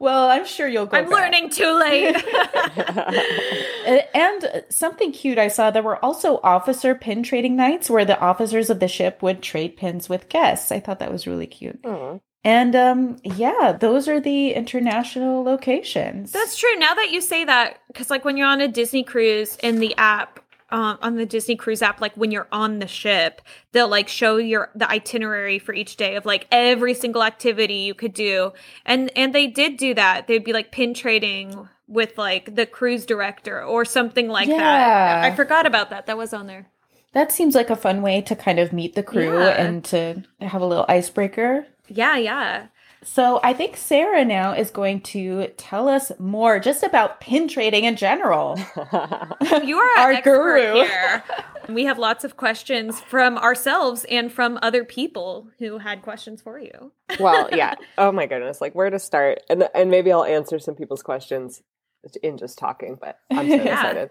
well, 0.00 0.28
I'm 0.28 0.44
sure 0.44 0.66
you'll 0.68 0.86
go. 0.86 0.96
I'm 0.98 1.04
back. 1.04 1.12
learning 1.12 1.50
too 1.50 1.72
late. 1.78 2.16
And 4.14 4.64
something 4.68 5.12
cute 5.12 5.38
I 5.38 5.48
saw, 5.48 5.70
there 5.70 5.82
were 5.82 6.04
also 6.04 6.40
officer 6.42 6.94
pin 6.94 7.22
trading 7.22 7.56
nights 7.56 7.88
where 7.88 8.04
the 8.04 8.20
officers 8.20 8.68
of 8.68 8.80
the 8.80 8.88
ship 8.88 9.22
would 9.22 9.42
trade 9.42 9.76
pins 9.76 10.08
with 10.08 10.28
guests. 10.28 10.70
I 10.70 10.80
thought 10.80 10.98
that 10.98 11.10
was 11.10 11.26
really 11.26 11.46
cute. 11.46 11.80
Aw. 11.84 12.18
And 12.44 12.76
um 12.76 13.16
yeah, 13.24 13.76
those 13.78 14.06
are 14.08 14.20
the 14.20 14.52
international 14.52 15.42
locations. 15.42 16.32
That's 16.32 16.56
true. 16.58 16.76
Now 16.76 16.94
that 16.94 17.10
you 17.10 17.20
say 17.20 17.44
that, 17.44 17.78
because 17.88 18.10
like 18.10 18.24
when 18.24 18.36
you're 18.36 18.46
on 18.46 18.60
a 18.60 18.68
Disney 18.68 19.02
cruise 19.04 19.56
in 19.62 19.80
the 19.80 19.94
app, 19.96 20.40
um, 20.70 20.98
on 21.00 21.16
the 21.16 21.24
Disney 21.26 21.56
cruise 21.56 21.80
app, 21.82 22.00
like 22.00 22.14
when 22.16 22.30
you're 22.30 22.48
on 22.52 22.78
the 22.78 22.86
ship, 22.86 23.40
they'll 23.72 23.88
like 23.88 24.08
show 24.08 24.36
your 24.36 24.70
the 24.74 24.90
itinerary 24.90 25.58
for 25.58 25.72
each 25.74 25.96
day 25.96 26.16
of 26.16 26.26
like 26.26 26.46
every 26.52 26.94
single 26.94 27.22
activity 27.22 27.74
you 27.76 27.94
could 27.94 28.12
do, 28.12 28.52
and 28.84 29.10
and 29.16 29.34
they 29.34 29.46
did 29.46 29.76
do 29.76 29.94
that. 29.94 30.26
They'd 30.26 30.44
be 30.44 30.52
like 30.52 30.70
pin 30.72 30.92
trading 30.94 31.68
with 31.86 32.18
like 32.18 32.54
the 32.54 32.66
cruise 32.66 33.06
director 33.06 33.62
or 33.64 33.84
something 33.84 34.28
like 34.28 34.48
that. 34.48 35.24
I 35.24 35.34
forgot 35.34 35.64
about 35.66 35.88
that. 35.90 36.06
That 36.06 36.18
was 36.18 36.34
on 36.34 36.46
there. 36.46 36.66
That 37.14 37.32
seems 37.32 37.54
like 37.54 37.70
a 37.70 37.76
fun 37.76 38.02
way 38.02 38.20
to 38.20 38.36
kind 38.36 38.58
of 38.58 38.72
meet 38.72 38.94
the 38.94 39.02
crew 39.02 39.38
Yeah. 39.38 39.48
and 39.60 39.82
to 39.86 40.22
have 40.42 40.60
a 40.60 40.66
little 40.66 40.84
icebreaker. 40.88 41.66
Yeah, 41.88 42.16
yeah. 42.18 42.66
So 43.04 43.40
I 43.42 43.52
think 43.52 43.76
Sarah 43.76 44.24
now 44.24 44.52
is 44.52 44.70
going 44.70 45.00
to 45.02 45.48
tell 45.56 45.88
us 45.88 46.10
more 46.18 46.58
just 46.58 46.82
about 46.82 47.20
pin 47.20 47.48
trading 47.48 47.84
in 47.84 47.96
general. 47.96 48.58
You 49.64 49.78
are 49.78 49.98
Our 49.98 50.14
our 50.14 50.20
guru. 50.22 50.72
here. 50.84 51.22
We 51.68 51.84
have 51.84 51.98
lots 51.98 52.24
of 52.24 52.36
questions 52.36 53.00
from 53.00 53.38
ourselves 53.38 54.04
and 54.10 54.32
from 54.32 54.58
other 54.62 54.84
people 54.84 55.48
who 55.58 55.78
had 55.78 56.02
questions 56.02 56.42
for 56.42 56.58
you. 56.58 56.92
well, 57.20 57.48
yeah. 57.52 57.74
Oh 57.98 58.10
my 58.12 58.26
goodness, 58.26 58.60
like 58.60 58.74
where 58.74 58.90
to 58.90 58.98
start, 58.98 59.40
and 59.48 59.68
and 59.74 59.90
maybe 59.90 60.10
I'll 60.12 60.24
answer 60.24 60.58
some 60.58 60.74
people's 60.74 61.02
questions 61.02 61.62
in 62.22 62.38
just 62.38 62.58
talking. 62.58 62.98
But 63.00 63.18
I'm 63.30 63.48
so 63.48 63.54
Yeah. 63.56 63.72
excited. 63.74 64.10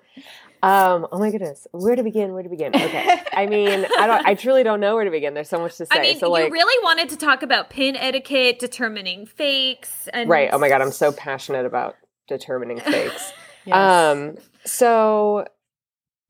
Um, 0.63 1.08
oh 1.12 1.19
my 1.19 1.30
goodness, 1.30 1.67
where 1.71 1.95
to 1.95 2.02
begin? 2.04 2.34
Where 2.34 2.41
to 2.41 2.50
begin? 2.50 2.76
Okay, 2.76 3.21
I 3.32 3.45
mean, 3.45 3.86
I 4.00 4.08
don't. 4.08 4.26
I 4.26 4.34
truly 4.34 4.63
don't 4.63 4.80
know 4.80 4.95
where 4.95 5.06
to 5.06 5.12
begin. 5.12 5.36
There's 5.36 5.50
so 5.50 5.60
much 5.60 5.78
to 5.78 5.86
say. 5.86 6.00
I 6.00 6.02
mean, 6.02 6.19
so 6.19 6.32
like, 6.32 6.45
you 6.47 6.52
really 6.52 6.84
wanted 6.84 7.10
to 7.10 7.17
talk 7.17 7.43
about 7.43 7.69
pin 7.69 7.95
etiquette, 7.95 8.58
determining 8.58 9.28
fakes, 9.28 10.08
and 10.12 10.28
right? 10.30 10.50
Oh 10.52 10.58
my 10.58 10.67
god, 10.69 10.82
I'm 10.82 10.91
so 10.91 11.12
passionate 11.12 11.65
about 11.65 11.95
determining 12.28 12.80
fakes. 12.80 13.34
Yes. 13.65 14.15
Um, 14.15 14.38
so 14.63 15.45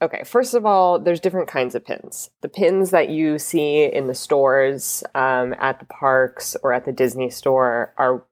okay, 0.01 0.23
first 0.23 0.55
of 0.55 0.65
all, 0.65 0.97
there's 0.97 1.19
different 1.19 1.47
kinds 1.47 1.75
of 1.75 1.85
pins. 1.85 2.31
The 2.41 2.49
pins 2.49 2.89
that 2.89 3.09
you 3.09 3.37
see 3.37 3.83
in 3.85 4.07
the 4.07 4.15
stores, 4.15 5.03
um, 5.13 5.53
at 5.59 5.79
the 5.79 5.85
parks 5.85 6.55
or 6.63 6.73
at 6.73 6.85
the 6.85 6.91
Disney 6.91 7.29
store 7.29 7.93
are 7.97 8.25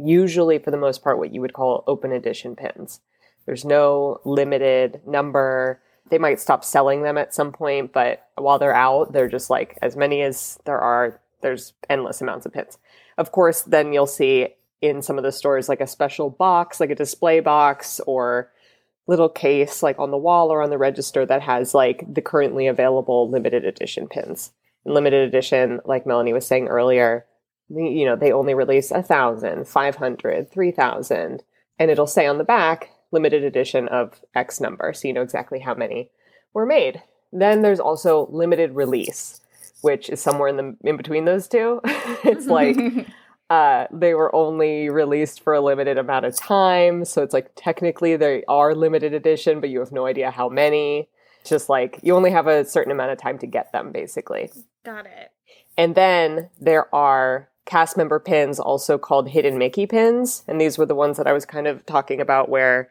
usually 0.00 0.58
for 0.58 0.70
the 0.70 0.76
most 0.76 1.02
part 1.02 1.18
what 1.18 1.34
you 1.34 1.40
would 1.40 1.52
call 1.52 1.84
open 1.86 2.12
edition 2.12 2.56
pins. 2.56 3.00
There's 3.46 3.64
no 3.64 4.20
limited 4.24 5.00
number. 5.06 5.80
They 6.10 6.18
might 6.18 6.40
stop 6.40 6.64
selling 6.64 7.02
them 7.02 7.18
at 7.18 7.34
some 7.34 7.52
point, 7.52 7.92
but 7.92 8.26
while 8.36 8.58
they're 8.58 8.74
out, 8.74 9.12
they're 9.12 9.28
just 9.28 9.50
like 9.50 9.78
as 9.82 9.96
many 9.96 10.22
as 10.22 10.58
there 10.64 10.78
are, 10.78 11.20
there's 11.40 11.72
endless 11.88 12.20
amounts 12.20 12.46
of 12.46 12.52
pins. 12.52 12.78
Of 13.16 13.32
course, 13.32 13.62
then 13.62 13.92
you'll 13.92 14.06
see 14.06 14.48
in 14.80 15.02
some 15.02 15.18
of 15.18 15.24
the 15.24 15.32
stores 15.32 15.68
like 15.68 15.80
a 15.80 15.86
special 15.86 16.30
box, 16.30 16.80
like 16.80 16.90
a 16.90 16.94
display 16.94 17.40
box 17.40 18.00
or 18.06 18.50
little 19.06 19.28
case 19.28 19.82
like 19.82 19.98
on 19.98 20.10
the 20.10 20.16
wall 20.16 20.52
or 20.52 20.62
on 20.62 20.70
the 20.70 20.78
register 20.78 21.26
that 21.26 21.42
has 21.42 21.74
like 21.74 22.04
the 22.12 22.22
currently 22.22 22.66
available 22.66 23.28
limited 23.28 23.64
edition 23.64 24.06
pins. 24.06 24.52
In 24.86 24.94
limited 24.94 25.28
edition, 25.28 25.80
like 25.84 26.06
Melanie 26.06 26.32
was 26.32 26.46
saying 26.46 26.68
earlier, 26.68 27.26
you 27.70 28.04
know, 28.04 28.16
they 28.16 28.32
only 28.32 28.54
release 28.54 28.90
a 28.90 29.02
thousand, 29.02 29.66
five 29.68 29.96
hundred, 29.96 30.50
three 30.50 30.70
thousand, 30.70 31.42
and 31.78 31.90
it'll 31.90 32.06
say 32.06 32.26
on 32.26 32.38
the 32.38 32.44
back 32.44 32.90
limited 33.12 33.42
edition 33.44 33.88
of 33.88 34.20
X 34.34 34.60
number, 34.60 34.92
so 34.92 35.08
you 35.08 35.14
know 35.14 35.22
exactly 35.22 35.60
how 35.60 35.74
many 35.74 36.10
were 36.52 36.66
made. 36.66 37.02
Then 37.32 37.62
there's 37.62 37.80
also 37.80 38.28
limited 38.30 38.74
release, 38.74 39.40
which 39.82 40.08
is 40.08 40.20
somewhere 40.20 40.48
in 40.48 40.56
the 40.56 40.76
in 40.82 40.96
between 40.96 41.24
those 41.24 41.48
two. 41.48 41.80
it's 41.84 42.46
like 42.46 42.76
uh, 43.50 43.86
they 43.92 44.14
were 44.14 44.34
only 44.34 44.88
released 44.88 45.42
for 45.42 45.54
a 45.54 45.60
limited 45.60 45.98
amount 45.98 46.24
of 46.24 46.36
time. 46.36 47.04
So 47.04 47.22
it's 47.22 47.34
like 47.34 47.50
technically 47.56 48.16
they 48.16 48.44
are 48.46 48.74
limited 48.74 49.12
edition, 49.12 49.60
but 49.60 49.70
you 49.70 49.80
have 49.80 49.92
no 49.92 50.06
idea 50.06 50.30
how 50.30 50.48
many. 50.48 51.08
It's 51.40 51.50
Just 51.50 51.68
like 51.68 51.98
you 52.02 52.14
only 52.14 52.30
have 52.30 52.46
a 52.46 52.64
certain 52.64 52.92
amount 52.92 53.10
of 53.12 53.18
time 53.18 53.38
to 53.38 53.46
get 53.46 53.72
them, 53.72 53.92
basically. 53.92 54.50
got 54.84 55.06
it. 55.06 55.32
And 55.76 55.94
then 55.94 56.50
there 56.60 56.94
are 56.94 57.49
cast 57.66 57.96
member 57.96 58.18
pins, 58.18 58.58
also 58.58 58.98
called 58.98 59.28
hidden 59.28 59.58
Mickey 59.58 59.86
pins. 59.86 60.42
And 60.48 60.60
these 60.60 60.78
were 60.78 60.86
the 60.86 60.94
ones 60.94 61.16
that 61.16 61.26
I 61.26 61.32
was 61.32 61.44
kind 61.44 61.66
of 61.66 61.84
talking 61.86 62.20
about 62.20 62.48
where 62.48 62.90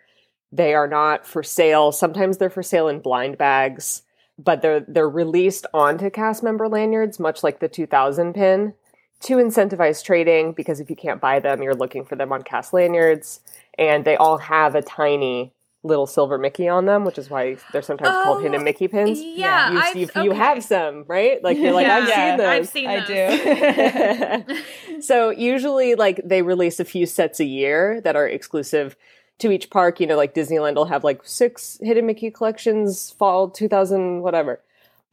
they 0.51 0.73
are 0.73 0.87
not 0.87 1.25
for 1.25 1.43
sale. 1.43 1.91
Sometimes 1.91 2.37
they're 2.37 2.49
for 2.49 2.63
sale 2.63 2.87
in 2.87 2.99
blind 2.99 3.37
bags, 3.37 4.03
but 4.37 4.61
they're 4.61 4.81
they're 4.87 5.09
released 5.09 5.65
onto 5.73 6.09
cast 6.09 6.43
member 6.43 6.67
lanyards, 6.67 7.19
much 7.19 7.43
like 7.43 7.59
the 7.59 7.67
2000 7.67 8.33
pin, 8.33 8.73
to 9.21 9.35
incentivize 9.35 10.03
trading 10.03 10.53
because 10.53 10.79
if 10.79 10.89
you 10.89 10.95
can't 10.95 11.21
buy 11.21 11.39
them, 11.39 11.61
you're 11.61 11.75
looking 11.75 12.05
for 12.05 12.15
them 12.15 12.31
on 12.31 12.43
cast 12.43 12.73
lanyards. 12.73 13.41
And 13.77 14.05
they 14.05 14.15
all 14.15 14.37
have 14.37 14.75
a 14.75 14.81
tiny 14.81 15.53
little 15.83 16.05
silver 16.07 16.37
Mickey 16.37 16.67
on 16.67 16.85
them, 16.85 17.05
which 17.05 17.17
is 17.17 17.29
why 17.29 17.55
they're 17.71 17.81
sometimes 17.81 18.09
called 18.23 18.39
Oh, 18.39 18.41
hidden 18.41 18.63
Mickey 18.63 18.87
pins. 18.89 19.19
Yeah, 19.21 19.71
you, 19.71 19.79
I've- 19.79 19.99
you, 20.01 20.23
you 20.23 20.31
have 20.31 20.61
some, 20.63 21.05
right? 21.07 21.41
Like 21.43 21.57
you're 21.57 21.71
like, 21.73 21.87
Yeah, 21.87 21.95
I've 21.97 22.09
seen 22.09 22.37
those. 22.37 22.47
I've 22.47 22.67
seen 22.67 22.87
I 22.89 24.45
those. 24.45 24.47
do. 24.57 25.01
so 25.01 25.29
usually 25.29 25.95
like 25.95 26.21
they 26.25 26.41
release 26.41 26.79
a 26.79 26.85
few 26.85 27.05
sets 27.05 27.39
a 27.39 27.45
year 27.45 28.01
that 28.01 28.15
are 28.15 28.27
exclusive 28.27 28.95
to 29.39 29.51
each 29.51 29.69
park 29.69 30.01
you 30.01 30.05
know 30.07 30.17
like 30.17 30.33
disneyland 30.35 30.75
will 30.75 30.83
have 30.85 31.03
like 31.05 31.21
six 31.23 31.77
hidden 31.81 32.05
mickey 32.05 32.29
collections 32.29 33.11
fall 33.11 33.49
2000 33.49 34.21
whatever 34.21 34.61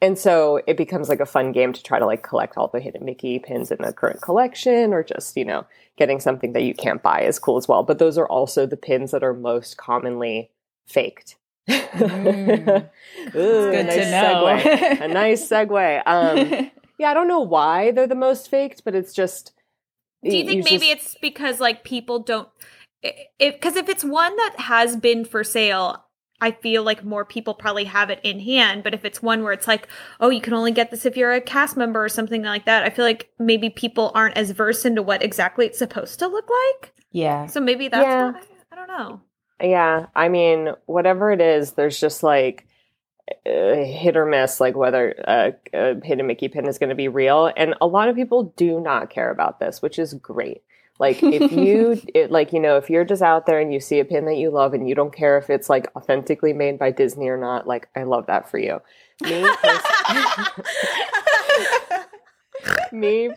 and 0.03 0.19
so 0.19 0.61
it 0.67 0.77
becomes 0.77 1.09
like 1.09 1.21
a 1.21 1.27
fun 1.27 1.53
game 1.53 1.73
to 1.73 1.81
try 1.83 1.99
to 2.01 2.05
like 2.07 2.25
collect 2.25 2.57
all 2.57 2.67
the 2.67 2.81
hidden 2.81 3.05
mickey 3.05 3.39
pins 3.39 3.71
in 3.71 3.79
the 3.81 3.93
current 3.93 4.21
collection 4.21 4.93
or 4.93 5.05
just 5.05 5.37
you 5.37 5.45
know 5.45 5.65
getting 5.97 6.19
something 6.19 6.53
that 6.55 6.65
you 6.65 6.75
can't 6.75 7.05
buy 7.05 7.21
is 7.23 7.39
cool 7.39 7.57
as 7.57 7.69
well 7.69 7.85
but 7.85 8.01
those 8.01 8.19
are 8.19 8.27
also 8.27 8.67
the 8.67 8.77
pins 8.77 9.13
that 9.13 9.23
are 9.23 9.33
most 9.35 9.77
commonly 9.77 10.51
faked 10.87 11.37
Mm. 11.69 12.89
Ooh, 13.35 13.71
Good 13.73 13.87
nice 13.87 13.95
to 14.05 14.11
know. 14.11 14.45
segue. 14.47 15.01
a 15.01 15.09
nice 15.23 15.49
segue 15.49 16.03
um 16.07 16.71
yeah, 16.99 17.11
I 17.11 17.15
don't 17.15 17.29
know 17.29 17.41
why 17.41 17.91
they're 17.91 18.07
the 18.07 18.15
most 18.15 18.49
faked, 18.49 18.85
but 18.85 18.95
it's 18.95 19.13
just. 19.13 19.53
Do 20.25 20.35
you 20.37 20.47
think 20.47 20.65
maybe 20.65 20.87
just- 20.89 21.07
it's 21.07 21.17
because 21.21 21.61
like 21.61 21.83
people 21.85 22.21
don't 22.21 22.49
if 23.03 23.55
because 23.55 23.77
if 23.77 23.89
it's 23.89 24.05
one 24.05 24.35
that 24.37 24.55
has 24.61 24.97
been 24.97 25.25
for 25.25 25.43
sale 25.45 26.05
I 26.41 26.51
feel 26.53 26.83
like 26.83 27.03
more 27.05 27.25
people 27.25 27.55
probably 27.55 27.85
have 27.85 28.11
it 28.11 28.21
in 28.23 28.41
hand, 28.41 28.83
but 28.85 28.93
if 28.95 29.05
it's 29.07 29.23
one 29.23 29.43
where 29.43 29.53
it's 29.55 29.67
like, 29.67 29.89
oh, 30.21 30.29
you 30.29 30.41
can 30.43 30.53
only 30.53 30.71
get 30.71 30.91
this 30.91 31.07
if 31.07 31.17
you're 31.17 31.33
a 31.33 31.41
cast 31.41 31.77
member 31.79 32.05
or 32.05 32.11
something 32.11 32.43
like 32.43 32.67
that, 32.67 32.83
I 32.85 32.91
feel 32.91 33.07
like 33.07 33.31
maybe 33.39 33.71
people 33.71 34.13
aren't 34.15 34.37
as 34.37 34.51
versed 34.51 34.85
into 34.85 35.03
what 35.03 35.23
exactly 35.23 35.65
it's 35.67 35.79
supposed 35.79 36.19
to 36.19 36.27
look 36.29 36.49
like. 36.49 36.93
yeah. 37.11 37.47
So 37.47 37.59
maybe 37.61 37.89
that's 37.89 38.05
Yeah. 38.05 38.33
why. 38.33 38.41
I 38.71 38.77
don't 38.77 38.89
know. 38.89 39.21
Yeah, 39.61 40.07
I 40.15 40.29
mean, 40.29 40.71
whatever 40.87 41.33
it 41.33 41.41
is, 41.41 41.73
there's 41.73 41.99
just 41.99 42.23
like 42.23 42.67
uh, 43.29 43.85
hit 43.85 44.17
or 44.17 44.27
miss, 44.27 44.61
like 44.61 44.77
whether 44.77 45.15
a, 45.27 45.55
a 45.73 46.05
hidden 46.05 46.27
Mickey 46.27 46.49
pin 46.49 46.67
is 46.67 46.79
going 46.79 46.91
to 46.91 46.95
be 46.95 47.09
real. 47.09 47.51
And 47.57 47.75
a 47.81 47.87
lot 47.87 48.09
of 48.09 48.17
people 48.17 48.55
do 48.57 48.81
not 48.81 49.11
care 49.11 49.31
about 49.31 49.59
this, 49.59 49.81
which 49.81 49.99
is 49.99 50.15
great. 50.15 50.63
Like 50.99 51.23
if 51.23 51.53
you, 51.53 52.01
it, 52.15 52.31
like 52.31 52.53
you 52.53 52.61
know, 52.61 52.77
if 52.77 52.91
you're 52.91 53.05
just 53.05 53.23
out 53.23 53.47
there 53.47 53.61
and 53.61 53.73
you 53.73 53.81
see 53.81 53.99
a 53.99 54.05
pin 54.05 54.27
that 54.27 54.37
you 54.37 54.51
love 54.51 54.75
and 54.75 54.89
you 54.89 54.95
don't 54.95 55.15
care 55.15 55.39
if 55.39 55.51
it's 55.51 55.69
like 55.69 55.91
authentically 55.97 56.53
made 56.53 56.79
by 56.79 56.91
Disney 56.91 57.29
or 57.29 57.37
not, 57.37 57.67
like 57.67 57.89
I 57.97 58.05
love 58.05 58.27
that 58.27 58.51
for 58.51 58.59
you. 58.59 58.81
Me, 59.23 59.49
me, 62.93 63.31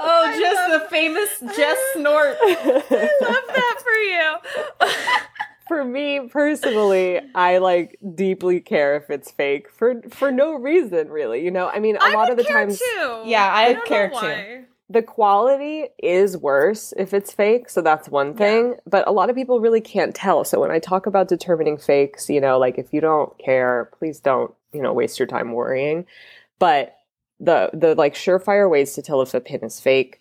Oh, 0.00 0.38
just 0.38 0.82
the 0.82 0.88
famous 0.90 1.40
Jess 1.56 1.78
snort. 1.94 2.36
I 2.40 3.10
love 3.22 3.44
that 3.48 3.82
for 3.82 4.86
you. 4.86 4.88
for 5.68 5.84
me 5.84 6.28
personally, 6.30 7.20
I 7.34 7.58
like 7.58 7.98
deeply 8.14 8.60
care 8.60 8.96
if 8.96 9.10
it's 9.10 9.30
fake 9.30 9.70
for 9.70 10.00
for 10.10 10.30
no 10.30 10.54
reason, 10.54 11.08
really. 11.08 11.44
You 11.44 11.50
know, 11.50 11.68
I 11.68 11.78
mean, 11.80 11.96
a 11.96 12.00
I 12.02 12.12
lot 12.14 12.28
would 12.28 12.32
of 12.32 12.36
the 12.38 12.44
care 12.44 12.56
times 12.56 12.78
too. 12.78 13.22
Yeah, 13.26 13.50
I 13.52 13.72
don't 13.74 13.86
care 13.86 14.10
know 14.10 14.20
too. 14.20 14.64
the 14.88 15.02
quality 15.02 15.86
is 16.02 16.36
worse 16.36 16.94
if 16.96 17.12
it's 17.12 17.32
fake, 17.32 17.68
so 17.68 17.80
that's 17.82 18.08
one 18.08 18.34
thing. 18.34 18.76
But 18.86 19.06
a 19.08 19.12
lot 19.12 19.30
of 19.30 19.36
people 19.36 19.60
really 19.60 19.80
can't 19.80 20.14
tell. 20.14 20.44
So 20.44 20.60
when 20.60 20.70
I 20.70 20.78
talk 20.78 21.06
about 21.06 21.28
determining 21.28 21.76
fakes, 21.76 22.30
you 22.30 22.40
know, 22.40 22.58
like 22.58 22.78
if 22.78 22.92
you 22.94 23.00
don't 23.00 23.36
care, 23.38 23.90
please 23.98 24.20
don't, 24.20 24.52
you 24.72 24.80
know, 24.80 24.92
waste 24.92 25.18
your 25.18 25.28
time 25.28 25.52
worrying. 25.52 26.06
But 26.58 26.97
the 27.40 27.70
the 27.72 27.94
like 27.94 28.14
surefire 28.14 28.68
ways 28.70 28.94
to 28.94 29.02
tell 29.02 29.22
if 29.22 29.34
a 29.34 29.40
pin 29.40 29.60
is 29.62 29.80
fake 29.80 30.20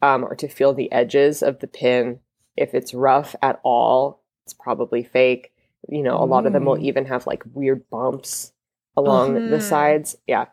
um, 0.00 0.24
are 0.24 0.36
to 0.36 0.48
feel 0.48 0.72
the 0.74 0.90
edges 0.92 1.42
of 1.42 1.60
the 1.60 1.66
pin. 1.66 2.20
If 2.56 2.74
it's 2.74 2.92
rough 2.94 3.34
at 3.42 3.60
all, 3.62 4.22
it's 4.44 4.52
probably 4.54 5.02
fake. 5.02 5.52
You 5.88 6.02
know, 6.02 6.16
a 6.16 6.24
lot 6.26 6.46
of 6.46 6.52
them 6.52 6.64
will 6.66 6.76
Mm. 6.76 6.82
even 6.82 7.04
have 7.06 7.26
like 7.26 7.42
weird 7.54 7.88
bumps 7.90 8.52
along 8.96 9.34
the 9.34 9.56
Mhm. 9.56 9.62
sides. 9.62 10.16
Yeah. 10.26 10.46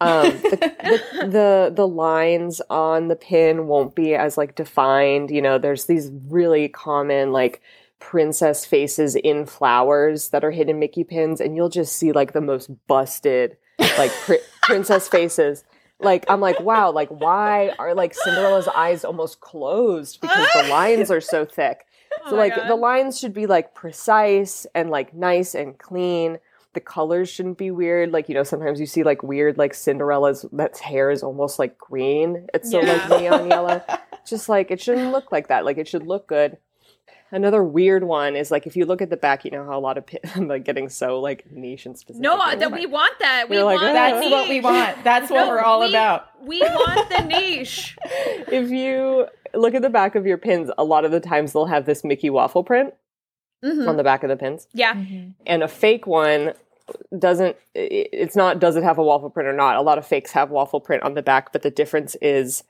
Um, 0.00 0.40
the, 0.50 0.56
the, 0.82 1.26
the 1.28 1.72
the 1.74 1.88
lines 1.88 2.60
on 2.68 3.08
the 3.08 3.16
pin 3.16 3.66
won't 3.66 3.94
be 3.94 4.14
as 4.14 4.36
like 4.36 4.54
defined. 4.56 5.30
You 5.30 5.40
know, 5.40 5.56
there's 5.58 5.86
these 5.86 6.10
really 6.28 6.68
common 6.68 7.32
like 7.32 7.62
princess 8.00 8.66
faces 8.66 9.14
in 9.16 9.46
flowers 9.46 10.28
that 10.30 10.44
are 10.44 10.50
hidden 10.50 10.78
Mickey 10.78 11.04
pins, 11.04 11.40
and 11.40 11.56
you'll 11.56 11.68
just 11.70 11.96
see 11.96 12.12
like 12.12 12.32
the 12.32 12.40
most 12.40 12.68
busted 12.86 13.56
like 13.98 14.10
pri- 14.12 14.40
princess 14.62 15.08
faces. 15.08 15.64
Like 16.00 16.24
I'm 16.28 16.40
like, 16.40 16.60
wow, 16.60 16.90
like 16.90 17.08
why 17.08 17.70
are 17.78 17.94
like 17.94 18.14
Cinderella's 18.14 18.68
eyes 18.68 19.04
almost 19.04 19.40
closed 19.40 20.20
because 20.20 20.46
the 20.54 20.64
lines 20.68 21.10
are 21.10 21.20
so 21.20 21.44
thick. 21.44 21.86
Oh 22.26 22.30
So 22.30 22.36
my 22.36 22.42
like 22.42 22.54
God. 22.54 22.68
the 22.68 22.76
lines 22.76 23.18
should 23.18 23.34
be 23.34 23.46
like 23.46 23.74
precise 23.74 24.66
and 24.72 24.88
like 24.88 25.14
nice 25.14 25.52
and 25.56 25.76
clean. 25.76 26.38
The 26.72 26.78
colors 26.80 27.28
shouldn't 27.28 27.58
be 27.58 27.72
weird. 27.72 28.12
Like, 28.12 28.28
you 28.28 28.36
know, 28.36 28.44
sometimes 28.44 28.78
you 28.78 28.86
see 28.86 29.02
like 29.02 29.24
weird 29.24 29.58
like 29.58 29.74
Cinderella's 29.74 30.44
that's 30.52 30.78
hair 30.78 31.10
is 31.10 31.24
almost 31.24 31.58
like 31.58 31.76
green. 31.76 32.46
It's 32.54 32.70
so 32.70 32.80
Yeah. 32.80 32.92
like 33.08 33.20
neon 33.20 33.48
yellow. 33.50 33.82
Just 34.24 34.48
like 34.48 34.70
it 34.70 34.80
shouldn't 34.80 35.10
look 35.10 35.32
like 35.32 35.48
that. 35.48 35.64
Like 35.64 35.76
it 35.76 35.88
should 35.88 36.06
look 36.06 36.28
good. 36.28 36.56
Another 37.34 37.62
weird 37.62 38.04
one 38.04 38.36
is 38.36 38.50
like 38.50 38.66
if 38.66 38.76
you 38.76 38.86
look 38.86 39.02
at 39.02 39.10
the 39.10 39.16
back, 39.16 39.44
you 39.44 39.50
know 39.50 39.64
how 39.64 39.78
a 39.78 39.80
lot 39.80 39.98
of 39.98 40.06
pin, 40.06 40.20
I'm 40.34 40.48
like 40.54 40.64
getting 40.64 40.88
so 40.88 41.20
like 41.20 41.50
niche 41.50 41.86
and 41.86 41.98
specific. 41.98 42.22
No, 42.22 42.36
that 42.38 42.72
we 42.72 42.86
want 42.86 43.18
that. 43.20 43.48
We 43.48 43.56
You're 43.56 43.64
like, 43.64 43.76
want 43.80 43.90
"Oh, 43.90 43.92
That's 43.92 44.30
what 44.30 44.48
we 44.48 44.60
want. 44.60 45.04
That's 45.04 45.30
what 45.30 45.44
No, 45.44 45.48
we're 45.48 45.60
all 45.60 45.80
we- 45.80 45.88
about. 45.88 46.26
We 46.42 46.60
want 46.60 47.08
the 47.10 47.24
niche. 47.24 47.96
if 48.50 48.70
you 48.70 49.26
look 49.54 49.74
at 49.74 49.82
the 49.82 49.90
back 49.90 50.14
of 50.14 50.26
your 50.26 50.38
pins, 50.38 50.70
a 50.78 50.84
lot 50.84 51.04
of 51.04 51.10
the 51.10 51.20
times 51.20 51.52
they'll 51.52 51.66
have 51.66 51.86
this 51.86 52.04
Mickey 52.04 52.30
waffle 52.30 52.62
print 52.64 52.94
Mhm. 53.64 53.88
on 53.88 53.96
the 53.96 54.04
back 54.04 54.22
of 54.22 54.28
the 54.28 54.36
pins, 54.36 54.68
Yeah. 54.74 54.94
and 55.46 55.62
a 55.62 55.68
fake 55.68 56.06
one 56.06 56.52
doesn't. 57.18 57.56
It's 57.74 58.36
not. 58.36 58.58
Does 58.58 58.76
it 58.76 58.82
have 58.82 58.98
a 58.98 59.02
waffle 59.02 59.30
print 59.30 59.48
or 59.48 59.54
not? 59.54 59.76
A 59.76 59.80
lot 59.80 59.96
of 59.96 60.06
fakes 60.06 60.32
have 60.32 60.50
waffle 60.50 60.80
print 60.80 61.02
on 61.02 61.14
the 61.14 61.22
back, 61.22 61.50
but 61.52 61.62
the 61.62 61.70
difference 61.70 62.14
is. 62.20 62.62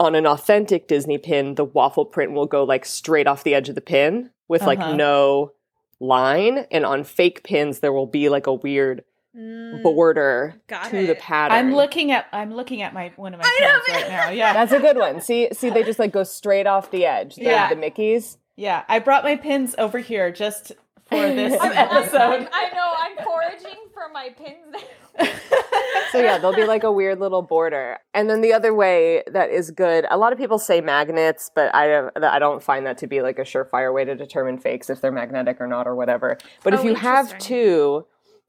On 0.00 0.14
an 0.16 0.26
authentic 0.26 0.88
Disney 0.88 1.18
pin, 1.18 1.54
the 1.54 1.64
waffle 1.64 2.04
print 2.06 2.32
will 2.32 2.46
go 2.46 2.64
like 2.64 2.84
straight 2.84 3.26
off 3.28 3.44
the 3.44 3.54
edge 3.54 3.68
of 3.68 3.74
the 3.76 3.80
pin 3.80 4.30
with 4.48 4.62
like 4.62 4.80
Uh-huh. 4.80 4.96
no 4.96 5.52
line. 6.00 6.66
And 6.72 6.84
on 6.84 7.04
fake 7.04 7.44
pins, 7.44 7.80
there 7.80 7.92
will 7.92 8.06
be 8.06 8.28
like 8.28 8.46
a 8.48 8.54
weird 8.54 9.04
Mm, 9.36 9.84
border 9.84 10.56
to 10.90 11.06
the 11.06 11.14
pattern. 11.14 11.56
I'm 11.56 11.72
looking 11.72 12.10
at 12.10 12.26
I'm 12.32 12.52
looking 12.52 12.82
at 12.82 12.92
my 12.92 13.12
one 13.14 13.32
of 13.32 13.38
my 13.40 13.48
pins 13.60 13.82
right 14.02 14.08
now. 14.10 14.30
Yeah. 14.30 14.52
That's 14.52 14.72
a 14.72 14.80
good 14.80 14.96
one. 14.96 15.20
See, 15.20 15.48
see, 15.52 15.70
they 15.70 15.84
just 15.84 16.00
like 16.00 16.10
go 16.10 16.24
straight 16.24 16.66
off 16.66 16.90
the 16.90 17.06
edge. 17.06 17.36
The, 17.36 17.42
Yeah. 17.42 17.68
the 17.68 17.76
Mickey's. 17.76 18.38
Yeah, 18.56 18.82
I 18.88 18.98
brought 18.98 19.22
my 19.22 19.36
pins 19.36 19.76
over 19.78 19.98
here 20.00 20.32
just 20.32 20.72
for 21.06 21.16
this 21.28 21.52
I'm- 21.60 21.72
I'm- 21.78 21.96
episode. 21.96 22.48
I 22.52 22.70
know. 22.74 22.92
I'm 22.98 23.24
foraging 23.24 23.78
for 23.94 24.08
my 24.12 24.30
pins. 24.30 24.82
So 26.12 26.18
yeah, 26.18 26.38
there'll 26.38 26.56
be 26.56 26.64
like 26.64 26.82
a 26.82 26.90
weird 26.90 27.20
little 27.20 27.42
border. 27.42 27.98
And 28.14 28.28
then 28.28 28.40
the 28.40 28.52
other 28.52 28.74
way 28.74 29.22
that 29.30 29.50
is 29.50 29.70
good. 29.70 30.06
A 30.10 30.16
lot 30.16 30.32
of 30.32 30.38
people 30.38 30.58
say 30.58 30.80
magnets, 30.80 31.52
but 31.54 31.72
I 31.72 31.86
don't. 31.86 32.24
I 32.24 32.40
don't 32.40 32.60
find 32.60 32.84
that 32.86 32.98
to 32.98 33.06
be 33.06 33.22
like 33.22 33.38
a 33.38 33.42
surefire 33.42 33.94
way 33.94 34.04
to 34.04 34.16
determine 34.16 34.58
fakes 34.58 34.90
if 34.90 35.00
they're 35.00 35.12
magnetic 35.12 35.60
or 35.60 35.68
not 35.68 35.86
or 35.86 35.94
whatever. 35.94 36.36
But 36.64 36.74
if 36.74 36.80
Oh, 36.80 36.82
you 36.82 36.94
have 36.96 37.38
two. 37.38 38.06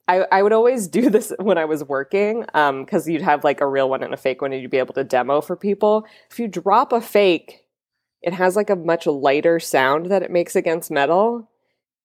I, 0.07 0.25
I 0.31 0.41
would 0.41 0.53
always 0.53 0.87
do 0.87 1.11
this 1.11 1.31
when 1.37 1.59
I 1.59 1.65
was 1.65 1.83
working 1.83 2.45
um, 2.55 2.83
because 2.83 3.07
you'd 3.07 3.21
have 3.21 3.43
like 3.43 3.61
a 3.61 3.67
real 3.67 3.89
one 3.89 4.01
and 4.01 4.13
a 4.13 4.17
fake 4.17 4.41
one 4.41 4.51
and 4.53 4.61
you'd 4.61 4.71
be 4.71 4.79
able 4.79 4.95
to 4.95 5.03
demo 5.03 5.39
for 5.39 5.55
people. 5.55 6.05
If 6.31 6.39
you 6.39 6.47
drop 6.47 6.91
a 6.91 6.99
fake, 6.99 7.65
it 8.23 8.33
has 8.33 8.55
like 8.55 8.71
a 8.71 8.75
much 8.75 9.05
lighter 9.05 9.59
sound 9.59 10.07
that 10.07 10.23
it 10.23 10.31
makes 10.31 10.55
against 10.55 10.89
metal. 10.89 11.47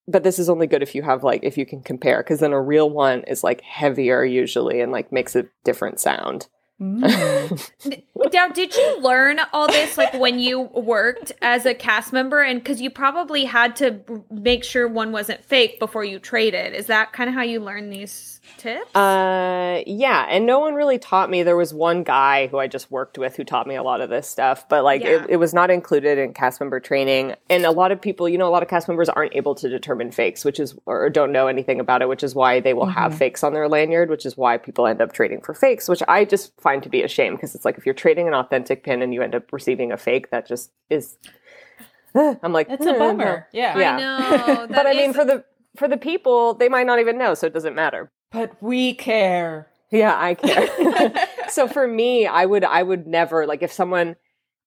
But 0.09 0.23
this 0.23 0.39
is 0.39 0.49
only 0.49 0.67
good 0.67 0.83
if 0.83 0.95
you 0.95 1.03
have 1.03 1.25
like 1.25 1.41
if 1.43 1.59
you 1.59 1.67
can 1.67 1.83
compare 1.83 2.23
because 2.23 2.41
then 2.41 2.53
a 2.53 2.61
real 2.61 2.89
one 2.89 3.25
is 3.25 3.43
like 3.43 3.61
heavier 3.63 4.25
usually 4.25 4.81
and 4.81 4.93
like 4.93 5.11
makes 5.11 5.35
a 5.35 5.47
different 5.65 6.01
sound. 6.01 6.49
Mm. 6.81 8.03
Now, 8.33 8.49
did 8.49 8.77
you 8.77 9.01
learn 9.01 9.39
all 9.53 9.67
this 9.67 9.97
like 9.97 10.13
when 10.13 10.39
you 10.39 10.61
worked 10.61 11.33
as 11.41 11.65
a 11.65 11.75
cast 11.75 12.13
member, 12.13 12.43
and 12.43 12.59
because 12.61 12.83
you 12.83 12.91
probably 12.91 13.45
had 13.45 13.77
to 13.77 14.01
make 14.31 14.63
sure 14.63 14.87
one 14.89 15.13
wasn't 15.13 15.43
fake 15.45 15.79
before 15.79 16.05
you 16.05 16.19
traded? 16.19 16.75
Is 16.75 16.87
that 16.87 17.13
kind 17.13 17.31
of 17.31 17.35
how 17.35 17.43
you 17.43 17.61
learn 17.61 17.89
these 17.89 18.36
tips? 18.59 18.95
Uh, 18.95 19.83
yeah, 19.87 20.27
and 20.29 20.47
no 20.47 20.59
one 20.61 20.75
really 20.75 20.99
taught 20.99 21.29
me. 21.31 21.43
There 21.43 21.57
was 21.57 21.73
one 21.75 22.03
guy 22.03 22.47
who 22.47 22.59
I 22.59 22.67
just 22.67 22.91
worked 22.91 23.19
with 23.19 23.37
who 23.37 23.45
taught 23.45 23.67
me 23.67 23.75
a 23.75 23.83
lot 23.83 24.01
of 24.01 24.11
this 24.11 24.29
stuff, 24.29 24.69
but 24.69 24.85
like 24.85 25.03
Yeah. 25.03 25.23
it, 25.25 25.31
it 25.31 25.37
was 25.37 25.53
not 25.55 25.71
included 25.71 26.19
in 26.19 26.33
cast 26.33 26.61
member 26.61 26.81
training. 26.81 27.35
And 27.51 27.65
a 27.65 27.71
lot 27.71 27.93
of 27.93 28.01
people, 28.01 28.29
you 28.29 28.39
know, 28.39 28.49
a 28.49 28.51
lot 28.51 28.63
of 28.63 28.69
cast 28.69 28.89
members 28.89 29.09
aren't 29.09 29.35
able 29.35 29.55
to 29.57 29.69
determine 29.69 30.11
fakes, 30.11 30.45
which 30.45 30.59
is 30.61 30.75
or 30.87 31.09
don't 31.11 31.33
know 31.33 31.47
anything 31.47 31.81
about 31.81 32.03
it, 32.03 32.09
which 32.09 32.23
is 32.23 32.35
why 32.35 32.61
they 32.61 32.75
will 32.75 32.87
have 32.87 33.15
fakes 33.17 33.43
on 33.45 33.53
their 33.53 33.69
lanyard, 33.69 34.11
which 34.11 34.27
is 34.27 34.37
why 34.37 34.57
people 34.59 34.87
end 34.87 35.01
up 35.01 35.13
trading 35.13 35.41
for 35.41 35.55
fakes, 35.55 35.89
which 35.89 36.03
I 36.09 36.25
just 36.25 36.53
find 36.61 36.83
to 36.83 36.89
be 36.89 37.03
a 37.03 37.09
shame 37.09 37.35
because 37.35 37.55
it's 37.55 37.65
like 37.65 37.79
if 37.79 37.87
you're 37.87 37.95
trading 37.95 38.27
an 38.29 38.35
authentic 38.35 38.85
pin 38.85 39.03
and 39.03 39.13
you 39.15 39.23
end 39.23 39.35
up 39.35 39.53
receiving 39.53 39.93
a 39.93 39.97
fake, 39.97 40.31
that 40.31 40.47
just 40.47 40.71
is. 40.91 41.19
I'm 42.15 42.53
like, 42.53 42.69
It's 42.71 42.87
a 42.87 42.91
"Eh, 42.91 42.99
bummer. 42.99 43.47
Yeah. 43.53 43.79
yeah. 43.79 43.97
I 43.97 44.47
know. 44.47 44.67
but 44.71 44.87
I 44.87 44.93
mean, 44.95 45.13
for 45.13 45.25
the 45.25 45.45
for 45.77 45.89
the 45.89 45.99
people, 45.99 46.55
they 46.55 46.71
might 46.71 46.87
not 46.87 46.99
even 47.01 47.19
know, 47.19 47.35
so 47.35 47.47
it 47.47 47.53
doesn't 47.53 47.75
matter. 47.75 48.11
But 48.33 48.61
we 48.63 48.95
care. 48.95 49.69
Yeah, 49.91 50.15
I 50.17 50.35
care. 50.35 51.29
so 51.49 51.69
for 51.69 51.87
me, 51.87 52.27
I 52.27 52.45
would 52.45 52.65
I 52.65 52.83
would 52.83 53.07
never 53.07 53.47
like 53.47 53.63
if 53.63 53.73
someone 53.73 54.17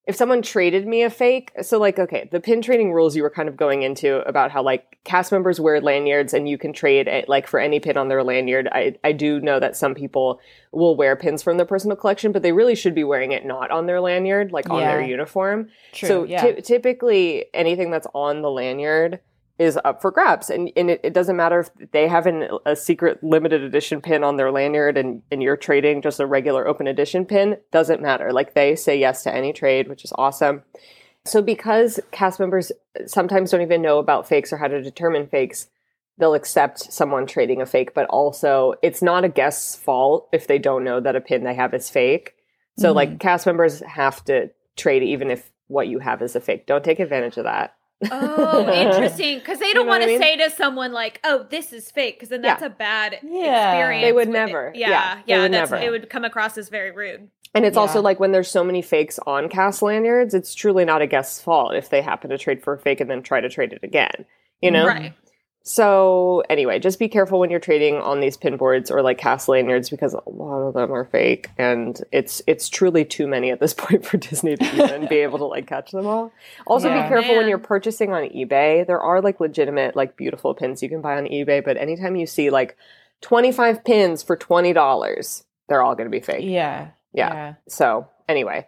if 0.06 0.16
someone 0.16 0.42
traded 0.42 0.88
me 0.88 1.04
a 1.04 1.10
fake. 1.10 1.52
So 1.62 1.78
like 1.78 2.00
okay, 2.00 2.30
the 2.32 2.40
pin 2.40 2.62
trading 2.62 2.94
rules 2.94 3.16
you 3.16 3.22
were 3.22 3.30
kind 3.30 3.50
of 3.50 3.58
going 3.58 3.84
into 3.84 4.28
about 4.28 4.50
how 4.50 4.64
like 4.64 4.98
cast 5.04 5.32
members 5.32 5.60
wear 5.60 5.82
lanyards 5.82 6.34
and 6.34 6.48
you 6.48 6.58
can 6.58 6.74
trade 6.74 7.08
it 7.08 7.28
like 7.28 7.48
for 7.48 7.60
any 7.60 7.80
pin 7.80 7.98
on 7.98 8.08
their 8.08 8.24
lanyard. 8.24 8.70
I 8.72 8.96
I 9.04 9.12
do 9.12 9.40
know 9.42 9.60
that 9.60 9.76
some 9.76 9.94
people 9.94 10.40
will 10.72 10.96
wear 10.96 11.16
pins 11.16 11.44
from 11.44 11.58
their 11.58 11.66
personal 11.66 11.98
collection, 11.98 12.32
but 12.32 12.42
they 12.42 12.54
really 12.54 12.76
should 12.76 12.96
be 12.96 13.04
wearing 13.04 13.34
it 13.34 13.46
not 13.46 13.72
on 13.72 13.86
their 13.86 14.00
lanyard, 14.00 14.52
like 14.52 14.70
on 14.70 14.80
their 14.80 15.02
uniform. 15.02 15.70
True. 15.92 16.08
So 16.08 16.24
yeah. 16.24 16.42
ty- 16.42 16.60
typically, 16.62 17.46
anything 17.54 17.92
that's 17.92 18.08
on 18.14 18.42
the 18.42 18.50
lanyard 18.50 19.20
is 19.60 19.78
up 19.86 20.02
for 20.02 20.10
grabs, 20.10 20.50
and 20.50 20.72
and 20.76 20.90
it, 20.90 21.02
it 21.04 21.14
doesn't 21.14 21.36
matter 21.36 21.60
if 21.60 21.92
they 21.92 22.08
have 22.08 22.26
an, 22.26 22.48
a 22.66 22.76
secret 22.76 23.24
limited 23.24 23.62
edition 23.62 24.02
pin 24.02 24.24
on 24.24 24.38
their 24.38 24.52
lanyard, 24.52 24.98
and 24.98 25.22
and 25.32 25.44
you're 25.44 25.58
trading 25.58 26.02
just 26.02 26.20
a 26.20 26.26
regular 26.26 26.68
open 26.68 26.88
edition 26.88 27.26
pin. 27.26 27.58
Doesn't 27.72 28.02
matter. 28.02 28.32
Like 28.32 28.54
they 28.56 28.76
say 28.76 28.98
yes 28.98 29.24
to 29.24 29.34
any 29.34 29.54
trade, 29.54 29.88
which 29.88 30.04
is 30.06 30.14
awesome. 30.18 30.64
So 31.26 31.42
because 31.42 32.00
cast 32.12 32.40
members 32.40 32.72
sometimes 33.06 33.52
don't 33.52 33.62
even 33.62 33.82
know 33.82 34.00
about 34.00 34.28
fakes 34.28 34.52
or 34.54 34.58
how 34.58 34.68
to 34.70 34.82
determine 34.82 35.28
fakes, 35.28 35.68
they'll 36.18 36.34
accept 36.34 36.92
someone 36.92 37.28
trading 37.28 37.62
a 37.62 37.66
fake, 37.66 37.94
but 37.94 38.06
also 38.08 38.74
it's 38.82 39.02
not 39.02 39.26
a 39.26 39.30
guest's 39.30 39.76
fault 39.76 40.30
if 40.32 40.48
they 40.48 40.58
don't 40.58 40.86
know 40.86 41.00
that 41.02 41.18
a 41.18 41.22
pin 41.22 41.44
they 41.44 41.54
have 41.54 41.74
is 41.74 41.90
fake. 41.90 42.36
So 42.78 42.92
Mhm. 42.92 42.96
like 42.96 43.20
cast 43.20 43.46
members 43.46 43.82
have 43.82 44.24
to 44.26 44.50
trade 44.78 45.04
even 45.04 45.30
if 45.30 45.52
what 45.68 45.90
you 45.90 46.00
have 46.00 46.22
is 46.22 46.36
a 46.36 46.40
fake. 46.40 46.66
Don't 46.66 46.84
take 46.84 47.00
advantage 47.00 47.38
of 47.38 47.44
that. 47.44 47.76
Oh, 48.12 48.70
interesting. 48.74 49.40
Because 49.40 49.60
they 49.60 49.74
don't 49.74 49.86
know 49.86 49.90
want 49.90 50.04
to 50.04 50.10
I 50.10 50.14
mean? 50.14 50.22
say 50.22 50.38
to 50.38 50.50
someone 50.52 50.94
like, 50.94 51.20
"Oh, 51.24 51.46
this 51.50 51.74
is 51.74 51.92
fake," 51.92 52.16
because 52.16 52.30
then 52.30 52.42
that's 52.42 52.62
Yeah. 52.62 52.68
a 52.68 52.72
bad 52.72 53.20
Yeah. 53.24 53.72
experience. 53.74 54.04
They 54.06 54.14
would 54.14 54.30
never. 54.30 54.68
It. 54.70 54.78
Yeah, 54.78 54.90
Yeah, 54.90 55.20
yeah. 55.26 55.42
would 55.44 55.54
that's 55.54 55.72
never. 55.72 55.84
it 55.84 55.90
would 55.90 56.10
come 56.10 56.24
across 56.26 56.58
as 56.58 56.70
very 56.70 56.92
rude. 56.92 57.30
And 57.56 57.66
it's 57.66 57.78
also 57.78 58.02
like 58.02 58.20
when 58.20 58.32
there's 58.32 58.48
so 58.50 58.64
many 58.64 58.82
fakes 58.84 59.20
on 59.26 59.50
cast 59.50 59.82
lanyards, 59.82 60.34
it's 60.36 60.54
truly 60.54 60.86
not 60.86 61.02
a 61.02 61.08
guest's 61.08 61.42
fault 61.42 61.74
if 61.74 61.90
they 61.90 62.02
happen 62.02 62.30
to 62.30 62.38
trade 62.38 62.62
for 62.64 62.74
a 62.74 62.78
fake 62.78 63.02
and 63.02 63.10
then 63.10 63.24
try 63.24 63.42
to 63.42 63.50
trade 63.50 63.74
it 63.74 63.80
again. 63.84 64.26
You 64.62 64.70
know? 64.72 64.86
Right. 64.86 65.14
So 65.64 66.42
anyway, 66.50 66.80
just 66.80 66.98
be 67.00 67.08
careful 67.10 67.40
when 67.40 67.52
you're 67.52 67.60
trading 67.60 67.96
on 67.98 68.22
these 68.22 68.38
pin 68.38 68.58
boards 68.58 68.90
or 68.90 69.02
like 69.02 69.18
cast 69.18 69.48
lanyards 69.48 69.90
because 69.90 70.14
a 70.14 70.22
lot 70.30 70.62
of 70.62 70.74
them 70.74 70.92
are 70.92 71.06
fake 71.06 71.50
and 71.58 72.02
it's 72.12 72.42
it's 72.48 72.70
truly 72.70 73.06
too 73.06 73.28
many 73.28 73.52
at 73.52 73.60
this 73.60 73.74
point 73.78 74.06
for 74.06 74.18
Disney 74.18 74.56
to 74.56 74.76
even 74.84 75.08
be 75.08 75.18
able 75.18 75.38
to 75.38 75.46
like 75.46 75.68
catch 75.68 75.92
them 75.92 76.08
all. 76.08 76.32
Also 76.66 76.88
Yeah. 76.88 77.04
be 77.04 77.10
careful 77.10 77.36
when 77.36 77.48
you're 77.48 77.58
purchasing 77.60 78.14
on 78.14 78.24
eBay. 78.30 78.88
There 78.88 79.00
are 79.02 79.22
like 79.22 79.40
legitimate 79.40 79.96
like 79.96 80.16
beautiful 80.16 80.56
pins 80.56 80.82
you 80.82 80.90
can 80.90 81.02
buy 81.02 81.18
on 81.18 81.26
eBay, 81.26 81.64
but 81.64 81.78
anytime 81.78 82.16
you 82.16 82.26
see 82.26 82.50
like 82.50 82.76
25 83.22 83.84
pins 83.84 84.24
for 84.24 84.38
$20, 84.38 85.44
they're 85.68 85.84
all 85.84 85.94
going 85.96 86.08
to 86.08 86.12
be 86.12 86.22
fake. 86.22 86.46
yeah. 86.46 86.90
Yeah. 87.14 87.56
So 87.68 88.08
anyway, 88.30 88.68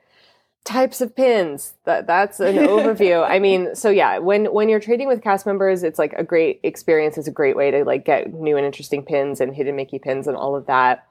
types 0.63 1.02
of 1.02 1.15
pins. 1.15 1.74
That 1.86 2.08
that's 2.08 2.39
an 2.39 2.56
overview. 2.56 3.28
I 3.28 3.39
mean, 3.47 3.76
so 3.76 3.89
yeah, 3.89 4.19
when 4.19 4.45
when 4.45 4.69
you're 4.69 4.80
trading 4.80 5.08
with 5.08 5.21
cast 5.21 5.45
members, 5.45 5.84
it's 5.84 6.00
like 6.00 6.13
a 6.13 6.24
great 6.24 6.60
experience. 6.63 7.17
It's 7.17 7.28
a 7.28 7.32
great 7.32 7.56
way 7.56 7.71
to 7.71 7.84
like 7.84 8.06
get 8.06 8.34
new 8.34 8.58
and 8.58 8.65
interesting 8.65 9.04
pins 9.04 9.41
and 9.41 9.56
hidden 9.56 9.76
Mickey 9.76 10.00
pins 10.00 10.28
and 10.28 10.38
all 10.38 10.56
of 10.56 10.67
that. 10.67 11.06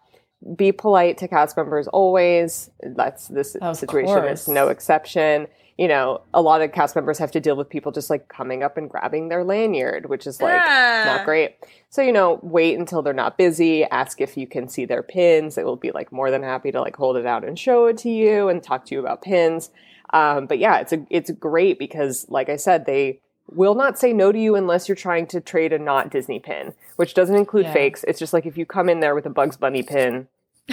Be 0.56 0.72
polite 0.72 1.18
to 1.18 1.28
cast 1.28 1.56
members 1.56 1.86
always. 1.88 2.70
That's 2.82 3.28
this 3.28 3.56
Of 3.56 3.76
situation 3.76 4.14
course. 4.14 4.42
is 4.42 4.48
no 4.48 4.68
exception. 4.68 5.48
You 5.80 5.88
know, 5.88 6.20
a 6.34 6.42
lot 6.42 6.60
of 6.60 6.72
cast 6.72 6.94
members 6.94 7.16
have 7.18 7.30
to 7.32 7.40
deal 7.40 7.56
with 7.56 7.70
people 7.70 7.90
just 7.90 8.10
like 8.10 8.28
coming 8.28 8.62
up 8.62 8.76
and 8.76 8.90
grabbing 8.90 9.28
their 9.30 9.44
lanyard, 9.44 10.10
which 10.10 10.26
is 10.26 10.38
like 10.38 10.52
not 11.06 11.24
great. 11.24 11.56
So, 11.88 12.02
you 12.02 12.12
know, 12.12 12.38
wait 12.42 12.78
until 12.78 13.00
they're 13.00 13.14
not 13.14 13.38
busy, 13.38 13.84
ask 13.84 14.20
if 14.20 14.36
you 14.36 14.46
can 14.46 14.68
see 14.68 14.84
their 14.84 15.02
pins. 15.02 15.54
They 15.54 15.64
will 15.64 15.76
be 15.76 15.90
like 15.90 16.12
more 16.12 16.30
than 16.30 16.42
happy 16.42 16.70
to 16.70 16.82
like 16.82 16.96
hold 16.96 17.16
it 17.16 17.24
out 17.24 17.44
and 17.46 17.58
show 17.58 17.86
it 17.86 17.96
to 17.98 18.10
you 18.10 18.50
and 18.50 18.62
talk 18.62 18.84
to 18.86 18.94
you 18.94 19.00
about 19.00 19.22
pins. 19.22 19.70
Um, 20.12 20.44
but 20.44 20.58
yeah, 20.58 20.80
it's 20.80 20.92
a 20.92 21.06
it's 21.08 21.30
great 21.30 21.78
because 21.78 22.26
like 22.28 22.50
I 22.50 22.56
said, 22.56 22.84
they 22.84 23.20
will 23.48 23.74
not 23.74 23.98
say 23.98 24.12
no 24.12 24.32
to 24.32 24.38
you 24.38 24.56
unless 24.56 24.86
you're 24.86 24.96
trying 24.96 25.26
to 25.28 25.40
trade 25.40 25.72
a 25.72 25.78
not 25.78 26.10
Disney 26.10 26.40
pin, 26.40 26.74
which 26.96 27.14
doesn't 27.14 27.36
include 27.36 27.64
Yeah. 27.64 27.72
fakes. 27.72 28.04
It's 28.04 28.18
just 28.18 28.34
like 28.34 28.44
if 28.44 28.58
you 28.58 28.66
come 28.66 28.90
in 28.90 29.00
there 29.00 29.14
with 29.14 29.24
a 29.24 29.30
Bugs 29.30 29.56
Bunny 29.56 29.82
pin, 29.82 30.28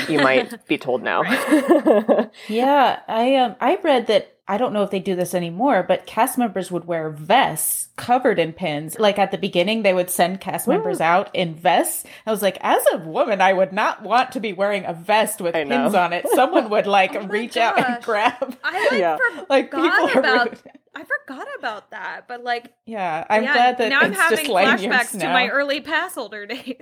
you 0.10 0.20
might 0.20 0.68
be 0.68 0.78
told 0.78 1.02
no. 1.02 1.24
Yeah, 2.50 3.00
I 3.08 3.36
um 3.38 3.56
I 3.62 3.80
read 3.82 4.08
that 4.08 4.34
I 4.50 4.58
don't 4.58 4.72
know 4.72 4.84
if 4.84 4.92
they 4.92 5.00
do 5.00 5.14
this 5.16 5.34
anymore, 5.36 5.84
but 5.84 6.06
cast 6.06 6.38
members 6.38 6.72
would 6.72 6.86
wear 6.86 7.10
vests 7.10 7.90
covered 7.98 8.40
in 8.40 8.54
pins. 8.54 8.98
Like 8.98 9.20
at 9.20 9.32
the 9.32 9.38
beginning, 9.38 9.84
they 9.84 9.94
would 9.94 10.10
send 10.10 10.40
cast 10.40 10.68
members 10.70 11.02
out 11.02 11.30
in 11.34 11.54
vests. 11.54 12.06
I 12.26 12.32
was 12.32 12.42
like, 12.42 12.58
as 12.62 12.82
a 12.94 12.98
woman, 13.00 13.42
I 13.42 13.52
would 13.52 13.74
not 13.74 14.04
want 14.04 14.32
to 14.32 14.40
be 14.40 14.54
wearing 14.54 14.86
a 14.86 14.94
vest 14.94 15.42
with 15.42 15.54
I 15.56 15.64
know. 15.64 15.84
pins 15.84 15.96
on 15.96 16.14
it. 16.14 16.26
Someone 16.34 16.70
would 16.70 16.88
like 16.88 17.14
Oh 17.16 17.22
my 17.22 17.28
reach 17.28 17.58
out 17.58 17.78
and 17.78 18.02
grab. 18.04 18.58
I 18.64 18.88
like 18.90 19.00
Yeah. 19.00 19.18
forgot 19.30 19.50
Like 19.50 19.72
people 19.72 19.90
are 19.90 20.20
about. 20.20 20.50
rude. 20.52 20.60
I 20.96 21.04
forgot 21.04 21.48
about 21.60 21.92
that, 21.92 22.22
but 22.28 22.44
like, 22.44 22.74
Yeah, 22.86 23.26
I'm 23.30 23.44
yeah, 23.44 23.54
glad 23.54 23.78
that 23.80 23.90
now 23.90 24.00
I'm 24.00 24.14
having 24.14 24.38
just 24.38 24.50
lanyards 24.50 24.82
flashbacks 24.84 25.20
to 25.20 25.28
my 25.28 25.50
early 25.50 25.82
pass 25.82 26.16
holder 26.16 26.46
days. 26.48 26.76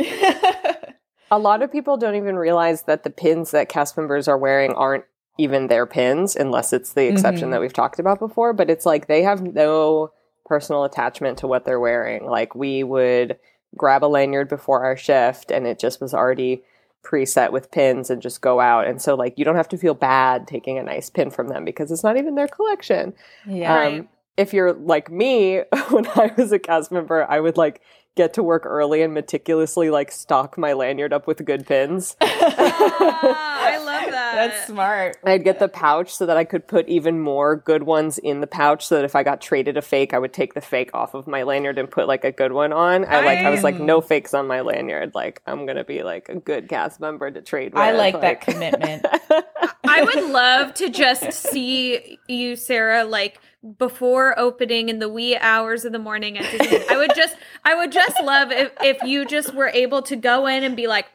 A 1.31 1.39
lot 1.39 1.63
of 1.63 1.71
people 1.71 1.97
don't 1.97 2.15
even 2.15 2.35
realize 2.35 2.83
that 2.83 3.03
the 3.03 3.09
pins 3.09 3.51
that 3.51 3.67
cast 3.69 3.97
members 3.97 4.27
are 4.27 4.37
wearing 4.37 4.71
aren't 4.73 5.03
even 5.37 5.67
their 5.67 5.85
pins, 5.85 6.35
unless 6.35 6.71
it's 6.73 6.93
the 6.93 7.07
exception 7.07 7.49
Mhm. 7.49 7.51
that 7.51 7.61
we've 7.61 7.73
talked 7.73 7.99
about 7.99 8.19
before. 8.19 8.53
But 8.53 8.69
it's 8.69 8.85
like 8.85 9.07
they 9.07 9.23
have 9.23 9.41
no 9.41 10.11
personal 10.45 10.83
attachment 10.83 11.37
to 11.39 11.47
what 11.47 11.65
they're 11.65 11.79
wearing. 11.79 12.25
Like 12.25 12.55
we 12.55 12.83
would 12.83 13.37
grab 13.75 14.03
a 14.03 14.07
lanyard 14.07 14.47
before 14.47 14.83
our 14.85 14.95
shift 14.95 15.51
and 15.51 15.67
it 15.67 15.77
just 15.79 15.99
was 15.99 16.13
already 16.13 16.63
preset 17.03 17.51
with 17.51 17.69
pins 17.71 18.09
and 18.09 18.21
just 18.21 18.41
go 18.41 18.59
out. 18.59 18.87
And 18.87 19.01
so 19.01 19.15
like 19.15 19.37
you 19.37 19.43
don't 19.45 19.57
have 19.57 19.69
to 19.69 19.77
feel 19.77 19.93
bad 19.93 20.47
taking 20.47 20.77
a 20.77 20.83
nice 20.83 21.09
pin 21.09 21.29
from 21.29 21.49
them 21.49 21.65
because 21.65 21.91
it's 21.91 22.03
not 22.03 22.17
even 22.17 22.35
their 22.35 22.47
collection. 22.47 23.13
Yeah. 23.45 23.77
Um, 23.87 24.09
if 24.37 24.53
you're 24.53 24.73
like 24.73 25.11
me, 25.11 25.61
when 25.89 26.07
I 26.15 26.31
was 26.37 26.51
a 26.51 26.59
cast 26.59 26.91
member, 26.91 27.25
I 27.29 27.39
would 27.39 27.57
like 27.57 27.81
get 28.15 28.33
to 28.33 28.43
work 28.43 28.65
early 28.65 29.01
and 29.01 29.13
meticulously 29.13 29.89
like 29.89 30.11
stock 30.11 30.57
my 30.57 30.73
lanyard 30.73 31.13
up 31.13 31.27
with 31.27 31.43
good 31.45 31.67
pins. 31.67 32.15
Ah, 32.21 32.25
I 33.67 33.77
love 33.77 34.11
that. 34.11 34.35
That's 34.35 34.67
smart. 34.67 35.17
I'd 35.23 35.43
get 35.43 35.59
the 35.59 35.67
pouch 35.67 36.13
so 36.13 36.25
that 36.25 36.37
I 36.37 36.45
could 36.45 36.67
put 36.67 36.87
even 36.87 37.19
more 37.19 37.55
good 37.55 37.83
ones 37.83 38.17
in 38.17 38.41
the 38.41 38.47
pouch 38.47 38.85
so 38.85 38.95
that 38.95 39.05
if 39.05 39.15
I 39.15 39.23
got 39.23 39.41
traded 39.41 39.77
a 39.77 39.81
fake, 39.81 40.13
I 40.13 40.19
would 40.19 40.33
take 40.33 40.53
the 40.53 40.61
fake 40.61 40.91
off 40.93 41.13
of 41.13 41.27
my 41.27 41.43
lanyard 41.43 41.77
and 41.77 41.91
put 41.91 42.07
like 42.07 42.23
a 42.23 42.31
good 42.31 42.53
one 42.53 42.71
on. 42.71 43.05
I 43.05 43.25
like 43.25 43.39
I 43.39 43.49
was 43.49 43.63
like 43.63 43.79
no 43.79 44.01
fakes 44.01 44.33
on 44.33 44.47
my 44.47 44.61
lanyard. 44.61 45.13
Like 45.13 45.41
I'm 45.45 45.65
going 45.65 45.77
to 45.77 45.83
be 45.83 46.03
like 46.03 46.29
a 46.29 46.35
good 46.35 46.69
cast 46.69 46.99
member 46.99 47.29
to 47.29 47.41
trade 47.41 47.73
with. 47.73 47.81
I 47.81 47.91
like 47.91 48.19
that 48.21 48.41
commitment. 48.41 49.05
I 49.87 50.03
would 50.03 50.29
love 50.31 50.73
to 50.75 50.89
just 50.89 51.31
see 51.33 52.19
you, 52.27 52.55
Sarah, 52.55 53.03
like 53.03 53.39
before 53.77 54.37
opening 54.37 54.89
in 54.89 54.99
the 54.99 55.09
wee 55.09 55.35
hours 55.37 55.85
of 55.85 55.91
the 55.91 55.99
morning 55.99 56.37
at 56.37 56.49
Disney. 56.51 56.83
I 56.89 56.97
would 56.97 57.11
just, 57.15 57.35
I 57.63 57.75
would 57.75 57.91
just 57.91 58.21
love 58.21 58.51
if 58.51 58.71
if 58.81 59.01
you 59.03 59.25
just 59.25 59.53
were 59.53 59.69
able 59.69 60.01
to 60.03 60.15
go 60.15 60.45
in 60.47 60.63
and 60.63 60.75
be 60.75 60.87
like, 60.87 61.07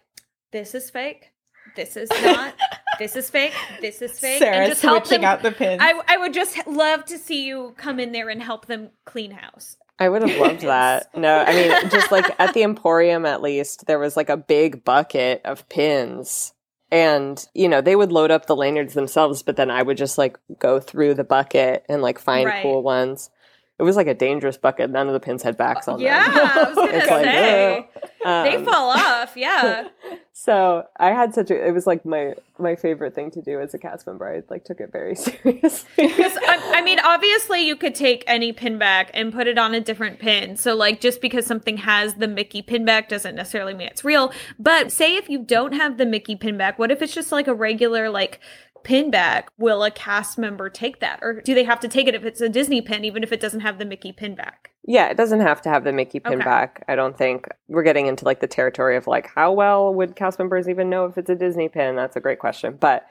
"This 0.52 0.74
is 0.74 0.90
fake. 0.90 1.30
This 1.76 1.96
is 1.96 2.10
not. 2.22 2.54
This 2.98 3.14
is 3.16 3.30
fake. 3.30 3.54
This 3.80 4.02
is 4.02 4.18
fake." 4.18 4.38
Sarah 4.40 4.56
and 4.56 4.70
just 4.70 4.82
help 4.82 5.06
switching 5.06 5.22
them. 5.22 5.30
out 5.30 5.42
the 5.42 5.52
pins. 5.52 5.80
I 5.82 6.00
I 6.08 6.16
would 6.16 6.34
just 6.34 6.66
love 6.66 7.04
to 7.06 7.18
see 7.18 7.46
you 7.46 7.74
come 7.76 8.00
in 8.00 8.12
there 8.12 8.28
and 8.28 8.42
help 8.42 8.66
them 8.66 8.90
clean 9.04 9.30
house. 9.30 9.76
I 10.00 10.08
would 10.08 10.22
have 10.26 10.40
loved 10.40 10.60
that. 10.62 11.14
No, 11.16 11.44
I 11.46 11.52
mean, 11.52 11.90
just 11.90 12.10
like 12.10 12.24
at 12.40 12.54
the 12.54 12.62
Emporium, 12.62 13.26
at 13.26 13.42
least, 13.42 13.86
there 13.86 13.98
was 13.98 14.16
like 14.16 14.30
a 14.30 14.36
big 14.36 14.82
bucket 14.84 15.42
of 15.44 15.68
pins. 15.68 16.52
And, 16.92 17.46
you 17.54 17.68
know, 17.68 17.80
they 17.80 17.94
would 17.94 18.10
load 18.10 18.30
up 18.30 18.46
the 18.46 18.56
lanyards 18.56 18.94
themselves, 18.94 19.42
but 19.42 19.56
then 19.56 19.70
I 19.70 19.82
would 19.82 19.96
just 19.96 20.18
like 20.18 20.38
go 20.58 20.80
through 20.80 21.14
the 21.14 21.24
bucket 21.24 21.84
and 21.88 22.02
like 22.02 22.18
find 22.18 22.46
Right. 22.46 22.62
cool 22.62 22.82
ones. 22.82 23.30
It 23.78 23.82
was 23.84 23.96
like 23.96 24.08
a 24.08 24.14
dangerous 24.14 24.56
bucket. 24.58 24.90
None 24.90 25.06
of 25.06 25.12
the 25.14 25.20
pins 25.20 25.42
had 25.42 25.56
backs 25.56 25.88
on 25.88 26.00
Yeah, 26.00 26.22
them. 26.22 26.34
I 26.36 26.68
was 26.68 26.76
gonna 26.76 26.92
It's 26.98 27.10
like, 27.10 27.24
say 27.24 27.88
ugh. 28.24 28.44
they 28.44 28.56
Um, 28.58 28.64
fall 28.64 28.90
off. 28.90 29.36
Yeah. 29.36 29.88
So 30.42 30.86
I 30.96 31.08
had 31.08 31.34
such 31.34 31.50
a, 31.50 31.68
it 31.68 31.72
was 31.72 31.86
like 31.86 32.06
my, 32.06 32.32
my 32.58 32.74
favorite 32.74 33.14
thing 33.14 33.30
to 33.32 33.42
do 33.42 33.60
as 33.60 33.74
a 33.74 33.78
cast 33.78 34.06
member. 34.06 34.26
I 34.26 34.42
like 34.48 34.64
took 34.64 34.80
it 34.80 34.90
very 34.90 35.14
seriously. 35.14 35.86
Because 35.98 36.34
I, 36.34 36.76
I 36.76 36.82
mean, 36.82 36.98
obviously, 36.98 37.66
you 37.66 37.76
could 37.76 37.94
take 37.94 38.24
any 38.26 38.50
pin 38.50 38.78
back 38.78 39.10
and 39.12 39.34
put 39.34 39.46
it 39.46 39.58
on 39.58 39.74
a 39.74 39.80
different 39.80 40.18
pin. 40.18 40.56
So, 40.56 40.74
like, 40.74 40.98
just 40.98 41.20
because 41.20 41.44
something 41.44 41.76
has 41.76 42.14
the 42.14 42.26
Mickey 42.26 42.62
pin 42.62 42.86
back 42.86 43.10
doesn't 43.10 43.34
necessarily 43.34 43.74
mean 43.74 43.88
it's 43.88 44.02
real. 44.02 44.32
But 44.58 44.90
say 44.90 45.14
if 45.16 45.28
you 45.28 45.44
don't 45.44 45.74
have 45.74 45.98
the 45.98 46.06
Mickey 46.06 46.36
pin 46.36 46.56
back, 46.56 46.78
what 46.78 46.90
if 46.90 47.02
it's 47.02 47.12
just 47.12 47.32
like 47.32 47.46
a 47.46 47.52
regular 47.52 48.08
like 48.08 48.40
pin 48.82 49.10
back? 49.10 49.50
Will 49.58 49.84
a 49.84 49.90
cast 49.90 50.38
member 50.38 50.70
take 50.70 51.00
that, 51.00 51.18
or 51.20 51.42
do 51.42 51.54
they 51.54 51.64
have 51.64 51.80
to 51.80 51.88
take 51.88 52.08
it 52.08 52.14
if 52.14 52.24
it's 52.24 52.40
a 52.40 52.48
Disney 52.48 52.80
pin, 52.80 53.04
even 53.04 53.22
if 53.22 53.30
it 53.30 53.40
doesn't 53.40 53.60
have 53.60 53.76
the 53.76 53.84
Mickey 53.84 54.10
pin 54.10 54.36
back? 54.36 54.69
Yeah, 54.86 55.08
it 55.08 55.16
doesn't 55.16 55.40
have 55.40 55.60
to 55.62 55.68
have 55.68 55.84
the 55.84 55.92
Mickey 55.92 56.20
pin 56.20 56.34
Okay. 56.34 56.44
back. 56.44 56.84
I 56.88 56.94
don't 56.96 57.16
think 57.16 57.46
we're 57.68 57.82
getting 57.82 58.06
into 58.06 58.24
like 58.24 58.40
the 58.40 58.46
territory 58.46 58.96
of 58.96 59.06
like 59.06 59.30
how 59.34 59.52
well 59.52 59.92
would 59.94 60.16
cast 60.16 60.38
members 60.38 60.68
even 60.68 60.88
know 60.88 61.04
if 61.04 61.18
it's 61.18 61.30
a 61.30 61.34
Disney 61.36 61.68
pin? 61.68 61.96
That's 61.96 62.16
a 62.16 62.20
great 62.20 62.38
question. 62.38 62.76
But 62.80 63.06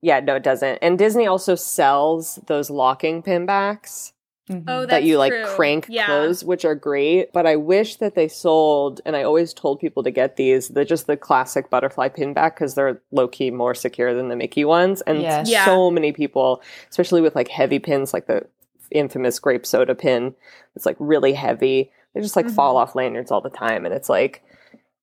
yeah, 0.00 0.20
no, 0.20 0.36
it 0.36 0.42
doesn't. 0.42 0.78
And 0.82 0.98
Disney 0.98 1.26
also 1.26 1.54
sells 1.54 2.38
those 2.46 2.70
locking 2.70 3.22
pin 3.22 3.46
backs. 3.46 4.12
Oh, 4.50 4.80
that's 4.80 4.90
that 4.90 5.04
you 5.04 5.16
like 5.16 5.32
true. 5.32 5.46
crank 5.46 5.86
yeah. 5.88 6.04
close, 6.04 6.44
which 6.44 6.66
are 6.66 6.74
great. 6.74 7.32
But 7.32 7.46
I 7.46 7.56
wish 7.56 7.96
that 7.96 8.14
they 8.14 8.28
sold, 8.28 9.00
and 9.06 9.16
I 9.16 9.22
always 9.22 9.54
told 9.54 9.80
people 9.80 10.02
to 10.02 10.10
get 10.10 10.36
these. 10.36 10.68
They're 10.68 10.84
just 10.84 11.06
the 11.06 11.16
classic 11.16 11.70
butterfly 11.70 12.08
pin 12.08 12.34
back 12.34 12.54
because 12.56 12.74
they're 12.74 13.00
low 13.10 13.26
key 13.26 13.50
more 13.50 13.74
secure 13.74 14.12
than 14.12 14.28
the 14.28 14.36
Mickey 14.36 14.66
ones. 14.66 15.00
And 15.02 15.22
Yes. 15.22 15.48
Yeah. 15.48 15.64
so 15.64 15.90
many 15.90 16.12
people, 16.12 16.62
especially 16.90 17.22
with 17.22 17.34
like 17.34 17.48
heavy 17.48 17.78
pins, 17.78 18.12
like 18.12 18.26
the 18.26 18.46
infamous 18.94 19.38
grape 19.38 19.66
soda 19.66 19.94
pin, 19.94 20.34
it's 20.76 20.86
like 20.86 20.96
really 20.98 21.34
heavy. 21.34 21.90
They 22.14 22.20
just 22.20 22.36
like 22.36 22.46
Mhm. 22.46 22.54
fall 22.54 22.76
off 22.76 22.94
lanyards 22.94 23.30
all 23.30 23.40
the 23.40 23.50
time, 23.50 23.84
and 23.84 23.94
it's 23.94 24.08
like. 24.08 24.42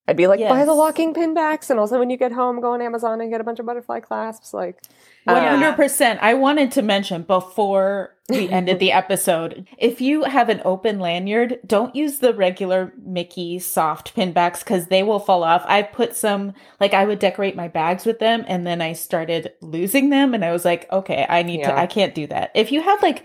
I'd 0.08 0.18
be 0.18 0.26
like, 0.28 0.39
buy 0.39 0.66
the 0.66 0.72
Yes. 0.72 0.78
locking 0.78 1.14
pin 1.14 1.36
backs, 1.36 1.70
and 1.70 1.80
also 1.80 2.00
when 2.00 2.10
you 2.10 2.18
get 2.18 2.32
home, 2.32 2.60
go 2.60 2.72
on 2.74 2.82
Amazon 2.82 3.22
and 3.22 3.30
get 3.32 3.39
a 3.39 3.44
bunch 3.44 3.60
of 3.60 3.68
butterfly 3.68 4.00
clasps. 4.00 4.52
Like, 4.52 4.82
um, 5.28 5.38
hundred 5.38 5.76
percent. 5.76 6.20
I 6.24 6.34
wanted 6.34 6.72
to 6.72 6.82
mention 6.82 7.22
before 7.22 8.16
we 8.28 8.50
ended 8.50 8.80
the 8.80 8.92
episode, 9.04 9.68
if 9.78 10.02
you 10.02 10.24
have 10.24 10.50
an 10.50 10.60
open 10.66 11.00
lanyard, 11.00 11.60
don't 11.66 11.96
use 11.96 12.18
the 12.18 12.34
regular 12.34 12.92
Mickey 13.06 13.60
soft 13.60 14.16
pin 14.16 14.34
backs 14.34 14.64
because 14.64 14.88
they 14.88 15.04
will 15.04 15.20
fall 15.20 15.44
off. 15.44 15.64
I 15.68 15.84
put 15.84 16.16
some, 16.16 16.54
like, 16.80 16.96
I 16.96 17.06
would 17.06 17.20
decorate 17.20 17.56
my 17.56 17.68
bags 17.68 18.04
with 18.04 18.18
them, 18.18 18.44
and 18.48 18.66
then 18.66 18.82
I 18.82 18.94
started 18.94 19.54
losing 19.62 20.10
them, 20.10 20.34
and 20.34 20.44
I 20.44 20.52
was 20.52 20.66
like, 20.66 20.92
okay, 20.92 21.28
I 21.30 21.44
need 21.44 21.64
to. 21.64 21.78
I 21.78 21.86
can't 21.86 22.16
do 22.16 22.26
that. 22.28 22.52
If 22.56 22.72
you 22.72 22.82
have 22.82 23.02
like, 23.04 23.24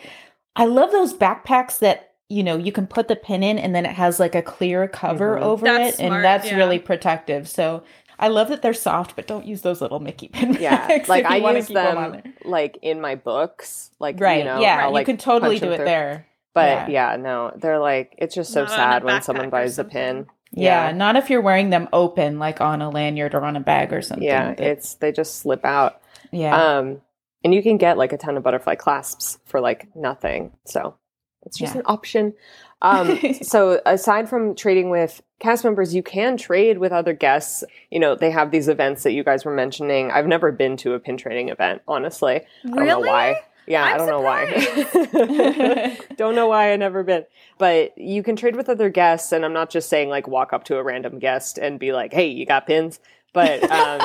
I 0.56 0.64
love 0.64 0.90
those 0.92 1.14
backpacks 1.14 1.78
that. 1.80 2.02
You 2.28 2.42
know, 2.42 2.56
you 2.56 2.72
can 2.72 2.88
put 2.88 3.06
the 3.06 3.14
pin 3.14 3.44
in 3.44 3.56
and 3.56 3.72
then 3.72 3.86
it 3.86 3.92
has 3.92 4.18
like 4.18 4.34
a 4.34 4.42
clear 4.42 4.88
cover 4.88 5.36
Mhm. 5.36 5.42
over 5.42 5.64
That's 5.64 5.94
it, 5.94 5.96
smart, 5.98 6.12
and 6.12 6.24
that's 6.24 6.50
yeah. 6.50 6.56
really 6.56 6.80
protective. 6.80 7.48
So 7.48 7.84
I 8.18 8.26
love 8.26 8.48
that 8.48 8.62
they're 8.62 8.74
soft, 8.74 9.14
but 9.14 9.28
don't 9.28 9.46
use 9.46 9.62
those 9.62 9.80
little 9.80 10.00
Mickey 10.00 10.26
pin 10.26 10.54
Yeah, 10.58 11.04
like 11.08 11.24
I 11.24 11.38
wanna 11.38 11.58
use 11.58 11.68
keep 11.68 11.76
on 11.78 12.10
them 12.10 12.32
like 12.44 12.78
in 12.82 13.00
my 13.00 13.14
books, 13.14 13.92
like 14.00 14.18
Right. 14.18 14.38
You 14.38 14.44
know, 14.44 14.58
yeah. 14.60 14.80
I'll, 14.82 14.88
you 14.88 14.94
like, 14.94 15.06
can 15.06 15.18
totally 15.18 15.60
do 15.60 15.70
it 15.70 15.76
through. 15.76 15.84
there. 15.84 16.26
But 16.52 16.90
Yeah. 16.90 17.12
yeah. 17.12 17.16
no, 17.16 17.52
they're 17.54 17.78
like 17.78 18.16
it's 18.18 18.34
just 18.34 18.52
so 18.52 18.62
Not 18.62 18.70
sad 18.70 19.04
when 19.04 19.22
someone 19.22 19.48
buys 19.48 19.74
a 19.74 19.74
something. 19.84 19.92
pin. 19.92 20.26
Yeah. 20.50 20.90
Not 20.90 21.14
if 21.14 21.30
you're 21.30 21.40
wearing 21.42 21.70
them 21.70 21.88
open, 21.92 22.40
like 22.40 22.60
on 22.60 22.82
a 22.82 22.90
lanyard 22.90 23.36
or 23.36 23.44
on 23.44 23.54
a 23.54 23.60
bag 23.60 23.92
or 23.92 24.02
something. 24.02 24.26
yeah, 24.26 24.48
that- 24.52 24.58
it's 24.58 24.94
they 24.94 25.12
just 25.12 25.36
slip 25.38 25.64
out. 25.64 26.00
yeah. 26.32 26.56
Um, 26.78 27.02
and 27.46 27.54
you 27.54 27.62
can 27.62 27.76
get 27.76 27.96
like 27.96 28.12
a 28.12 28.16
ton 28.18 28.36
of 28.36 28.42
butterfly 28.42 28.74
clasps 28.74 29.38
for 29.44 29.60
like 29.60 29.86
nothing. 29.94 30.50
So 30.64 30.96
it's 31.44 31.56
just 31.56 31.74
Yeah. 31.74 31.78
an 31.82 31.86
option. 31.86 32.34
Um, 32.82 33.20
so 33.42 33.80
aside 33.86 34.28
from 34.28 34.56
trading 34.56 34.90
with 34.90 35.22
cast 35.38 35.62
members, 35.62 35.94
you 35.94 36.02
can 36.02 36.36
trade 36.36 36.78
with 36.78 36.90
other 36.90 37.12
guests. 37.12 37.62
You 37.92 38.00
know, 38.00 38.16
they 38.16 38.32
have 38.32 38.50
these 38.50 38.66
events 38.66 39.04
that 39.04 39.12
you 39.12 39.22
guys 39.22 39.44
were 39.44 39.54
mentioning. 39.54 40.10
I've 40.10 40.26
never 40.26 40.50
been 40.50 40.76
to 40.78 40.94
a 40.94 40.98
pin 40.98 41.16
trading 41.16 41.50
event, 41.50 41.82
honestly. 41.86 42.40
I 42.64 42.68
don't 42.68 42.74
know 42.74 42.82
Really? 42.96 43.08
why. 43.08 43.40
Yeah, 43.68 43.84
I 43.84 43.92
I'm 43.92 43.98
don't 43.98 44.08
know 44.08 44.20
why. 44.20 45.96
don't 46.16 46.34
know 46.34 46.48
why 46.48 46.72
I 46.72 46.76
never 46.76 47.04
been. 47.04 47.26
But 47.58 47.96
you 47.96 48.24
can 48.24 48.34
trade 48.34 48.56
with 48.56 48.68
other 48.68 48.90
guests, 48.90 49.30
and 49.30 49.44
I'm 49.44 49.52
not 49.52 49.70
just 49.70 49.88
saying 49.88 50.08
like 50.08 50.26
walk 50.26 50.52
up 50.52 50.64
to 50.64 50.78
a 50.78 50.82
random 50.82 51.18
guest 51.20 51.58
and 51.58 51.78
be 51.78 51.92
like, 51.92 52.12
"Hey, 52.12 52.26
you 52.28 52.44
got 52.46 52.66
pins?" 52.66 52.98
But 53.32 53.62
um, 53.70 54.00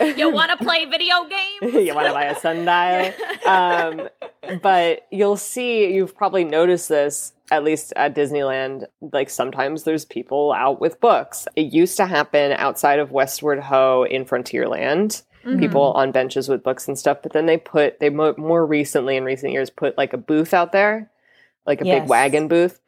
you 0.16 0.30
want 0.30 0.50
to 0.50 0.56
play 0.64 0.84
video 0.86 1.24
games? 1.24 1.74
you 1.86 1.94
want 1.94 2.06
to 2.06 2.12
buy 2.12 2.24
a 2.24 2.38
sundial? 2.38 3.12
Um, 3.46 4.08
but 4.60 5.06
you'll 5.12 5.36
see. 5.36 5.94
You've 5.94 6.16
probably 6.16 6.42
noticed 6.44 6.88
this 6.88 7.32
at 7.52 7.62
least 7.62 7.92
at 7.94 8.14
Disneyland. 8.14 8.86
Like 9.00 9.30
sometimes 9.30 9.84
there's 9.84 10.04
people 10.04 10.52
out 10.52 10.80
with 10.80 11.00
books. 11.00 11.46
It 11.54 11.72
used 11.72 11.96
to 11.98 12.06
happen 12.06 12.52
outside 12.52 12.98
of 12.98 13.12
Westward 13.12 13.60
Ho 13.60 14.04
in 14.08 14.24
Frontierland 14.24 15.22
Mhm. 15.44 15.60
people 15.60 15.92
on 15.92 16.10
benches 16.10 16.48
with 16.48 16.64
books 16.64 16.88
and 16.88 16.98
stuff. 16.98 17.18
But 17.22 17.32
then 17.32 17.46
they 17.46 17.56
put 17.56 18.00
they 18.00 18.10
mo- 18.10 18.34
more 18.36 18.66
recently 18.66 19.16
in 19.16 19.22
recent 19.24 19.52
years 19.52 19.70
put 19.70 19.96
like 19.96 20.12
a 20.12 20.18
booth 20.18 20.52
out 20.52 20.72
there, 20.72 21.08
like 21.66 21.80
a 21.80 21.84
big 21.84 22.08
wagon 22.08 22.48
booth. 22.48 22.80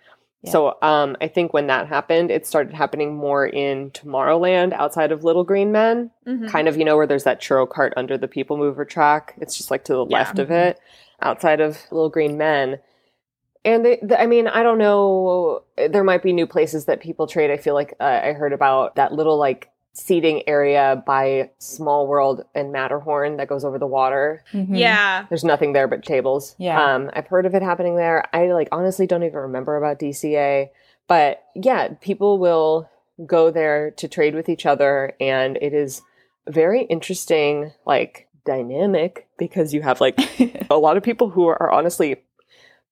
Yeah. 0.43 0.53
So 0.53 0.79
um, 0.83 1.17
I 1.21 1.27
think 1.29 1.53
when 1.53 1.67
that 1.67 1.89
happened, 1.89 2.31
it 2.31 2.47
started 2.47 2.73
happening 2.75 3.17
more 3.17 3.45
in 3.47 3.91
Tomorrowland 3.91 4.73
outside 4.73 5.11
of 5.11 5.25
Little 5.25 5.43
Green 5.45 5.73
Men, 5.73 6.11
Mhm. 6.27 6.49
kind 6.49 6.69
of 6.69 6.77
you 6.77 6.85
know 6.85 6.97
where 6.97 7.07
there's 7.09 7.25
that 7.25 7.41
churro 7.41 7.69
cart 7.69 7.93
under 7.97 8.17
the 8.17 8.29
People 8.29 8.57
Mover 8.57 8.85
track. 8.85 9.35
It's 9.41 9.57
just 9.57 9.71
like 9.71 9.85
to 9.85 9.95
the 9.95 10.07
Yeah. 10.07 10.19
left 10.19 10.39
of 10.39 10.51
it, 10.53 10.79
outside 11.21 11.61
of 11.61 11.79
Little 11.91 12.09
Green 12.11 12.37
Men. 12.39 12.79
And 13.65 13.85
they, 13.85 13.99
the, 14.01 14.19
I 14.21 14.27
mean, 14.27 14.47
I 14.47 14.63
don't 14.63 14.79
know. 14.79 15.63
There 15.77 16.05
might 16.05 16.23
be 16.23 16.33
new 16.33 16.47
places 16.47 16.85
that 16.85 17.01
people 17.01 17.27
trade. 17.27 17.51
I 17.51 17.57
feel 17.57 17.75
like 17.75 17.95
uh, 17.99 18.21
I 18.23 18.33
heard 18.33 18.53
about 18.53 18.95
that 18.95 19.13
little 19.13 19.37
like 19.37 19.69
seating 19.93 20.49
area 20.49 21.03
by 21.07 21.51
Small 21.59 22.07
World 22.07 22.45
and 22.55 22.71
Matterhorn 22.73 23.37
that 23.39 23.49
goes 23.49 23.65
over 23.65 23.79
the 23.79 23.87
water. 23.87 24.45
Mhm. 24.53 24.79
Yeah. 24.79 25.25
There's 25.29 25.45
nothing 25.45 25.73
there 25.73 25.89
but 25.89 26.05
tables. 26.05 26.55
Yeah. 26.59 26.81
Um, 26.81 27.11
I've 27.15 27.27
heard 27.27 27.47
of 27.47 27.55
it 27.55 27.63
happening 27.63 27.97
there. 27.97 28.25
I 28.33 28.53
like 28.53 28.69
honestly 28.71 29.07
don't 29.07 29.25
even 29.25 29.39
remember 29.41 29.77
about 29.77 29.99
DCA, 29.99 30.71
but 31.09 31.43
yeah, 31.55 31.89
people 32.01 32.39
will 32.39 32.89
go 33.27 33.51
there 33.51 33.91
to 33.93 34.07
trade 34.07 34.35
with 34.37 34.49
each 34.49 34.65
other, 34.67 35.15
and 35.21 35.59
it 35.61 35.75
is 35.75 36.03
very 36.47 36.83
interesting, 36.83 37.73
like 37.85 38.29
dynamic 38.47 39.27
because 39.37 39.75
you 39.75 39.83
have 39.83 40.01
like 40.01 40.17
a 40.71 40.79
lot 40.79 40.97
of 40.97 41.03
people 41.03 41.29
who 41.31 41.47
are 41.49 41.71
honestly 41.71 42.23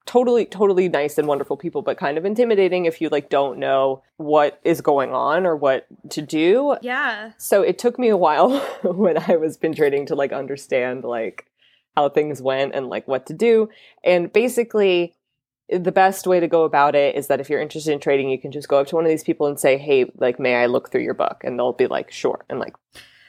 totally 0.06 0.46
totally 0.46 0.88
nice 0.88 1.18
and 1.18 1.26
wonderful 1.28 1.56
people 1.56 1.82
but 1.82 1.98
kind 1.98 2.16
of 2.16 2.24
intimidating 2.24 2.86
if 2.86 3.00
you 3.00 3.08
like 3.08 3.28
don't 3.28 3.58
know 3.58 4.02
what 4.16 4.60
is 4.64 4.80
going 4.80 5.12
on 5.12 5.44
or 5.44 5.56
what 5.56 5.86
to 6.10 6.22
do 6.22 6.76
Yeah. 6.80 7.32
so 7.36 7.62
it 7.62 7.76
took 7.78 7.98
me 7.98 8.08
a 8.08 8.16
while 8.16 8.58
when 8.82 9.18
I 9.18 9.36
was 9.36 9.56
pin 9.56 9.74
trading 9.74 10.06
to 10.06 10.14
like 10.14 10.32
understand 10.32 11.02
like 11.04 11.46
how 11.96 12.08
things 12.08 12.40
went 12.42 12.74
and 12.74 12.88
like 12.88 13.08
what 13.08 13.24
to 13.26 13.32
do. 13.32 13.70
And 14.04 14.30
basically, 14.32 15.14
the 15.70 15.90
best 15.90 16.26
way 16.26 16.40
to 16.40 16.46
go 16.46 16.64
about 16.64 16.94
it 16.94 17.16
is 17.16 17.26
that 17.28 17.40
if 17.40 17.48
you're 17.48 17.60
interested 17.60 17.90
in 17.92 18.00
trading, 18.00 18.28
you 18.28 18.38
can 18.38 18.52
just 18.52 18.68
go 18.68 18.78
up 18.78 18.86
to 18.88 18.94
one 18.96 19.04
of 19.06 19.08
these 19.08 19.24
people 19.24 19.46
and 19.46 19.58
say, 19.58 19.78
"Hey, 19.78 20.04
like, 20.18 20.38
may 20.38 20.56
I 20.56 20.66
look 20.66 20.90
through 20.90 21.00
your 21.00 21.14
book?" 21.14 21.40
And 21.42 21.58
they'll 21.58 21.72
be 21.72 21.86
like, 21.86 22.12
"Sure," 22.12 22.44
and 22.50 22.60
like 22.60 22.74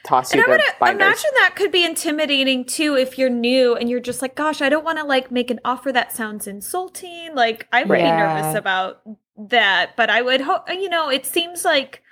toss 0.08 0.32
And 0.32 0.38
you 0.38 0.44
I 0.44 0.46
their 0.48 0.56
would 0.56 0.78
binders. 0.80 1.06
imagine 1.06 1.30
that 1.34 1.54
could 1.56 1.70
be 1.72 1.84
intimidating 1.84 2.64
too 2.64 2.96
if 2.96 3.18
you're 3.18 3.30
new 3.30 3.76
and 3.76 3.88
you're 3.90 4.00
just 4.00 4.22
like, 4.22 4.34
gosh, 4.34 4.62
I 4.62 4.68
don't 4.68 4.84
want 4.84 4.98
to 4.98 5.04
like 5.04 5.30
make 5.30 5.50
an 5.50 5.60
offer 5.64 5.92
that 5.92 6.12
sounds 6.12 6.46
insulting. 6.46 7.34
Like 7.34 7.66
I 7.72 7.84
would 7.84 7.96
be 7.96 8.02
nervous 8.02 8.54
about 8.54 9.02
that, 9.50 9.96
but 9.96 10.10
I 10.10 10.22
would 10.22 10.40
hope 10.40 10.68
you 10.70 10.88
know, 10.88 11.08
it 11.10 11.26
seems 11.26 11.64
like 11.64 12.02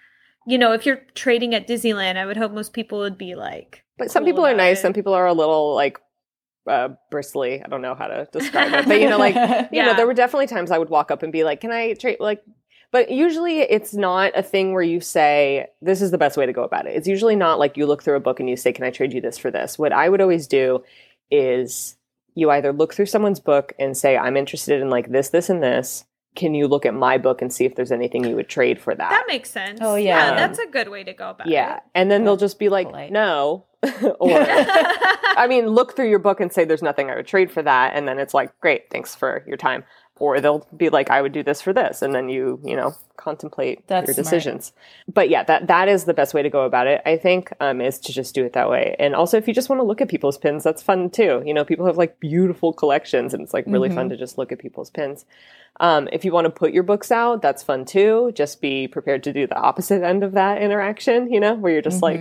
you 0.48 0.58
know, 0.58 0.72
if 0.72 0.86
you're 0.86 1.00
trading 1.14 1.54
at 1.54 1.66
Disneyland, 1.66 2.16
I 2.16 2.24
would 2.26 2.36
hope 2.36 2.52
most 2.52 2.72
people 2.72 2.98
would 3.00 3.18
be 3.18 3.34
like 3.34 3.82
But 3.98 4.10
some 4.10 4.22
cool 4.22 4.32
people 4.32 4.46
are 4.46 4.54
nice. 4.54 4.78
it. 4.78 4.82
Some 4.82 4.92
people 4.92 5.12
are 5.14 5.26
a 5.26 5.32
little 5.32 5.74
like 5.74 5.98
uh, 6.68 6.88
bristly. 7.10 7.62
I 7.62 7.68
don't 7.68 7.82
know 7.82 7.94
how 7.94 8.06
to 8.08 8.28
describe 8.32 8.72
it, 8.72 8.86
but 8.86 9.00
you 9.00 9.08
know, 9.08 9.18
like 9.18 9.34
you 9.72 9.82
know, 9.82 9.94
there 9.94 10.06
were 10.06 10.14
definitely 10.14 10.46
times 10.48 10.70
I 10.70 10.78
would 10.78 10.90
walk 10.90 11.10
up 11.10 11.22
and 11.22 11.32
be 11.32 11.44
like, 11.44 11.60
"Can 11.60 11.70
I 11.72 11.94
trade?" 11.94 12.18
Like, 12.20 12.42
but 12.92 13.10
usually 13.10 13.60
it's 13.60 13.94
not 13.94 14.32
a 14.34 14.42
thing 14.42 14.72
where 14.72 14.82
you 14.82 15.00
say, 15.00 15.66
"This 15.82 16.00
is 16.02 16.10
the 16.10 16.18
best 16.18 16.36
way 16.36 16.46
to 16.46 16.52
go 16.52 16.62
about 16.62 16.86
it." 16.86 16.96
It's 16.96 17.08
usually 17.08 17.36
not 17.36 17.58
like 17.58 17.76
you 17.76 17.86
look 17.86 18.02
through 18.02 18.16
a 18.16 18.20
book 18.20 18.40
and 18.40 18.48
you 18.48 18.56
say, 18.56 18.72
"Can 18.72 18.84
I 18.84 18.90
trade 18.90 19.12
you 19.12 19.20
this 19.20 19.38
for 19.38 19.50
this?" 19.50 19.78
What 19.78 19.92
I 19.92 20.08
would 20.08 20.20
always 20.20 20.46
do 20.46 20.82
is 21.30 21.96
you 22.34 22.50
either 22.50 22.72
look 22.72 22.94
through 22.94 23.06
someone's 23.06 23.40
book 23.40 23.72
and 23.78 23.96
say, 23.96 24.16
"I'm 24.16 24.36
interested 24.36 24.80
in 24.80 24.90
like 24.90 25.10
this, 25.10 25.30
this, 25.30 25.48
and 25.50 25.62
this." 25.62 26.04
Can 26.34 26.54
you 26.54 26.68
look 26.68 26.84
at 26.84 26.92
my 26.92 27.16
book 27.16 27.40
and 27.40 27.50
see 27.50 27.64
if 27.64 27.76
there's 27.76 27.90
anything 27.90 28.22
you 28.22 28.36
would 28.36 28.50
trade 28.50 28.78
for 28.78 28.94
that? 28.94 29.08
that 29.08 29.24
makes 29.26 29.50
sense. 29.50 29.78
Oh, 29.82 29.94
yeah. 29.94 30.34
that's 30.34 30.58
a 30.58 30.66
good 30.66 30.90
way 30.90 31.02
to 31.02 31.14
go 31.14 31.30
about 31.30 31.46
it. 31.46 31.52
yeah, 31.54 31.80
and 31.94 32.10
then 32.10 32.24
they'll 32.24 32.36
just 32.36 32.58
be 32.58 32.68
like, 32.68 32.88
polite. 32.88 33.10
"No," 33.10 33.64
or. 34.20 34.30
I 35.36 35.46
mean, 35.48 35.66
look 35.66 35.94
through 35.94 36.08
your 36.08 36.18
book 36.18 36.40
and 36.40 36.52
say 36.52 36.64
there's 36.64 36.82
nothing 36.82 37.10
I 37.10 37.16
would 37.16 37.26
trade 37.26 37.50
for 37.50 37.62
that, 37.62 37.92
and 37.94 38.08
then 38.08 38.18
it's 38.18 38.34
like, 38.34 38.58
great, 38.60 38.90
thanks 38.90 39.14
for 39.14 39.44
your 39.46 39.56
time. 39.56 39.84
Or 40.18 40.40
they'll 40.40 40.66
be 40.74 40.88
like, 40.88 41.10
I 41.10 41.20
would 41.20 41.32
do 41.32 41.42
this 41.42 41.60
for 41.60 41.74
this, 41.74 42.00
and 42.00 42.14
then 42.14 42.30
you, 42.30 42.58
you 42.64 42.74
know, 42.74 42.94
contemplate 43.16 43.86
That's 43.86 44.06
your 44.06 44.14
smart. 44.14 44.24
decisions. 44.24 44.72
But 45.12 45.28
yeah, 45.28 45.42
that 45.44 45.66
that 45.66 45.88
is 45.88 46.04
the 46.04 46.14
best 46.14 46.32
way 46.32 46.42
to 46.42 46.48
go 46.48 46.62
about 46.62 46.86
it. 46.86 47.02
I 47.04 47.18
think 47.18 47.52
um, 47.60 47.82
is 47.82 47.98
to 48.00 48.12
just 48.14 48.34
do 48.34 48.42
it 48.46 48.54
that 48.54 48.70
way. 48.70 48.96
And 48.98 49.14
also, 49.14 49.36
if 49.36 49.46
you 49.46 49.52
just 49.52 49.68
want 49.68 49.78
to 49.80 49.84
look 49.84 50.00
at 50.00 50.08
people's 50.08 50.38
pins, 50.38 50.64
that's 50.64 50.82
fun 50.82 51.10
too. 51.10 51.42
You 51.44 51.52
know, 51.52 51.66
people 51.66 51.84
have 51.84 51.98
like 51.98 52.18
beautiful 52.18 52.72
collections, 52.72 53.34
and 53.34 53.42
it's 53.42 53.52
like 53.52 53.64
really 53.66 53.90
fun 53.90 54.08
to 54.08 54.16
just 54.16 54.38
look 54.38 54.52
at 54.52 54.58
people's 54.58 54.88
pins. 54.88 55.26
Um, 55.80 56.08
if 56.10 56.24
you 56.24 56.32
want 56.32 56.46
to 56.46 56.50
put 56.50 56.72
your 56.72 56.82
books 56.82 57.12
out, 57.12 57.42
that's 57.42 57.62
fun 57.62 57.84
too. 57.84 58.32
Just 58.34 58.62
be 58.62 58.88
prepared 58.88 59.22
to 59.24 59.34
do 59.34 59.46
the 59.46 59.58
opposite 59.58 60.02
end 60.02 60.24
of 60.24 60.32
that 60.32 60.62
interaction. 60.62 61.30
You 61.30 61.40
know, 61.40 61.54
where 61.56 61.72
you're 61.74 61.82
just 61.82 62.02
like, 62.02 62.20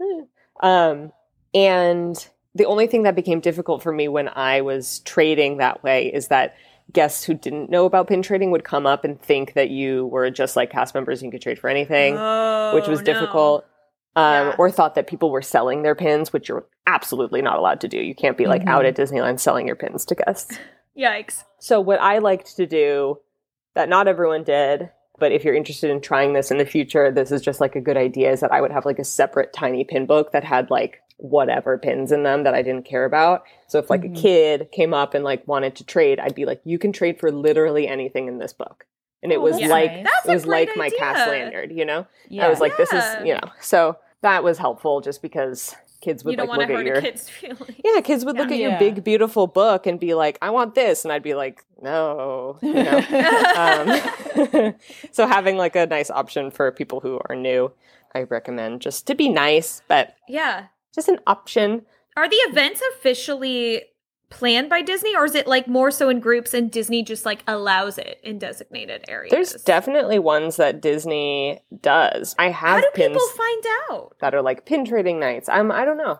Mhm. 0.00 0.26
um, 0.60 1.12
and 1.54 2.28
the 2.54 2.66
only 2.66 2.86
thing 2.86 3.02
that 3.02 3.16
became 3.16 3.40
difficult 3.40 3.82
for 3.82 3.90
me 3.92 4.06
when 4.08 4.28
I 4.28 4.60
was 4.60 5.00
trading 5.00 5.56
that 5.56 5.82
way 5.82 6.06
is 6.12 6.28
that 6.28 6.54
guests 6.92 7.24
who 7.24 7.34
didn't 7.34 7.70
know 7.70 7.84
about 7.86 8.08
pin 8.08 8.22
trading 8.22 8.50
would 8.50 8.64
come 8.64 8.86
up 8.86 9.04
and 9.04 9.20
think 9.20 9.54
that 9.54 9.70
you 9.70 10.06
were 10.06 10.30
just 10.30 10.56
like 10.56 10.70
cast 10.70 10.94
members 10.94 11.20
and 11.22 11.28
you 11.28 11.32
could 11.32 11.42
trade 11.42 11.58
for 11.58 11.68
anything, 11.70 12.16
Oh, 12.18 12.72
which 12.74 12.86
was 12.88 13.00
no. 13.00 13.04
difficult. 13.04 13.64
Um, 14.16 14.48
Yeah. 14.48 14.54
Or 14.58 14.70
thought 14.70 14.94
that 14.96 15.06
people 15.06 15.30
were 15.30 15.40
selling 15.42 15.82
their 15.82 15.94
pins, 15.94 16.32
which 16.32 16.48
you're 16.48 16.66
absolutely 16.86 17.40
not 17.40 17.58
allowed 17.58 17.80
to 17.80 17.88
do. 17.88 17.98
You 17.98 18.14
can't 18.14 18.36
be 18.36 18.46
like 18.46 18.62
Mhm. 18.64 18.68
out 18.68 18.84
at 18.84 18.94
Disneyland 18.96 19.40
selling 19.40 19.66
your 19.66 19.76
pins 19.76 20.04
to 20.06 20.14
guests. 20.14 20.58
Yikes. 20.98 21.44
So 21.58 21.80
what 21.80 22.00
I 22.00 22.18
liked 22.18 22.56
to 22.56 22.66
do 22.66 23.18
that 23.74 23.88
not 23.88 24.08
everyone 24.08 24.44
did, 24.44 24.90
but 25.18 25.32
if 25.32 25.44
you're 25.44 25.54
interested 25.54 25.88
in 25.90 26.00
trying 26.02 26.34
this 26.34 26.50
in 26.50 26.58
the 26.58 26.66
future, 26.66 27.10
this 27.10 27.32
is 27.32 27.40
just 27.40 27.60
like 27.60 27.74
a 27.76 27.80
good 27.80 27.96
idea 27.96 28.30
is 28.32 28.40
that 28.40 28.52
I 28.52 28.60
would 28.60 28.72
have 28.72 28.84
like 28.84 28.98
a 28.98 29.04
separate 29.04 29.54
tiny 29.54 29.84
pin 29.84 30.04
book 30.04 30.32
that 30.32 30.44
had 30.44 30.70
like 30.70 31.00
whatever 31.22 31.78
pins 31.78 32.10
in 32.10 32.24
them 32.24 32.42
that 32.42 32.52
I 32.52 32.62
didn't 32.62 32.84
care 32.84 33.04
about. 33.04 33.44
So 33.68 33.78
if 33.78 33.88
like 33.88 34.02
Mhm. 34.02 34.18
a 34.18 34.20
kid 34.20 34.68
came 34.72 34.92
up 34.92 35.14
and 35.14 35.22
like 35.24 35.46
wanted 35.46 35.76
to 35.76 35.84
trade, 35.84 36.18
I'd 36.18 36.34
be 36.34 36.44
like, 36.44 36.60
you 36.64 36.78
can 36.78 36.92
trade 36.92 37.20
for 37.20 37.30
literally 37.30 37.86
anything 37.86 38.26
in 38.26 38.38
this 38.38 38.52
book. 38.52 38.86
And 39.22 39.30
it 39.30 39.38
Oh, 39.38 39.42
was 39.42 39.60
like 39.60 40.02
nice. 40.02 40.06
It 40.26 40.32
was 40.32 40.44
great 40.44 40.68
like 40.68 40.76
my 40.76 40.86
idea. 40.86 40.98
cast 40.98 41.28
lanyard, 41.30 41.70
you 41.70 41.84
know? 41.84 42.06
Yeah. 42.28 42.46
I 42.46 42.48
was 42.48 42.58
like, 42.60 42.76
this 42.76 42.92
is 42.92 43.04
you 43.24 43.34
know. 43.34 43.48
So 43.60 43.98
that 44.22 44.42
was 44.42 44.58
helpful 44.58 45.00
just 45.00 45.22
because 45.22 45.76
kids 46.00 46.24
would 46.24 46.32
you 46.32 46.36
don't 46.36 46.48
like 46.48 46.58
want 46.58 46.68
to 46.70 46.76
look 46.76 46.80
at 46.80 46.86
hurt 46.88 47.02
your 47.04 47.12
kid's 47.12 47.28
feelings. 47.40 47.76
yeah, 47.84 48.00
kids 48.00 48.24
would 48.24 48.36
look 48.36 48.48
Yeah. 48.50 48.54
at 48.56 48.60
your 48.60 48.78
big, 48.80 49.04
beautiful 49.04 49.46
book 49.46 49.86
and 49.86 50.00
be 50.00 50.14
like, 50.14 50.38
I 50.42 50.50
want 50.50 50.74
this. 50.74 51.04
And 51.04 51.12
I'd 51.12 51.22
be 51.22 51.34
like, 51.34 51.64
no. 51.80 52.58
You 52.60 52.74
know? 52.74 52.98
um, 53.56 54.74
so 55.12 55.28
having 55.28 55.56
like 55.56 55.76
a 55.76 55.86
nice 55.86 56.10
option 56.10 56.50
for 56.50 56.72
people 56.72 56.98
who 56.98 57.20
are 57.28 57.36
new, 57.36 57.70
I 58.12 58.22
recommend 58.22 58.80
just 58.82 59.06
to 59.06 59.14
be 59.14 59.28
nice, 59.28 59.82
but 59.86 60.16
Yeah. 60.28 60.64
Just 60.94 61.08
an 61.08 61.18
option. 61.26 61.82
Are 62.16 62.28
the 62.28 62.36
events 62.36 62.82
officially 62.94 63.82
planned 64.30 64.70
by 64.70 64.80
Disney 64.80 65.14
or 65.14 65.26
is 65.26 65.34
it 65.34 65.46
like 65.46 65.68
more 65.68 65.90
so 65.90 66.08
in 66.08 66.18
groups 66.18 66.54
and 66.54 66.70
Disney 66.70 67.02
just 67.02 67.26
like 67.26 67.44
allows 67.46 67.98
it 67.98 68.18
in 68.22 68.38
designated 68.38 69.04
areas? 69.06 69.30
There's 69.30 69.52
definitely 69.62 70.18
ones 70.18 70.56
that 70.56 70.80
Disney 70.80 71.60
does. 71.80 72.34
I 72.38 72.48
have 72.48 72.76
How 72.76 72.80
do 72.80 72.88
people 72.94 73.20
find 73.28 73.64
out? 73.90 74.16
that 74.20 74.34
are 74.34 74.42
like 74.42 74.64
pin 74.64 74.84
trading 74.86 75.20
nights. 75.20 75.48
I'm 75.48 75.70
I 75.70 75.84
don't 75.84 75.98
know. 75.98 76.18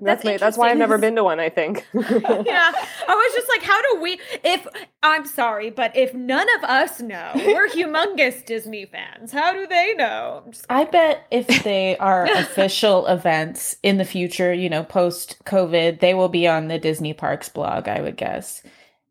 That's 0.00 0.22
That's 0.22 0.24
my, 0.24 0.36
that's 0.38 0.58
why 0.58 0.70
I've 0.70 0.76
never 0.76 0.98
been 0.98 1.14
to 1.16 1.22
one. 1.22 1.38
I 1.38 1.48
think. 1.48 1.86
yeah. 1.94 2.02
I 2.04 3.14
was 3.14 3.34
just 3.34 3.48
like, 3.48 3.62
how 3.62 3.80
do 3.80 4.00
we 4.00 4.18
if 4.42 4.66
I'm 5.02 5.24
sorry, 5.24 5.70
but 5.70 5.96
if 5.96 6.12
none 6.14 6.46
of 6.58 6.64
us 6.64 7.00
know, 7.00 7.30
we're 7.34 7.68
humongous 7.68 8.44
Disney 8.46 8.86
fans. 8.86 9.30
How 9.30 9.52
do 9.52 9.66
they 9.68 9.94
know? 9.94 10.42
I'm 10.44 10.52
I 10.68 10.84
bet 10.84 11.26
if 11.30 11.46
they 11.64 11.96
are 11.98 12.24
official 12.24 13.06
events 13.06 13.76
in 13.84 13.98
the 13.98 14.04
future, 14.04 14.52
you 14.52 14.68
know, 14.68 14.82
post 14.82 15.36
COVID, 15.44 16.00
they 16.00 16.14
will 16.14 16.28
be 16.28 16.48
on 16.48 16.66
the 16.66 16.78
Disney 16.78 17.14
Parks 17.14 17.48
blog, 17.48 17.86
I 17.86 18.00
would 18.00 18.16
guess. 18.16 18.62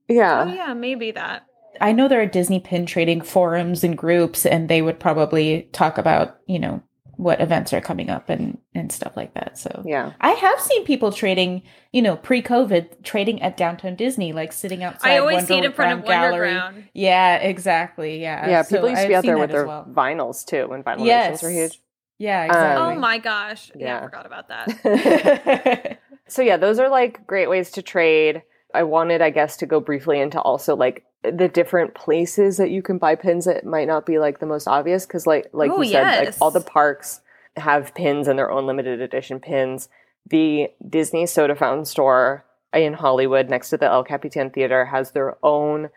yeah. 0.09 0.43
oh 0.45 0.53
yeah, 0.53 0.73
maybe 0.73 1.11
that. 1.11 1.45
I 1.79 1.91
know 1.93 2.07
there 2.07 2.21
are 2.21 2.27
Disney 2.27 2.59
pin 2.59 2.86
trading 2.86 3.21
forums 3.21 3.84
and 3.84 3.97
groups, 3.97 4.45
and 4.45 4.69
they 4.69 4.81
would 4.81 4.99
probably 4.99 5.69
talk 5.71 5.97
about, 5.97 6.38
you 6.45 6.59
know, 6.59 6.84
what 7.16 7.39
events 7.41 7.72
are 7.74 7.82
coming 7.82 8.09
up 8.09 8.28
and, 8.30 8.57
and 8.74 8.91
stuff 8.91 9.16
like 9.16 9.34
that. 9.36 9.57
So 9.57 9.84
Yeah. 9.86 10.14
I 10.20 10.32
have 10.32 10.59
seen 10.59 10.84
people 10.84 11.11
trading, 11.11 11.61
you 11.91 12.01
know, 12.01 12.16
pre 12.16 12.41
COVID, 12.41 13.03
trading 13.03 13.41
at 13.41 13.55
downtown 13.55 13.95
Disney, 13.95 14.34
like 14.34 14.51
sitting 14.51 14.84
outside. 14.84 15.11
I 15.11 15.18
always 15.20 15.45
see 15.45 15.57
it 15.59 15.66
in 15.66 15.74
front 15.74 15.99
of 15.99 16.05
Wonderground 16.05 16.07
Gallery. 16.07 16.49
Wonderground. 16.53 16.84
Yeah, 16.93 17.36
exactly. 17.36 18.20
Yeah. 18.22 18.49
Yeah. 18.49 18.61
So 18.64 18.78
People 18.78 18.89
used 18.89 19.01
to 19.03 19.07
be 19.07 19.16
I've 19.16 19.20
out 19.20 19.26
there 19.26 19.38
with 19.38 19.51
their 19.51 19.68
well. 19.68 19.86
vinyls 19.89 20.43
too 20.45 20.68
when 20.68 20.84
vinyl 20.84 21.05
Yes. 21.05 21.43
were 21.43 21.49
huge. 21.51 21.80
Yeah, 22.20 22.78
Um. 22.80 22.95
Oh 22.95 22.99
my 22.99 23.18
gosh. 23.18 23.72
Yeah, 23.76 23.86
Yeah. 23.88 23.97
I 23.99 24.03
forgot 24.03 24.26
about 24.26 24.47
that. 24.47 25.99
so 26.28 26.41
yeah, 26.41 26.57
those 26.57 26.80
are 26.80 26.89
like 26.89 27.26
great 27.28 27.49
ways 27.49 27.72
to 27.72 27.82
trade. 27.82 28.43
I 28.74 28.84
wanted, 28.84 29.21
I 29.21 29.30
guess, 29.30 29.57
to 29.57 29.65
go 29.65 29.80
briefly 29.80 30.19
into 30.19 30.41
also 30.41 30.76
like 30.76 31.05
the 31.24 31.47
different 31.47 31.93
places 31.93 32.57
that 32.57 32.71
you 32.71 32.82
can 32.82 32.97
buy 32.97 33.15
pins 33.15 33.45
that 33.45 33.65
might 33.65 33.88
not 33.88 34.05
be 34.05 34.19
like 34.19 34.39
the 34.39 34.45
most 34.45 34.67
obvious 34.67 35.05
because 35.05 35.26
like 35.26 35.49
like 35.53 35.71
Oh, 35.71 35.82
you 35.82 35.91
said, 35.91 36.26
like 36.26 36.36
all 36.41 36.51
the 36.51 36.61
parks 36.61 37.21
have 37.55 37.93
pins 37.93 38.28
and 38.28 38.38
their 38.38 38.51
own 38.51 38.65
limited 38.65 39.01
edition 39.01 39.39
pins. 39.39 39.89
The 40.30 40.69
Disney 40.88 41.26
Soda 41.26 41.55
Fountain 41.55 41.86
store 41.86 42.45
in 42.74 42.93
Hollywood 42.93 43.49
next 43.49 43.69
to 43.69 43.78
the 43.78 43.86
El 43.86 44.03
Capitan 44.03 44.49
Theater 44.49 44.86
has 44.86 45.11
their 45.11 45.38
own 45.43 45.89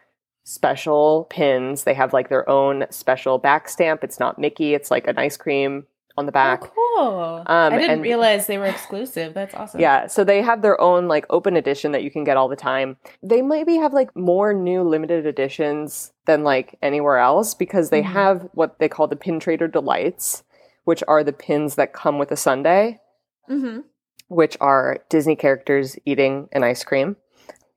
special 0.45 1.27
pins. 1.31 1.85
They 1.85 1.95
have 1.95 2.13
like 2.13 2.29
their 2.29 2.49
own 2.49 2.87
special 2.91 3.39
back 3.39 3.69
stamp. 3.69 4.05
It's 4.05 4.21
not 4.21 4.39
Mickey, 4.39 4.75
it's 4.75 4.91
like 4.91 5.07
an 5.07 5.19
ice 5.19 5.37
cream 5.37 5.87
on 6.17 6.27
the 6.27 6.33
back. 6.33 6.63
Oh, 6.65 6.71
cool. 6.97 7.35
Um, 7.47 7.73
I 7.73 7.77
didn't 7.77 7.91
and- 7.91 8.03
realize 8.03 8.47
they 8.47 8.59
were 8.59 8.65
exclusive. 8.67 9.35
That's 9.35 9.55
awesome. 9.55 9.81
Yeah, 9.81 10.07
so 10.07 10.25
they 10.25 10.41
have 10.43 10.63
their 10.63 10.81
own 10.81 11.09
like 11.09 11.27
open 11.31 11.57
edition 11.57 11.93
that 11.93 12.03
you 12.03 12.11
can 12.11 12.25
get 12.25 12.37
all 12.37 12.49
the 12.49 12.57
time. 12.57 12.97
They 13.23 13.43
maybe 13.43 13.77
have 13.77 13.93
like 13.93 14.15
more 14.17 14.53
new 14.55 14.83
limited 14.83 15.27
editions 15.27 16.13
than 16.27 16.43
like 16.45 16.79
anywhere 16.83 17.19
else 17.19 17.55
because 17.55 17.91
they 17.91 18.03
Mhm. 18.03 18.07
have 18.13 18.49
what 18.55 18.79
they 18.79 18.89
call 18.89 19.07
the 19.09 19.17
Pin 19.17 19.39
Trader 19.41 19.69
Delights, 19.69 20.43
which 20.85 21.03
are 21.07 21.23
the 21.23 21.33
pins 21.33 21.75
that 21.75 21.93
come 21.93 22.19
with 22.19 22.31
a 22.33 22.37
sundae, 22.37 22.99
hmm 23.47 23.81
which 24.29 24.57
are 24.61 24.99
Disney 25.09 25.37
characters 25.37 25.97
eating 26.05 26.49
an 26.51 26.65
ice 26.65 26.83
cream. 26.83 27.15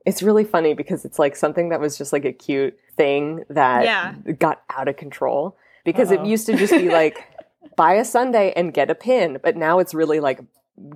It's 0.03 0.23
really 0.23 0.43
funny 0.43 0.73
because 0.73 1.05
it's 1.05 1.19
like 1.19 1.35
something 1.35 1.69
that 1.69 1.79
was 1.79 1.95
just 1.95 2.11
like 2.11 2.25
a 2.25 2.31
cute 2.33 2.75
thing 2.97 3.43
that 3.49 3.83
Yeah. 3.83 4.13
got 4.39 4.63
out 4.75 4.87
of 4.87 4.97
control 4.97 5.55
because 5.85 6.09
it 6.09 6.21
Uh-oh. 6.21 6.25
used 6.25 6.47
to 6.47 6.55
just 6.55 6.73
be 6.73 6.89
like 6.89 7.23
buy 7.75 7.93
a 7.93 8.05
sundae 8.05 8.51
and 8.55 8.73
get 8.73 8.89
a 8.89 8.95
pin, 8.95 9.39
but 9.41 9.55
now 9.55 9.79
it's 9.79 9.93
really 9.93 10.19
like 10.19 10.39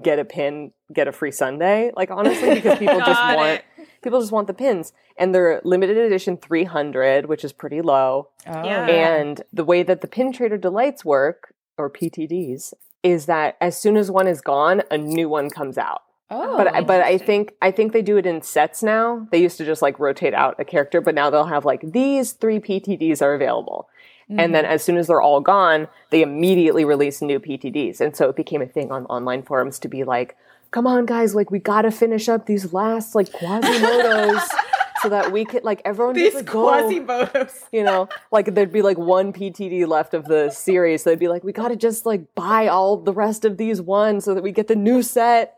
get 0.02 0.20
a 0.20 0.26
pin, 0.26 0.72
get 0.94 1.08
a 1.08 1.12
free 1.12 1.32
sundae. 1.32 1.92
Like 1.96 2.12
honestly, 2.12 2.56
because 2.56 2.80
people 2.80 3.00
just 3.06 3.22
want 3.22 3.50
it. 3.50 3.66
people 4.02 4.20
just 4.20 4.32
want 4.32 4.48
the 4.48 4.54
pins, 4.54 4.94
and 5.18 5.34
they're 5.34 5.62
limited 5.64 5.98
edition 5.98 6.38
300, 6.38 7.26
which 7.28 7.44
is 7.44 7.54
pretty 7.54 7.82
low. 7.82 8.30
Oh, 8.48 8.64
Yeah. 8.64 8.86
And 8.88 9.42
the 9.52 9.64
way 9.64 9.84
that 9.84 10.02
the 10.02 10.08
Pin 10.08 10.32
Trader 10.32 10.58
Delights 10.58 11.04
work, 11.04 11.54
or 11.78 11.90
PTDs, 11.90 12.74
is 13.02 13.26
that 13.26 13.58
as 13.60 13.78
soon 13.80 13.98
as 13.98 14.10
one 14.10 14.28
is 14.28 14.42
gone, 14.42 14.84
a 14.90 14.98
new 14.98 15.28
one 15.28 15.50
comes 15.50 15.78
out. 15.78 16.04
oh, 16.30 16.56
but 16.58 16.74
I 16.74 16.82
but 16.82 17.02
I 17.02 17.18
think 17.18 17.54
I 17.62 17.70
think 17.72 17.92
they 17.94 18.02
do 18.02 18.18
it 18.18 18.26
in 18.26 18.42
sets 18.42 18.82
now. 18.82 19.28
They 19.32 19.42
used 19.42 19.58
to 19.58 19.66
just 19.66 19.82
like 19.82 20.00
rotate 20.00 20.34
out 20.34 20.56
a 20.60 20.66
character, 20.66 21.02
but 21.02 21.14
now 21.14 21.30
they'll 21.30 21.46
have 21.46 21.66
like 21.66 21.82
these 21.82 22.32
three 22.32 22.60
PTDs 22.60 23.22
are 23.22 23.34
available. 23.34 23.90
And 24.30 24.40
Mm-hmm. 24.40 24.52
then 24.54 24.66
as 24.66 24.84
soon 24.84 24.98
as 24.98 25.08
they're 25.08 25.22
all 25.22 25.42
gone, 25.42 25.88
they 26.10 26.22
immediately 26.22 26.86
release 26.86 27.22
new 27.22 27.40
PTDs. 27.40 28.00
And 28.02 28.16
so 28.16 28.30
it 28.30 28.36
became 28.36 28.62
a 28.62 28.66
thing 28.68 28.92
on 28.92 29.06
online 29.08 29.44
forums 29.44 29.80
to 29.80 29.88
be 29.88 30.04
like, 30.04 30.36
come 30.72 30.88
on 30.88 31.06
guys, 31.06 31.36
like 31.36 31.52
we 31.52 31.60
gotta 31.60 31.92
finish 31.92 32.28
up 32.30 32.46
these 32.46 32.74
last 32.74 33.16
like 33.16 33.32
Quasimodos 33.32 34.42
so 35.02 35.10
that 35.10 35.32
we 35.32 35.46
could 35.46 35.64
like 35.64 35.82
everyone 35.86 36.16
These 36.16 36.42
go, 36.44 36.68
Quasimodos. 36.70 37.66
you 37.72 37.84
know, 37.84 38.08
like 38.32 38.54
there'd 38.56 38.72
be 38.72 38.82
like 38.82 38.98
one 38.98 39.34
PTD 39.34 39.86
left 39.88 40.14
of 40.14 40.26
the 40.26 40.50
series. 40.50 41.04
So 41.04 41.10
they'd 41.10 41.20
be 41.20 41.28
like, 41.28 41.44
we 41.44 41.52
got 41.52 41.68
to 41.68 41.76
just 41.76 42.06
like 42.06 42.34
buy 42.36 42.68
all 42.68 42.98
the 42.98 43.14
rest 43.14 43.46
of 43.46 43.58
these 43.58 43.82
ones 43.82 44.24
so 44.26 44.34
that 44.34 44.42
we 44.44 44.52
get 44.52 44.68
the 44.68 44.76
new 44.76 45.04
set. 45.04 45.58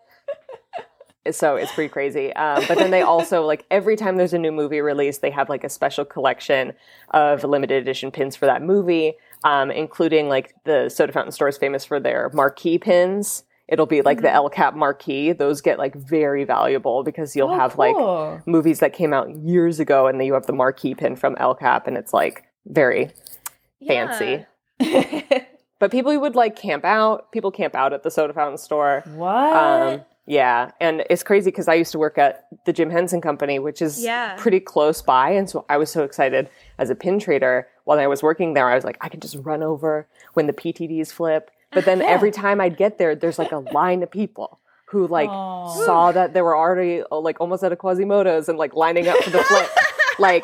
So 1.32 1.56
it's 1.56 1.72
pretty 1.72 1.90
crazy. 1.90 2.32
Um, 2.34 2.64
but 2.68 2.78
then 2.78 2.92
they 2.92 3.02
also 3.02 3.44
like 3.44 3.66
every 3.72 3.96
time 3.96 4.18
there's 4.18 4.34
a 4.34 4.38
new 4.40 4.52
movie 4.52 4.82
released, 4.82 5.22
they 5.22 5.32
have 5.32 5.50
like 5.50 5.64
a 5.64 5.70
special 5.70 6.06
collection 6.06 6.74
of 7.12 7.44
limited 7.44 7.82
edition 7.82 8.12
pins 8.12 8.36
for 8.36 8.46
that 8.46 8.62
movie, 8.62 9.14
um, 9.44 9.72
including 9.72 10.30
like 10.30 10.54
the 10.66 10.90
soda 10.90 11.12
fountain 11.14 11.32
store 11.32 11.48
is 11.48 11.58
famous 11.58 11.84
for 11.86 12.00
their 12.00 12.30
marquee 12.34 12.78
pins. 12.78 13.44
It'll 13.68 13.88
be 13.88 14.04
like 14.04 14.22
the 14.22 14.30
El 14.30 14.48
Cap 14.50 14.76
marquee. 14.76 15.32
Those 15.32 15.62
get 15.62 15.80
like 15.80 15.96
very 15.96 16.44
valuable 16.44 17.04
because 17.04 17.36
you'll 17.36 17.50
Oh, 17.50 17.58
have 17.58 17.78
like 17.80 17.96
movies 18.46 18.80
that 18.80 18.94
came 18.94 19.12
out 19.12 19.36
years 19.36 19.80
ago 19.80 20.06
and 20.06 20.20
then 20.20 20.28
you 20.28 20.34
have 20.36 20.46
the 20.46 20.54
marquee 20.54 20.94
pin 20.94 21.16
from 21.16 21.36
El 21.40 21.56
Cap 21.56 21.88
and 21.88 21.98
it's 21.98 22.14
like 22.14 22.44
very 22.68 23.12
fancy. 23.88 24.46
But 25.78 25.92
people 25.92 26.18
would 26.20 26.36
like 26.36 26.56
camp 26.56 26.86
out. 26.86 27.32
People 27.32 27.52
camp 27.52 27.76
out 27.76 27.92
at 27.92 28.04
the 28.04 28.10
soda 28.12 28.34
fountain 28.34 28.58
store. 28.58 29.04
what? 29.16 29.54
Um, 29.54 30.02
yeah, 30.28 30.72
and 30.80 31.04
it's 31.10 31.22
crazy 31.24 31.52
because 31.52 31.68
I 31.68 31.76
used 31.76 31.92
to 31.92 32.00
work 32.00 32.18
at 32.18 32.48
the 32.66 32.74
Jim 32.74 32.90
Henson 32.90 33.22
Company, 33.22 33.60
which 33.60 33.82
is 33.82 34.04
Yeah. 34.04 34.36
pretty 34.38 34.60
close 34.60 35.02
by, 35.02 35.30
and 35.32 35.50
so 35.50 35.66
I 35.70 35.78
was 35.78 35.92
so 35.92 36.04
excited 36.04 36.50
as 36.78 36.90
a 36.90 36.96
pin 36.96 37.20
trader 37.20 37.68
while 37.84 38.00
I 38.00 38.08
was 38.08 38.24
working 38.24 38.54
there. 38.56 38.68
I 38.70 38.76
was 38.76 38.84
like, 38.84 38.98
I 39.02 39.10
can 39.10 39.20
just 39.20 39.36
run 39.42 39.62
over 39.62 40.08
when 40.34 40.48
the 40.48 40.54
PTDs 40.54 41.12
flip. 41.12 41.52
But 41.72 41.86
then 41.86 42.00
Yeah. 42.00 42.08
every 42.16 42.32
time 42.32 42.60
I'd 42.60 42.78
get 42.78 42.98
there, 42.98 43.16
there's 43.16 43.38
like 43.38 43.52
a 43.52 43.60
line 43.60 44.02
of 44.02 44.10
people 44.10 44.60
who 44.88 45.08
like 45.08 45.30
Aw. 45.30 45.86
saw 45.86 46.12
that 46.12 46.34
they 46.34 46.42
were 46.42 46.56
already 46.56 47.04
uh, 47.12 47.20
like 47.20 47.40
almost 47.42 47.64
at 47.64 47.72
a 47.72 47.76
Quasimodo's 47.76 48.48
and 48.50 48.58
like 48.58 48.74
lining 48.76 49.08
up 49.08 49.18
for 49.18 49.30
the 49.30 49.44
flip. 49.44 49.70
like, 50.20 50.44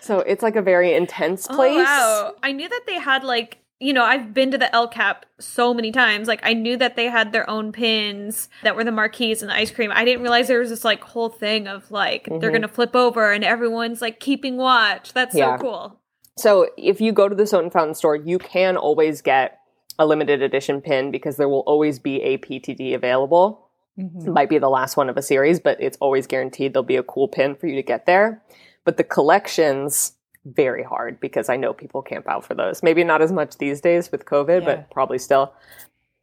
so 0.00 0.18
it's 0.18 0.42
like 0.42 0.56
a 0.56 0.62
very 0.62 0.92
intense 0.94 1.46
place. 1.46 1.86
Oh, 1.88 2.32
wow. 2.32 2.34
I 2.42 2.52
knew 2.52 2.68
that 2.68 2.82
they 2.86 2.98
had 2.98 3.22
like 3.22 3.58
you 3.82 3.92
know, 3.92 4.04
I've 4.04 4.32
been 4.32 4.50
to 4.52 4.58
the 4.58 4.72
El 4.74 4.86
Cap 4.88 5.26
so 5.40 5.74
many 5.74 5.90
times. 5.90 6.28
Like 6.28 6.40
I 6.44 6.52
knew 6.54 6.76
that 6.76 6.94
they 6.96 7.06
had 7.06 7.32
their 7.32 7.48
own 7.50 7.72
pins 7.72 8.48
that 8.62 8.76
were 8.76 8.84
the 8.84 8.92
marquees 8.92 9.42
and 9.42 9.50
the 9.50 9.54
ice 9.56 9.70
cream. 9.72 9.90
I 9.92 10.04
didn't 10.04 10.22
realize 10.22 10.46
there 10.48 10.60
was 10.60 10.70
this 10.70 10.84
like 10.84 11.02
whole 11.02 11.28
thing 11.28 11.66
of 11.66 11.90
like 11.90 12.26
they're 12.26 12.50
Mhm. 12.50 12.52
gonna 12.52 12.68
flip 12.68 12.94
over 12.94 13.32
and 13.32 13.42
everyone's 13.44 14.00
like 14.00 14.20
keeping 14.20 14.56
watch. 14.56 15.12
That's 15.12 15.34
Yeah. 15.34 15.56
so 15.56 15.62
cool. 15.62 15.96
So 16.36 16.68
if 16.76 17.00
you 17.00 17.12
go 17.12 17.28
to 17.28 17.34
the 17.34 17.46
Soda 17.46 17.70
Fountain 17.70 17.94
store, 17.94 18.16
you 18.16 18.38
can 18.38 18.76
always 18.76 19.20
get 19.20 19.58
a 19.98 20.06
limited 20.06 20.42
edition 20.42 20.80
pin 20.80 21.10
because 21.10 21.36
there 21.36 21.48
will 21.48 21.64
always 21.66 21.98
be 21.98 22.22
a 22.22 22.38
PTD 22.38 22.94
available. 22.94 23.68
Mhm. 23.98 24.26
It 24.28 24.30
might 24.30 24.48
be 24.48 24.58
the 24.58 24.70
last 24.70 24.96
one 24.96 25.10
of 25.10 25.16
a 25.18 25.22
series, 25.22 25.60
but 25.60 25.76
it's 25.80 25.98
always 26.00 26.26
guaranteed 26.26 26.72
there'll 26.72 26.82
be 26.84 26.96
a 26.96 27.02
cool 27.02 27.28
pin 27.28 27.54
for 27.56 27.66
you 27.66 27.74
to 27.76 27.82
get 27.82 28.06
there. 28.06 28.42
But 28.84 28.96
the 28.96 29.04
collections 29.04 30.12
very 30.44 30.82
hard 30.82 31.20
because 31.20 31.48
I 31.48 31.56
know 31.56 31.72
people 31.72 32.02
camp 32.02 32.28
out 32.28 32.44
for 32.44 32.54
those. 32.54 32.82
Maybe 32.82 33.04
not 33.04 33.22
as 33.22 33.30
much 33.32 33.58
these 33.58 33.80
days 33.80 34.10
with 34.10 34.24
COVID, 34.24 34.60
Yeah. 34.62 34.66
but 34.66 34.90
probably 34.90 35.18
still. 35.18 35.52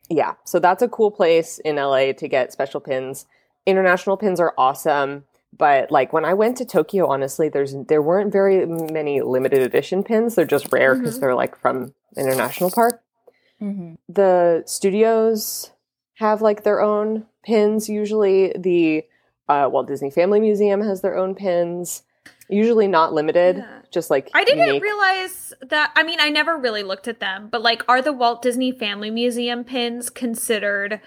Yeah, 0.10 0.34
so 0.44 0.60
that's 0.60 0.82
a 0.82 0.88
cool 0.90 1.12
place 1.12 1.60
in 1.60 1.76
LA 1.78 2.14
to 2.14 2.28
get 2.28 2.52
special 2.52 2.80
pins. 2.82 3.26
International 3.66 4.18
pins 4.18 4.40
are 4.40 4.54
awesome, 4.58 5.24
but 5.58 5.92
like 5.92 6.12
when 6.14 6.26
I 6.26 6.34
went 6.34 6.58
to 6.58 6.66
Tokyo, 6.66 7.08
honestly, 7.08 7.48
there's 7.50 7.76
there 7.88 8.02
weren't 8.02 8.32
very 8.32 8.66
many 8.66 9.22
limited 9.22 9.62
edition 9.62 10.04
pins. 10.04 10.36
They're 10.36 10.46
just 10.46 10.72
rare 10.72 10.96
because 10.96 11.18
Mhm. 11.18 11.22
they're 11.22 11.36
like 11.36 11.56
from 11.58 11.94
International 12.18 12.72
Park 12.72 13.02
Mhm. 13.62 13.98
the 14.10 14.64
studios 14.66 15.72
have 16.16 16.42
like 16.42 16.64
their 16.64 16.82
own 16.82 17.26
pins 17.44 17.88
usually 17.88 18.52
the 18.58 19.06
uh, 19.48 19.68
walt 19.72 19.88
disney 19.88 20.10
family 20.10 20.40
museum 20.40 20.82
has 20.82 21.02
their 21.02 21.16
own 21.18 21.36
pins 21.36 22.04
usually 22.50 22.88
not 22.88 23.14
limited 23.14 23.58
Yeah. 23.58 23.80
just 23.92 24.10
like 24.10 24.30
I 24.34 24.44
didn't 24.44 24.66
unique. 24.68 24.84
realize 24.84 25.54
that. 25.62 25.92
I 25.96 26.04
mean, 26.04 26.20
I 26.20 26.30
never 26.30 26.58
really 26.58 26.84
looked 26.84 27.08
at 27.08 27.20
them, 27.20 27.48
but 27.52 27.62
like, 27.62 27.84
are 27.88 28.02
the 28.02 28.14
Walt 28.14 28.42
Disney 28.42 28.72
Family 28.72 29.10
Museum 29.12 29.64
pins 29.64 30.10
considered 30.10 31.00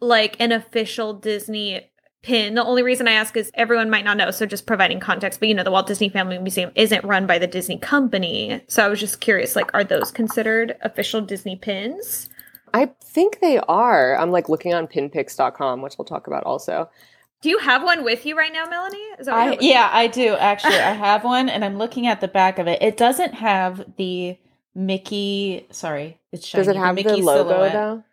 like 0.00 0.36
an 0.40 0.52
official 0.52 1.12
Disney 1.14 1.90
pin? 2.22 2.54
The 2.54 2.64
only 2.64 2.82
reason 2.82 3.06
I 3.08 3.12
ask 3.12 3.36
is 3.36 3.50
everyone 3.54 3.88
might 3.90 4.04
not 4.04 4.16
know, 4.16 4.30
so 4.30 4.46
just 4.46 4.66
providing 4.66 5.00
context. 5.00 5.40
But 5.40 5.48
you 5.48 5.54
know, 5.54 5.62
the 5.62 5.70
Walt 5.70 5.86
Disney 5.86 6.08
Family 6.08 6.38
Museum 6.38 6.70
isn't 6.74 7.04
run 7.04 7.26
by 7.26 7.38
the 7.38 7.46
Disney 7.46 7.78
company, 7.78 8.62
so 8.68 8.84
I 8.84 8.88
was 8.88 9.00
just 9.00 9.20
curious. 9.20 9.56
Like, 9.56 9.72
are 9.74 9.84
those 9.84 10.10
considered 10.10 10.76
official 10.82 11.20
Disney 11.20 11.56
pins? 11.56 12.28
i 12.72 12.88
think 13.02 13.40
they 13.40 13.58
are 13.66 14.16
i'm 14.18 14.30
like 14.30 14.48
looking 14.48 14.72
on 14.72 14.86
PinPics.com 14.86 15.82
which 15.82 15.94
we'll 15.98 16.04
talk 16.04 16.28
about 16.28 16.44
also 16.44 16.88
Do 17.42 17.48
you 17.48 17.58
have 17.58 17.82
one 17.82 18.04
with 18.04 18.26
you 18.26 18.36
right 18.36 18.52
now, 18.52 18.66
Melanie? 18.66 18.98
Is 19.18 19.26
that 19.26 19.34
I, 19.34 19.44
you're 19.52 19.62
yeah, 19.62 19.88
I 19.90 20.06
do 20.08 20.34
actually. 20.34 20.74
I 20.76 20.92
have 21.06 21.24
one, 21.24 21.48
and 21.48 21.64
I'm 21.64 21.78
looking 21.78 22.06
at 22.06 22.20
the 22.20 22.28
back 22.28 22.58
of 22.58 22.66
it. 22.66 22.82
It 22.82 22.96
doesn't 22.96 23.34
have 23.34 23.84
the 23.96 24.36
Mickey. 24.74 25.66
Sorry, 25.70 26.18
it's 26.32 26.46
shiny. 26.46 26.64
does 26.64 26.74
it 26.74 26.78
have 26.78 26.96
the, 26.96 27.02
Mickey 27.04 27.22
logo 27.22 27.50
silhouette. 27.50 27.72
though 27.72 28.04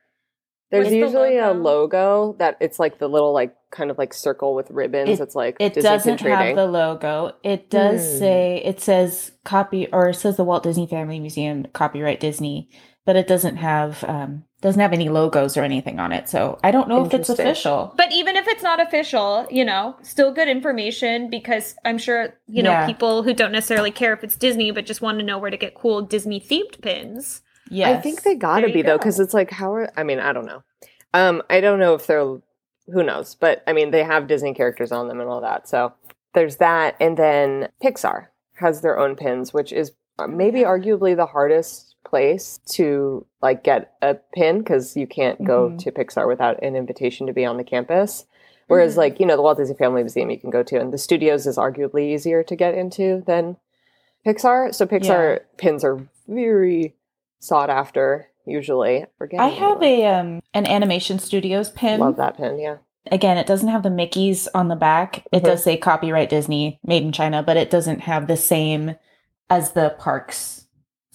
there's 0.69 0.83
What's 0.85 0.91
the 0.91 0.97
usually 0.97 1.37
a 1.37 1.51
logo? 1.53 1.61
logo 1.61 2.35
that 2.39 2.57
it's 2.59 2.77
like 2.77 2.99
the 2.99 3.07
little 3.07 3.31
like 3.31 3.55
kind 3.71 3.89
of 3.89 3.97
like 3.97 4.13
circle 4.13 4.53
with 4.53 4.69
ribbons 4.69 5.09
It- 5.09 5.23
it's 5.23 5.33
like 5.35 5.55
It 5.61 5.73
Disney 5.75 5.89
doesn't 5.89 6.19
have 6.21 6.55
the 6.57 6.65
logo. 6.65 7.31
It 7.41 7.69
does 7.69 8.01
Hmm. 8.13 8.19
say 8.19 8.61
it 8.65 8.81
says 8.81 9.31
copy 9.45 9.87
or 9.93 10.09
it 10.09 10.15
says 10.15 10.35
the 10.35 10.43
Walt 10.43 10.63
Disney 10.63 10.85
Family 10.85 11.19
Museum 11.21 11.65
copyright 11.73 12.19
Disney, 12.19 12.69
but 13.07 13.15
it 13.15 13.25
doesn't 13.25 13.55
have 13.55 14.03
um 14.03 14.43
doesn't 14.61 14.81
have 14.81 14.91
any 14.91 15.07
logos 15.07 15.55
or 15.55 15.63
anything 15.63 15.97
on 15.99 16.11
it. 16.11 16.27
So 16.27 16.59
I 16.63 16.71
don't 16.71 16.89
know 16.89 17.05
if 17.05 17.13
it's 17.13 17.29
official. 17.29 17.93
But 17.95 18.11
even 18.11 18.35
if 18.35 18.47
it's 18.47 18.61
not 18.63 18.81
official, 18.81 19.47
you 19.49 19.63
know, 19.63 19.95
still 20.01 20.33
good 20.33 20.47
information 20.49 21.29
because 21.29 21.75
I'm 21.85 21.97
sure, 21.99 22.33
you 22.47 22.63
know, 22.63 22.71
Yeah. 22.71 22.85
people 22.85 23.23
who 23.23 23.33
don't 23.33 23.51
necessarily 23.53 23.91
care 23.91 24.13
if 24.13 24.23
it's 24.23 24.35
Disney 24.35 24.71
but 24.71 24.85
just 24.85 25.01
want 25.01 25.19
to 25.19 25.25
know 25.25 25.37
where 25.37 25.49
to 25.51 25.57
get 25.57 25.73
cool 25.73 26.01
Disney 26.01 26.39
themed 26.41 26.81
pins. 26.81 27.41
Yeah, 27.69 27.91
I 27.91 27.97
think 28.01 28.23
they 28.23 28.35
gotta 28.35 28.61
There 28.61 28.69
you 28.69 28.73
be 28.75 28.81
though, 28.81 28.97
because 28.97 29.19
it's 29.19 29.33
like 29.33 29.51
how 29.51 29.73
are 29.73 29.89
I 29.95 30.03
mean, 30.03 30.19
I 30.19 30.33
don't 30.33 30.45
know. 30.45 30.63
Um, 31.13 31.41
I 31.49 31.61
don't 31.61 31.79
know 31.79 31.93
if 31.93 32.07
they're 32.07 32.39
who 32.93 33.03
knows, 33.03 33.35
but 33.35 33.63
I 33.67 33.71
mean 33.73 33.91
they 33.91 34.03
have 34.03 34.27
Disney 34.27 34.53
characters 34.53 34.91
on 34.91 35.07
them 35.07 35.21
and 35.21 35.29
all 35.29 35.41
that. 35.41 35.69
So 35.69 35.93
there's 36.33 36.57
that, 36.57 36.97
and 36.99 37.15
then 37.15 37.69
Pixar 37.81 38.27
has 38.55 38.81
their 38.81 38.99
own 38.99 39.15
pins, 39.15 39.53
which 39.53 39.71
is 39.71 39.93
maybe 40.27 40.61
arguably 40.61 41.15
the 41.15 41.25
hardest 41.27 41.86
place 42.07 42.59
to 42.67 43.25
like 43.41 43.63
get 43.63 43.93
a 44.01 44.15
pin 44.33 44.59
because 44.59 44.95
you 44.95 45.05
can't 45.07 45.43
go 45.43 45.69
Mhm. 45.69 45.79
to 45.79 45.91
Pixar 45.91 46.27
without 46.27 46.61
an 46.63 46.75
invitation 46.75 47.27
to 47.27 47.33
be 47.33 47.45
on 47.45 47.57
the 47.57 47.63
campus. 47.63 48.25
Whereas, 48.67 48.95
Mhm. 48.95 48.97
like 48.97 49.19
you 49.19 49.25
know, 49.25 49.35
the 49.35 49.41
Walt 49.41 49.57
Disney 49.57 49.75
Family 49.75 50.01
Museum 50.03 50.29
you 50.29 50.39
can 50.39 50.49
go 50.49 50.63
to, 50.63 50.79
and 50.79 50.91
the 50.93 50.97
studios 50.97 51.45
is 51.45 51.57
arguably 51.57 52.13
easier 52.13 52.43
to 52.43 52.55
get 52.55 52.73
into 52.75 53.21
than 53.25 53.57
Pixar. 54.25 54.73
So 54.73 54.85
Pixar 54.85 55.41
pins 55.57 55.83
are 55.83 55.99
very 56.27 56.95
sought 57.39 57.69
after 57.69 58.27
usually. 58.45 59.05
Forget 59.17 59.39
I 59.39 59.47
have 59.47 59.81
a 59.83 60.05
um 60.07 60.41
an 60.53 60.65
animation 60.65 61.19
studios 61.19 61.69
pin. 61.69 61.99
love 61.99 62.15
that 62.17 62.37
pin. 62.37 62.59
Yeah, 62.59 62.77
Again, 63.09 63.37
it 63.37 63.47
doesn't 63.47 63.69
have 63.69 63.83
the 63.83 63.89
Mickeys 63.89 64.49
on 64.53 64.67
the 64.67 64.75
back. 64.75 65.25
It 65.31 65.41
Mhm. 65.41 65.45
does 65.45 65.63
say 65.63 65.77
copyright 65.77 66.29
Disney, 66.29 66.77
made 66.85 67.03
in 67.03 67.13
China, 67.13 67.41
but 67.41 67.55
it 67.55 67.69
doesn't 67.69 68.01
have 68.01 68.27
the 68.27 68.35
same 68.35 68.95
as 69.49 69.71
the 69.71 69.95
parks 69.97 70.66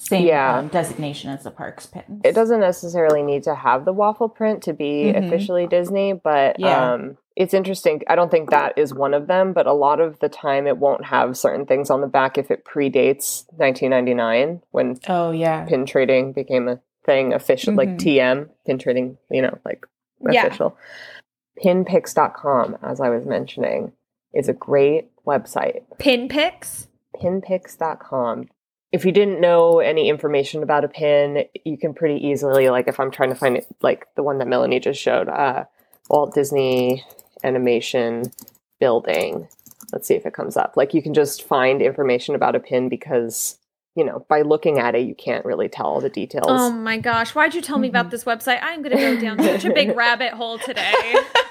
same 0.05 0.27
Yeah. 0.27 0.59
um, 0.59 0.69
designation 0.69 1.31
as 1.31 1.45
the 1.45 1.51
parks 1.51 1.87
pins. 1.87 2.21
it 2.25 2.35
doesn't 2.35 2.61
necessarily 2.61 3.23
need 3.23 3.43
to 3.45 3.55
have 3.55 3.85
the 3.85 3.93
waffle 3.93 4.29
print 4.29 4.63
to 4.65 4.73
be 4.73 5.13
Mhm. 5.15 5.27
officially 5.27 5.67
Disney, 5.67 6.13
but 6.13 6.59
Yeah. 6.59 6.93
um, 6.95 7.19
it's 7.37 7.55
interesting. 7.55 8.03
I 8.09 8.15
don't 8.17 8.31
think 8.31 8.51
that 8.51 8.77
is 8.77 8.93
one 8.93 9.15
of 9.15 9.27
them, 9.29 9.53
but 9.53 9.67
a 9.67 9.73
lot 9.73 10.01
of 10.01 10.19
the 10.19 10.29
time 10.29 10.67
it 10.67 10.79
won't 10.79 11.05
have 11.07 11.37
certain 11.37 11.67
things 11.67 11.89
on 11.89 12.01
the 12.01 12.07
back 12.09 12.37
if 12.37 12.51
it 12.51 12.65
predates 12.65 13.45
1999 13.59 14.63
when 14.73 14.99
Oh 15.09 15.31
yeah. 15.31 15.65
pin 15.67 15.87
trading 15.87 16.33
became 16.33 16.69
a 16.69 16.81
thing 17.07 17.33
official, 17.33 17.75
like 17.75 17.91
Mhm. 17.91 17.99
TM 17.99 18.51
pin 18.67 18.79
trading. 18.79 19.19
You 19.31 19.43
know, 19.43 19.59
like 19.65 19.87
Yeah. 20.31 20.47
official. 20.47 20.77
PinPics.com, 21.65 22.79
as 22.83 23.01
I 23.01 23.09
was 23.09 23.25
mentioning, 23.27 23.93
is 24.35 24.49
a 24.49 24.53
great 24.53 25.11
website. 25.27 25.83
Pin 25.99 26.29
picks? 26.29 26.89
PinPics.com. 27.21 28.49
If 28.93 29.05
you 29.07 29.13
didn't 29.13 29.41
know 29.41 29.79
any 29.79 30.09
information 30.11 30.63
about 30.63 30.85
a 30.85 30.89
pin, 30.89 31.45
you 31.65 31.79
can 31.79 31.95
pretty 31.95 32.27
easily, 32.27 32.69
like 32.69 32.89
if 32.89 33.01
I'm 33.01 33.11
trying 33.11 33.31
to 33.31 33.35
find 33.35 33.57
it, 33.57 33.67
like 33.81 34.07
the 34.17 34.23
one 34.23 34.39
that 34.39 34.47
Melanie 34.49 34.81
just 34.81 35.01
showed, 35.01 35.29
uh, 35.29 35.65
Walt 36.11 36.35
Disney 36.35 37.03
Animation 37.43 38.31
Building. 38.81 39.49
Let's 39.93 40.07
see 40.09 40.15
if 40.15 40.27
it 40.27 40.35
comes 40.35 40.57
up. 40.57 40.75
Like 40.77 40.93
you 40.95 41.03
can 41.03 41.15
just 41.15 41.43
find 41.45 41.81
information 41.81 42.35
about 42.35 42.55
a 42.55 42.61
pin 42.61 42.89
because, 42.89 43.59
you 43.95 44.05
know, 44.05 44.27
by 44.29 44.43
looking 44.43 44.79
at 44.79 44.95
it, 44.95 45.07
you 45.07 45.15
can't 45.15 45.45
really 45.45 45.69
tell 45.69 45.87
all 45.87 46.01
the 46.01 46.09
details. 46.11 46.47
Oh 46.49 46.71
my 46.71 46.99
gosh, 46.99 47.35
why'd 47.35 47.55
you 47.55 47.63
tell 47.63 47.79
me 47.79 47.89
about 47.89 48.07
Mhm. 48.07 48.11
this 48.11 48.25
website? 48.25 48.59
I'm 48.63 48.83
going 48.83 48.97
to 48.97 49.03
go 49.03 49.21
down 49.21 49.43
such 49.43 49.65
a 49.65 49.73
big 49.73 49.97
rabbit 49.97 50.33
hole 50.35 50.59
today. 50.59 50.93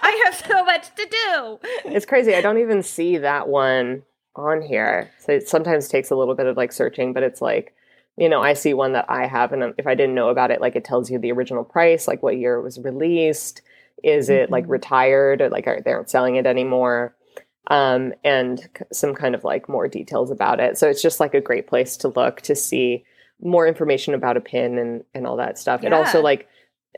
I 0.03 0.21
have 0.25 0.35
so 0.35 0.63
much 0.65 0.93
to 0.95 1.05
do. 1.07 1.59
it's 1.85 2.05
crazy. 2.05 2.35
I 2.35 2.41
don't 2.41 2.57
even 2.59 2.83
see 2.83 3.17
that 3.17 3.47
one 3.47 4.03
on 4.35 4.61
here. 4.61 5.11
So 5.19 5.33
it 5.33 5.47
sometimes 5.47 5.87
takes 5.87 6.11
a 6.11 6.15
little 6.15 6.35
bit 6.35 6.45
of 6.47 6.57
like 6.57 6.71
searching, 6.71 7.13
but 7.13 7.23
it's 7.23 7.41
like, 7.41 7.73
you 8.17 8.29
know, 8.29 8.41
I 8.41 8.53
see 8.53 8.73
one 8.73 8.93
that 8.93 9.05
I 9.09 9.25
have, 9.27 9.51
and 9.53 9.73
if 9.77 9.87
I 9.87 9.95
didn't 9.95 10.15
know 10.15 10.29
about 10.29 10.51
it, 10.51 10.61
like 10.61 10.75
it 10.75 10.83
tells 10.85 11.09
you 11.09 11.17
the 11.19 11.31
original 11.31 11.63
price, 11.63 12.07
like 12.07 12.21
what 12.21 12.37
year 12.37 12.55
it 12.55 12.63
was 12.63 12.79
released. 12.79 13.61
Is 14.03 14.29
it 14.29 14.49
like 14.49 14.65
Mhm. 14.65 14.69
retired 14.69 15.41
or 15.41 15.49
like 15.49 15.67
are, 15.67 15.79
they 15.81 15.91
aren't 15.91 16.09
selling 16.09 16.35
it 16.35 16.45
anymore? 16.45 17.15
um, 17.67 18.11
and 18.23 18.67
some 18.91 19.13
kind 19.13 19.35
of 19.35 19.43
like 19.43 19.69
more 19.69 19.87
details 19.87 20.31
about 20.31 20.59
it. 20.59 20.79
So 20.79 20.89
it's 20.89 21.01
just 21.01 21.19
like 21.19 21.35
a 21.35 21.39
great 21.39 21.67
place 21.67 21.95
to 21.97 22.07
look 22.07 22.41
to 22.41 22.55
see 22.55 23.05
more 23.39 23.67
information 23.67 24.15
about 24.15 24.35
a 24.35 24.41
pin 24.41 24.79
and 24.79 25.03
and 25.13 25.27
all 25.27 25.37
that 25.37 25.59
stuff. 25.59 25.83
It 25.83 25.93
also 25.93 26.21
like 26.23 26.49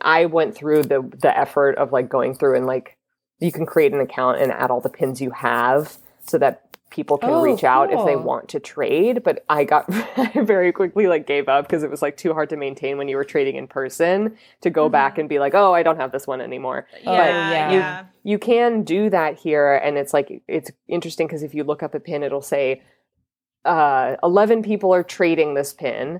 I 0.01 0.25
went 0.25 0.55
through 0.55 0.83
the 0.83 1.01
the 1.21 1.37
effort 1.37 1.77
of 1.77 1.91
like 1.91 2.07
going 2.09 2.33
through 2.33 2.55
and 2.55 2.65
like 2.65 2.97
you 3.39 3.51
can 3.51 3.65
create 3.65 3.93
an 3.93 3.99
account 3.99 4.39
and 4.41 4.53
add 4.53 4.71
all 4.71 4.79
the 4.79 4.89
pins 4.89 5.21
you 5.21 5.31
have 5.31 5.97
so 6.25 6.37
that 6.37 6.62
people 6.93 7.17
can 7.17 7.31
Oh, 7.31 7.41
reach 7.41 7.63
out 7.63 7.91
if 7.91 8.05
they 8.05 8.15
want 8.15 8.47
to 8.49 8.59
trade 8.59 9.23
but 9.23 9.43
i 9.49 9.63
got 9.63 9.91
very 10.35 10.71
quickly 10.71 11.07
like 11.07 11.25
gave 11.27 11.49
up 11.49 11.65
because 11.67 11.81
it 11.83 11.89
was 11.89 12.01
like 12.03 12.15
too 12.15 12.33
hard 12.33 12.49
to 12.51 12.55
maintain 12.57 12.97
when 12.99 13.07
you 13.09 13.17
were 13.17 13.23
trading 13.25 13.55
in 13.55 13.67
person 13.67 14.37
to 14.61 14.69
go 14.69 14.87
back 14.89 15.17
and 15.17 15.27
be 15.27 15.39
like 15.39 15.53
oh 15.55 15.73
i 15.73 15.81
don't 15.83 15.97
have 15.97 16.11
this 16.11 16.27
one 16.27 16.39
anymore 16.39 16.87
Yeah, 17.03 17.09
Oh, 17.11 17.15
yeah. 17.15 17.71
yeah. 17.73 18.05
you 18.23 18.37
can 18.37 18.83
do 18.83 19.09
that 19.09 19.39
here 19.39 19.75
and 19.75 19.97
it's 19.97 20.13
like 20.13 20.43
it's 20.47 20.71
interesting 20.87 21.25
because 21.27 21.41
if 21.43 21.53
you 21.55 21.63
look 21.63 21.81
up 21.83 21.95
a 21.95 21.99
pin 21.99 22.21
it'll 22.23 22.41
say 22.41 22.83
uh, 23.65 24.17
11 24.21 24.61
people 24.61 24.93
are 24.93 25.03
trading 25.03 25.53
this 25.55 25.73
pin 25.73 26.19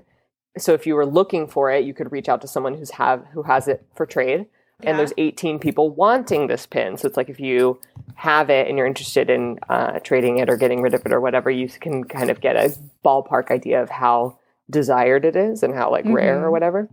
so 0.58 0.72
if 0.72 0.86
you 0.86 0.94
were 0.94 1.06
looking 1.06 1.46
for 1.46 1.70
it 1.70 1.84
you 1.84 1.94
could 1.94 2.10
reach 2.10 2.28
out 2.28 2.40
to 2.40 2.48
someone 2.48 2.74
who's 2.74 2.92
have 2.92 3.24
who 3.32 3.42
has 3.44 3.68
it 3.68 3.86
for 3.94 4.06
trade 4.06 4.46
Yeah. 4.82 4.90
and 4.90 4.98
there's 4.98 5.12
18 5.16 5.60
people 5.60 5.90
wanting 5.90 6.48
this 6.48 6.66
pin 6.66 6.96
so 6.96 7.06
it's 7.06 7.16
like 7.16 7.28
if 7.28 7.38
you 7.38 7.78
have 8.16 8.50
it 8.50 8.66
and 8.68 8.76
you're 8.76 8.86
interested 8.88 9.30
in 9.30 9.58
uh, 9.68 10.00
trading 10.00 10.38
it 10.38 10.50
or 10.50 10.56
getting 10.56 10.82
rid 10.82 10.94
of 10.94 11.06
it 11.06 11.12
or 11.12 11.20
whatever 11.20 11.48
you 11.50 11.68
can 11.68 12.02
kind 12.04 12.28
of 12.28 12.40
get 12.40 12.56
a 12.56 12.76
ballpark 13.04 13.50
idea 13.52 13.80
of 13.80 13.88
how 13.88 14.36
desired 14.68 15.24
it 15.24 15.36
is 15.36 15.62
and 15.62 15.74
how 15.74 15.90
like 15.90 16.04
rare 16.06 16.44
or 16.44 16.48
Mhm. 16.48 16.52
whatever 16.52 16.88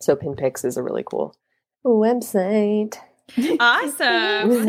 so 0.00 0.14
PinPics 0.16 0.64
is 0.66 0.76
a 0.76 0.82
really 0.82 1.02
cool 1.02 1.34
website 1.84 2.96
Awesome. 3.58 4.68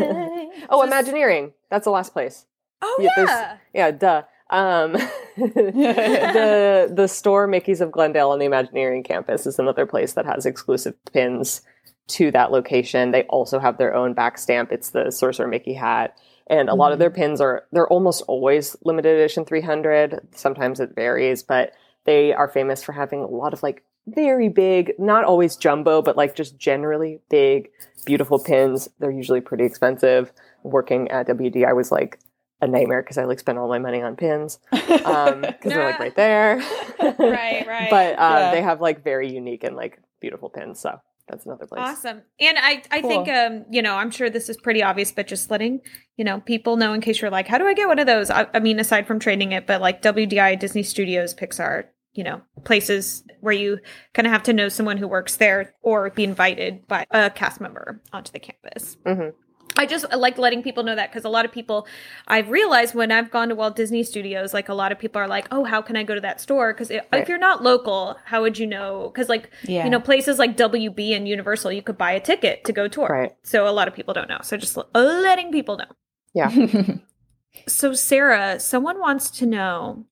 oh, 0.68 0.80
So- 0.80 0.82
Imagineering. 0.82 1.52
That's 1.70 1.84
the 1.84 1.90
last 1.90 2.12
place. 2.12 2.44
Oh 2.82 2.98
Yeah, 3.00 3.10
yeah. 3.16 3.56
Yeah, 3.74 3.90
duh. 3.90 4.22
Um, 4.50 4.92
the 5.36 6.90
the 6.92 7.06
store 7.08 7.46
Mickey's 7.46 7.80
of 7.80 7.90
Glendale 7.92 8.30
on 8.30 8.38
the 8.38 8.44
Imagineering 8.46 9.02
campus 9.02 9.46
is 9.46 9.58
another 9.58 9.86
place 9.86 10.12
that 10.14 10.26
has 10.26 10.44
exclusive 10.46 10.94
pins 11.12 11.62
to 12.10 12.30
that 12.32 12.52
location. 12.52 13.10
They 13.10 13.22
also 13.24 13.58
have 13.58 13.78
their 13.78 13.94
own 13.94 14.14
back 14.14 14.38
stamp. 14.38 14.72
It's 14.72 14.90
the 14.90 15.10
Sorcerer 15.10 15.46
Mickey 15.48 15.74
hat. 15.74 16.16
And 16.46 16.68
a 16.68 16.74
lot 16.74 16.92
of 16.92 16.98
their 16.98 17.10
pins 17.10 17.40
are 17.40 17.64
they're 17.72 17.86
almost 17.88 18.22
always 18.26 18.76
limited 18.84 19.16
edition 19.16 19.44
300. 19.44 20.20
Sometimes 20.34 20.80
it 20.80 20.94
varies, 20.94 21.42
but 21.44 21.72
they 22.06 22.32
are 22.32 22.48
famous 22.48 22.82
for 22.82 22.92
having 22.92 23.20
a 23.20 23.26
lot 23.26 23.52
of 23.52 23.62
like 23.62 23.84
very 24.06 24.48
big, 24.48 24.92
not 24.98 25.24
always 25.24 25.54
jumbo, 25.56 26.02
but 26.02 26.16
like 26.16 26.34
just 26.34 26.58
generally 26.58 27.20
big, 27.30 27.70
beautiful 28.04 28.38
pins. 28.38 28.88
They're 28.98 29.10
usually 29.12 29.40
pretty 29.40 29.64
expensive. 29.64 30.32
Working 30.64 31.08
at 31.10 31.28
WD, 31.28 31.64
I 31.66 31.72
was 31.72 31.92
like 31.92 32.18
a 32.60 32.66
nightmare 32.66 33.02
because 33.02 33.16
I 33.16 33.24
like 33.24 33.38
spent 33.38 33.56
all 33.56 33.68
my 33.68 33.78
money 33.78 34.02
on 34.02 34.16
pins 34.16 34.58
um 35.06 35.40
because 35.40 35.72
they're 35.72 35.82
like 35.84 35.98
right 35.98 36.14
there 36.14 36.56
Right, 37.00 37.64
right. 37.66 37.88
but 37.90 38.18
um, 38.18 38.32
Yeah. 38.36 38.50
they 38.50 38.60
have 38.60 38.82
like 38.82 39.02
very 39.02 39.32
unique 39.32 39.64
and 39.64 39.74
like 39.76 39.98
beautiful 40.20 40.50
pins 40.50 40.78
so 40.78 41.00
that's 41.30 41.46
another 41.46 41.66
place 41.66 41.80
Awesome. 41.80 42.22
And 42.40 42.58
I, 42.58 42.82
I 42.90 43.00
think, 43.02 43.28
um, 43.28 43.64
you 43.70 43.82
know, 43.82 43.94
I'm 43.94 44.10
sure 44.10 44.28
this 44.28 44.48
is 44.48 44.56
pretty 44.56 44.82
obvious, 44.82 45.12
but 45.12 45.26
just 45.26 45.50
letting, 45.50 45.80
you 46.16 46.24
know, 46.24 46.40
people 46.40 46.76
know 46.76 46.92
in 46.92 47.00
case 47.00 47.20
you're 47.20 47.30
like, 47.30 47.46
how 47.46 47.58
do 47.58 47.66
I 47.66 47.74
get 47.74 47.88
one 47.88 47.98
of 47.98 48.06
those? 48.06 48.30
I, 48.30 48.46
I 48.52 48.60
mean, 48.60 48.78
aside 48.80 49.06
from 49.06 49.18
trading 49.18 49.52
it, 49.52 49.66
but 49.66 49.80
like 49.80 50.02
WDI, 50.02 50.58
Disney 50.58 50.82
Studios, 50.82 51.34
Pixar, 51.34 51.84
you 52.12 52.24
know, 52.24 52.42
places 52.64 53.22
where 53.40 53.54
you 53.54 53.78
kind 54.14 54.26
of 54.26 54.32
have 54.32 54.42
to 54.44 54.52
know 54.52 54.68
someone 54.68 54.96
who 54.96 55.06
works 55.06 55.36
there 55.36 55.74
or 55.82 56.10
be 56.10 56.24
invited 56.24 56.86
by 56.88 57.06
a 57.10 57.30
cast 57.30 57.60
member 57.60 58.02
onto 58.12 58.32
the 58.32 58.40
campus. 58.40 58.96
Mhm. 59.06 59.32
I 59.76 59.86
just 59.86 60.04
like 60.12 60.36
letting 60.36 60.62
people 60.62 60.82
know 60.82 60.94
that 60.94 61.10
because 61.10 61.24
a 61.24 61.28
lot 61.28 61.44
of 61.44 61.52
people, 61.52 61.86
I've 62.28 62.50
realized 62.50 62.94
when 62.94 63.10
I've 63.12 63.30
gone 63.30 63.48
to 63.48 63.54
Walt 63.54 63.76
Disney 63.76 64.02
Studios, 64.02 64.52
like 64.52 64.68
a 64.68 64.74
lot 64.74 64.92
of 64.92 64.98
people 64.98 65.20
are 65.22 65.28
like, 65.28 65.46
"Oh, 65.50 65.64
how 65.64 65.80
can 65.80 65.96
I 65.96 66.02
go 66.02 66.14
to 66.14 66.20
that 66.20 66.40
store?" 66.40 66.72
Because 66.72 66.90
if, 66.90 67.04
Right. 67.12 67.22
if 67.22 67.28
you're 67.28 67.38
not 67.38 67.62
local, 67.62 68.16
how 68.24 68.42
would 68.42 68.58
you 68.58 68.66
know? 68.66 69.10
Because 69.12 69.28
like 69.28 69.50
Yeah. 69.64 69.84
you 69.84 69.90
know, 69.90 70.00
places 70.00 70.38
like 70.38 70.56
WB 70.56 71.14
and 71.14 71.26
Universal, 71.28 71.72
you 71.72 71.82
could 71.82 71.96
buy 71.96 72.12
a 72.12 72.20
ticket 72.20 72.64
to 72.64 72.72
go 72.72 72.88
tour. 72.88 73.08
right 73.08 73.32
So 73.42 73.66
a 73.68 73.70
lot 73.70 73.88
of 73.88 73.94
people 73.94 74.12
don't 74.12 74.28
know. 74.28 74.38
So 74.42 74.56
just 74.56 74.76
letting 74.94 75.50
people 75.52 75.76
know. 75.76 75.90
yeah 76.34 76.50
So 77.66 77.92
Sarah, 77.94 78.60
someone 78.60 78.98
wants 79.00 79.30
to 79.32 79.46
know 79.46 80.06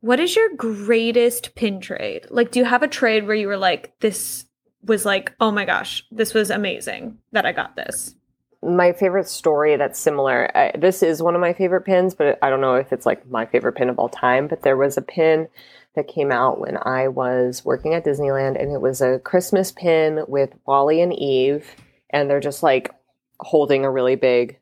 what 0.00 0.18
is 0.18 0.34
your 0.34 0.48
greatest 0.56 1.54
pin 1.54 1.80
trade? 1.80 2.26
Like, 2.28 2.50
do 2.50 2.58
you 2.58 2.64
have 2.64 2.82
a 2.82 2.88
trade 2.88 3.24
where 3.26 3.36
you 3.36 3.46
were 3.46 3.56
like, 3.56 3.92
this 4.00 4.46
was 4.84 5.04
like, 5.06 5.32
oh 5.38 5.52
my 5.52 5.64
gosh, 5.64 6.04
this 6.10 6.34
was 6.34 6.50
amazing 6.50 7.18
that 7.30 7.46
I 7.46 7.52
got 7.52 7.76
this. 7.76 8.16
My 8.62 8.92
favorite 8.92 9.28
story 9.28 9.76
that's 9.76 9.98
similar 9.98 10.50
uh, 10.56 10.70
this 10.78 11.02
is 11.02 11.22
one 11.22 11.34
of 11.34 11.40
my 11.40 11.52
favorite 11.52 11.82
pins 11.82 12.14
but 12.14 12.38
i 12.42 12.48
don't 12.48 12.60
know 12.60 12.76
if 12.76 12.92
it's 12.92 13.04
like 13.04 13.28
my 13.28 13.44
favorite 13.44 13.72
pin 13.72 13.88
of 13.88 13.98
all 13.98 14.08
time 14.08 14.46
but 14.46 14.62
there 14.62 14.76
was 14.76 14.96
a 14.96 15.02
pin 15.02 15.48
that 15.96 16.06
came 16.06 16.30
out 16.30 16.60
when 16.60 16.78
i 16.82 17.08
was 17.08 17.64
working 17.64 17.92
at 17.92 18.04
disneyland 18.04 18.60
and 18.60 18.72
it 18.72 18.80
was 18.80 19.00
a 19.00 19.18
christmas 19.18 19.72
pin 19.72 20.24
with 20.28 20.50
WALL-E 20.64 21.00
and 21.00 21.12
eve 21.12 21.74
and 22.10 22.30
they're 22.30 22.38
just 22.40 22.62
like 22.62 22.94
holding 23.40 23.84
a 23.84 23.90
really 23.90 24.14
big 24.14 24.58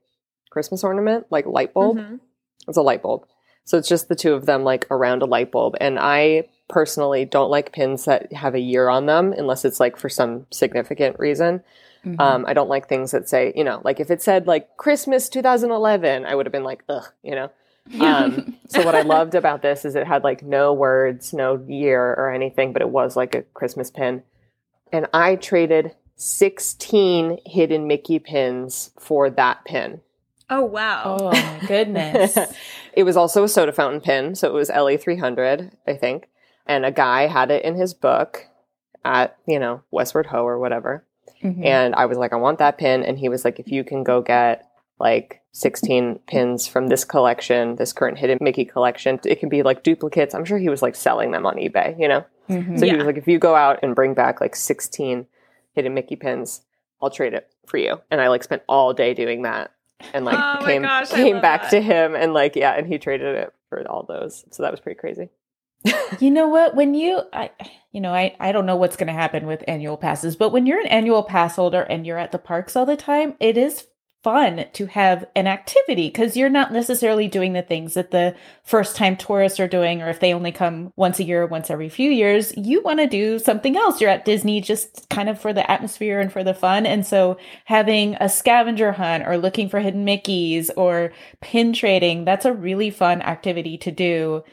christmas 0.51 0.83
ornament 0.83 1.27
like 1.31 1.45
light 1.47 1.75
bulb 1.75 1.99
Mhm. 1.99 2.21
It's 2.69 2.77
a 2.77 2.83
light 2.83 3.03
bulb. 3.03 3.27
So 3.65 3.79
it's 3.79 3.89
just 3.89 4.09
the 4.09 4.15
two 4.15 4.35
of 4.35 4.47
them 4.47 4.65
like 4.65 4.87
around 4.91 5.23
a 5.23 5.27
light 5.27 5.51
bulb. 5.51 5.77
And 5.81 5.99
I 5.99 6.49
personally 6.69 7.25
don't 7.25 7.51
like 7.51 7.73
pins 7.73 8.05
that 8.05 8.33
have 8.33 8.55
a 8.55 8.61
year 8.61 8.89
on 8.89 9.07
them 9.07 9.33
unless 9.37 9.65
it's 9.65 9.81
like 9.81 9.97
for 9.97 10.09
some 10.09 10.47
significant 10.51 11.19
reason. 11.19 11.63
Mhm. 12.05 12.21
Um, 12.21 12.45
I 12.47 12.55
don't 12.55 12.69
like 12.69 12.89
things 12.89 13.11
that 13.11 13.29
say, 13.29 13.53
you 13.55 13.65
know, 13.65 13.81
like 13.85 14.01
if 14.01 14.11
it 14.11 14.23
said 14.23 14.47
like 14.47 14.77
Christmas 14.77 15.29
2011, 15.29 16.25
I 16.25 16.35
would 16.35 16.47
have 16.47 16.53
been 16.53 16.65
like, 16.65 16.85
ugh, 16.89 17.07
you 17.23 17.35
know. 17.35 17.51
Um, 18.01 18.57
so 18.69 18.85
what 18.85 18.95
I 18.95 19.03
loved 19.03 19.35
about 19.35 19.63
this 19.63 19.85
is 19.85 19.97
it 19.97 20.07
had 20.07 20.23
like 20.23 20.43
no 20.45 20.73
words, 20.73 21.33
no 21.33 21.65
year 21.67 22.13
or 22.13 22.31
anything, 22.31 22.73
but 22.73 22.83
it 22.83 22.91
was 22.91 23.17
like 23.17 23.35
a 23.35 23.43
Christmas 23.43 23.91
pin. 23.91 24.23
And 24.93 25.09
I 25.13 25.35
traded 25.35 25.97
16 26.15 27.39
hidden 27.47 27.87
Mickey 27.89 28.19
pins 28.19 28.91
for 28.99 29.29
that 29.31 29.65
pin. 29.65 30.03
Oh 30.51 30.63
wow. 30.65 31.17
oh 31.19 31.31
my 31.31 31.61
goodness. 31.67 32.37
it 32.93 33.05
was 33.05 33.17
also 33.17 33.45
a 33.45 33.49
soda 33.49 33.73
fountain 33.73 34.01
pin, 34.01 34.35
so 34.35 34.49
it 34.49 34.55
was 34.55 34.69
LA 34.69 34.97
300, 34.97 35.73
I 35.87 35.95
think. 35.95 36.29
And 36.67 36.85
a 36.85 36.93
guy 36.93 37.27
had 37.27 37.51
it 37.51 37.65
in 37.65 37.75
his 37.75 37.95
book 37.95 38.47
at, 39.05 39.37
you 39.47 39.59
know, 39.59 39.83
Westward 39.91 40.27
Ho 40.27 40.47
or 40.47 40.59
whatever. 40.59 41.05
Mhm. 41.43 41.65
And 41.65 41.95
I 41.95 42.07
was 42.07 42.19
like, 42.19 42.33
I 42.33 42.37
want 42.37 42.59
that 42.59 42.79
pin. 42.79 43.03
And 43.03 43.19
he 43.19 43.29
was 43.29 43.45
like, 43.45 43.59
if 43.59 43.69
you 43.69 43.85
can 43.85 44.03
go 44.05 44.21
get 44.21 44.67
like 44.99 45.41
16 45.53 46.21
pins 46.27 46.67
from 46.67 46.89
this 46.89 47.05
collection, 47.05 47.77
this 47.77 47.93
current 47.93 48.19
hidden 48.19 48.39
Mickey 48.41 48.65
collection, 48.65 49.19
it 49.25 49.41
can 49.41 49.49
be 49.49 49.63
like 49.63 49.83
duplicates. 49.83 50.35
I'm 50.35 50.45
sure 50.45 50.59
he 50.59 50.69
was 50.69 50.83
like 50.83 50.95
selling 50.95 51.31
them 51.31 51.47
on 51.47 51.57
eBay, 51.57 51.99
you 51.99 52.07
know? 52.09 52.25
Mhm. 52.49 52.79
So 52.79 52.85
he 52.87 52.95
was 52.95 53.07
like, 53.07 53.17
if 53.17 53.27
you 53.27 53.39
go 53.39 53.55
out 53.55 53.79
and 53.83 53.95
bring 53.95 54.15
back 54.15 54.41
like 54.41 54.55
16 54.55 55.27
hidden 55.75 55.95
Mickey 55.95 56.17
pins, 56.17 56.63
I'll 57.01 57.11
trade 57.11 57.33
it 57.35 57.49
for 57.67 57.79
you. 57.79 58.01
And 58.11 58.21
I 58.21 58.29
like 58.29 58.43
spent 58.43 58.63
all 58.69 58.93
day 58.93 59.15
doing 59.15 59.43
that 59.43 59.71
and 60.13 60.25
like 60.25 60.39
Oh 60.39 60.65
came 60.67 60.83
gosh, 60.83 61.11
came 61.11 61.41
back 61.41 61.63
that. 61.63 61.71
to 61.71 61.81
him 61.81 62.15
and 62.15 62.35
like 62.35 62.55
yeah, 62.57 62.73
and 62.73 62.87
he 62.87 62.99
traded 62.99 63.35
it 63.37 63.53
for 63.69 63.87
all 63.89 64.03
those. 64.03 64.45
So 64.51 64.63
that 64.63 64.71
was 64.71 64.81
pretty 64.81 64.99
crazy. 64.99 65.31
You 66.21 66.31
know 66.31 66.49
what? 66.49 66.75
When 66.75 66.95
you, 66.95 67.23
I, 67.33 67.51
you 67.93 68.01
know, 68.01 68.13
I, 68.13 68.37
I 68.39 68.53
don't 68.53 68.67
know 68.67 68.77
what's 68.77 68.97
going 68.97 69.07
to 69.07 69.13
happen 69.13 69.47
with 69.47 69.65
annual 69.67 69.97
passes, 69.97 70.37
but 70.37 70.51
when 70.51 70.67
you're 70.67 70.81
an 70.81 70.87
annual 70.89 71.23
pass 71.23 71.57
holder 71.57 71.83
and 71.83 72.07
you're 72.07 72.19
at 72.19 72.33
the 72.33 72.39
parks 72.39 72.77
all 72.77 72.87
the 72.87 72.97
time, 72.97 73.35
it 73.41 73.57
is 73.57 73.87
fun 74.23 74.67
to 74.75 74.85
have 74.85 75.25
an 75.35 75.47
activity 75.47 76.09
because 76.09 76.37
you're 76.37 76.51
not 76.51 76.73
necessarily 76.73 77.27
doing 77.27 77.55
the 77.55 77.63
things 77.63 77.95
that 77.95 78.11
the 78.11 78.37
first 78.63 78.95
time 78.95 79.17
tourists 79.17 79.59
are 79.59 79.67
doing, 79.69 80.03
or 80.03 80.11
if 80.11 80.21
they 80.21 80.35
only 80.35 80.53
come 80.53 80.93
once 80.95 81.19
a 81.19 81.25
year, 81.25 81.47
once 81.47 81.71
every 81.71 81.89
few 81.89 82.11
years, 82.11 82.53
you 82.57 82.83
want 82.83 82.99
to 82.99 83.07
do 83.07 83.39
something 83.39 83.77
else. 83.77 83.99
You're 83.99 84.11
at 84.11 84.27
Disney 84.27 84.61
just 84.61 85.09
kind 85.09 85.31
of 85.31 85.41
for 85.41 85.55
the 85.55 85.69
atmosphere 85.71 86.21
and 86.21 86.31
for 86.31 86.45
the 86.45 86.53
fun. 86.53 86.85
And 86.85 87.07
so 87.07 87.39
having 87.65 88.15
a 88.21 88.29
scavenger 88.29 88.93
hunt 88.93 89.27
or 89.27 89.39
looking 89.39 89.71
for 89.71 89.81
hidden 89.81 90.05
Mickeys 90.05 90.71
or 90.77 91.13
pin 91.41 91.73
trading, 91.73 92.27
that's 92.27 92.45
a 92.45 92.53
really 92.53 92.91
fun 92.91 93.23
activity 93.23 93.79
to 93.79 93.91
do 93.91 94.45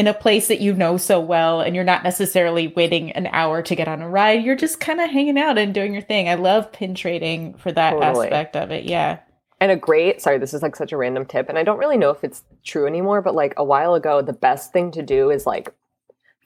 in 0.00 0.06
a 0.06 0.14
place 0.14 0.48
that 0.48 0.60
you 0.60 0.72
know 0.74 0.96
so 0.96 1.20
well 1.20 1.60
and 1.60 1.74
you're 1.74 1.84
not 1.84 2.02
necessarily 2.02 2.68
waiting 2.68 3.12
an 3.12 3.26
hour 3.28 3.60
to 3.62 3.74
get 3.76 3.86
on 3.88 4.00
a 4.02 4.08
ride 4.08 4.42
you're 4.42 4.56
just 4.56 4.80
kind 4.80 5.00
of 5.00 5.10
hanging 5.10 5.38
out 5.38 5.58
and 5.58 5.74
doing 5.74 5.92
your 5.92 6.02
thing 6.02 6.28
i 6.28 6.34
love 6.34 6.72
pin 6.72 6.94
trading 6.94 7.54
for 7.54 7.70
that 7.70 7.90
Totally. 7.92 8.26
aspect 8.28 8.56
of 8.56 8.70
it 8.70 8.84
yeah 8.84 9.18
And 9.60 9.70
a 9.70 9.76
great, 9.76 10.22
sorry, 10.22 10.38
this 10.38 10.54
is 10.54 10.62
like 10.62 10.74
such 10.74 10.90
a 10.92 10.96
random 10.96 11.26
tip, 11.26 11.50
and 11.50 11.58
I 11.58 11.64
don't 11.64 11.76
really 11.78 11.98
know 11.98 12.08
if 12.16 12.24
it's 12.24 12.42
true 12.64 12.86
anymore, 12.86 13.20
but 13.20 13.34
like 13.34 13.52
a 13.58 13.64
while 13.72 13.94
ago, 13.94 14.22
the 14.22 14.32
best 14.48 14.72
thing 14.72 14.90
to 14.92 15.02
do 15.02 15.28
is 15.30 15.44
like 15.46 15.66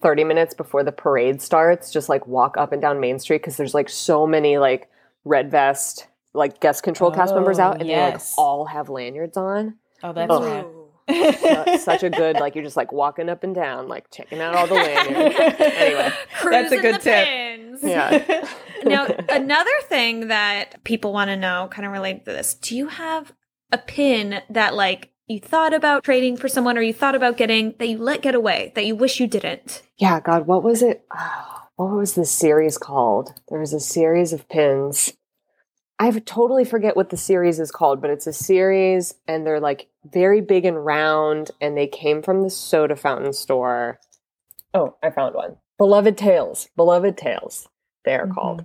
30 0.03 0.25
minutes 0.25 0.53
before 0.53 0.83
the 0.83 0.91
parade 0.91 1.41
starts, 1.41 1.93
just 1.93 2.09
like 2.09 2.27
walk 2.27 2.57
up 2.59 2.73
and 2.73 2.83
down 2.83 2.99
Main 2.99 3.21
Street 3.21 3.41
because 3.41 3.57
there's 3.57 3.73
like 3.81 3.89
so 3.89 4.27
many 4.27 4.59
like 4.59 4.91
red 5.25 5.49
vest, 5.49 6.09
like 6.33 6.59
guest 6.59 6.83
control 6.83 7.13
cast 7.13 7.33
members 7.37 7.61
Oh, 7.61 7.63
out, 7.67 7.79
and 7.81 7.89
yes. 7.89 8.35
they 8.35 8.43
like 8.43 8.45
all 8.45 8.65
have 8.67 8.89
lanyards 8.89 9.37
on. 9.37 9.77
oh 10.03 10.13
that's 10.13 10.33
Oh. 10.33 10.43
Rad 11.09 11.69
it's 11.69 11.85
such 11.85 12.03
a 12.03 12.11
good, 12.11 12.37
like 12.37 12.55
you're 12.55 12.65
just 12.65 12.77
like 12.77 12.93
walking 12.93 13.29
up 13.29 13.45
and 13.45 13.55
down, 13.55 13.89
like 13.89 14.11
checking 14.11 14.41
out 14.41 14.55
all 14.55 14.67
the 14.67 14.75
lanyards. 14.75 15.37
Anyway. 15.39 16.13
that's 16.45 16.73
a 16.73 16.81
good 16.81 17.01
tip 17.01 17.27
pins. 17.27 17.81
Yeah. 17.83 18.49
now, 18.85 19.07
another 19.29 19.71
thing 19.89 20.29
that 20.29 20.83
people 20.85 21.13
want 21.13 21.29
to 21.29 21.37
know, 21.37 21.69
kind 21.71 21.87
of 21.87 21.93
related 21.93 22.25
to 22.27 22.33
this, 22.33 22.55
do 22.55 22.77
you 22.77 22.89
have 22.89 23.33
a 23.73 23.79
pin 23.79 24.43
that 24.51 24.75
like 24.75 25.11
you 25.27 25.41
thought 25.41 25.73
about 25.73 26.05
trading 26.05 26.37
for 26.37 26.49
someone 26.49 26.77
or 26.77 26.83
you 26.83 26.93
thought 26.93 27.15
about 27.15 27.37
getting 27.37 27.75
that 27.79 27.89
you 27.89 27.99
let 27.99 28.23
get 28.23 28.35
away 28.35 28.73
that 28.75 28.85
you 28.87 28.95
wish 28.95 29.21
you 29.21 29.27
didn't? 29.27 29.83
Yeah, 29.99 30.21
God, 30.21 30.47
what 30.47 30.63
was 30.63 30.83
it? 30.83 31.05
Oh, 31.17 31.63
what 31.77 31.91
was 31.91 32.15
this 32.15 32.31
series 32.31 32.79
called? 32.79 33.35
There 33.49 33.59
was 33.59 33.73
a 33.73 33.81
series 33.81 34.33
of 34.33 34.49
pins. 34.49 35.13
I 35.99 36.11
totally 36.11 36.65
forget 36.65 36.97
what 36.97 37.11
the 37.11 37.17
series 37.17 37.61
is 37.61 37.71
called, 37.71 38.01
but 38.01 38.11
it's 38.11 38.27
a 38.27 38.33
series 38.33 39.15
and 39.29 39.47
they're 39.47 39.61
like 39.61 39.89
very 40.05 40.41
big 40.41 40.65
and 40.65 40.85
round 40.85 41.51
and 41.61 41.77
they 41.77 41.87
came 41.87 42.21
from 42.23 42.43
the 42.43 42.51
soda 42.51 42.97
fountain 42.97 43.33
store. 43.33 44.01
Oh, 44.75 44.97
I 45.03 45.11
found 45.11 45.35
one. 45.37 45.57
Beloved 45.79 46.19
Tales. 46.19 46.69
Beloved 46.77 47.17
Tales. 47.17 47.69
They 48.05 48.15
are 48.15 48.27
Mhm. 48.27 48.35
called. 48.35 48.65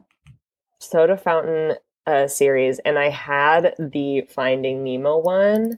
Soda 0.79 1.17
fountain 1.17 1.75
uh, 2.07 2.27
series. 2.27 2.79
And 2.79 2.97
I 2.97 3.09
had 3.09 3.75
the 3.77 4.21
Finding 4.21 4.83
Nemo 4.83 5.19
one. 5.19 5.77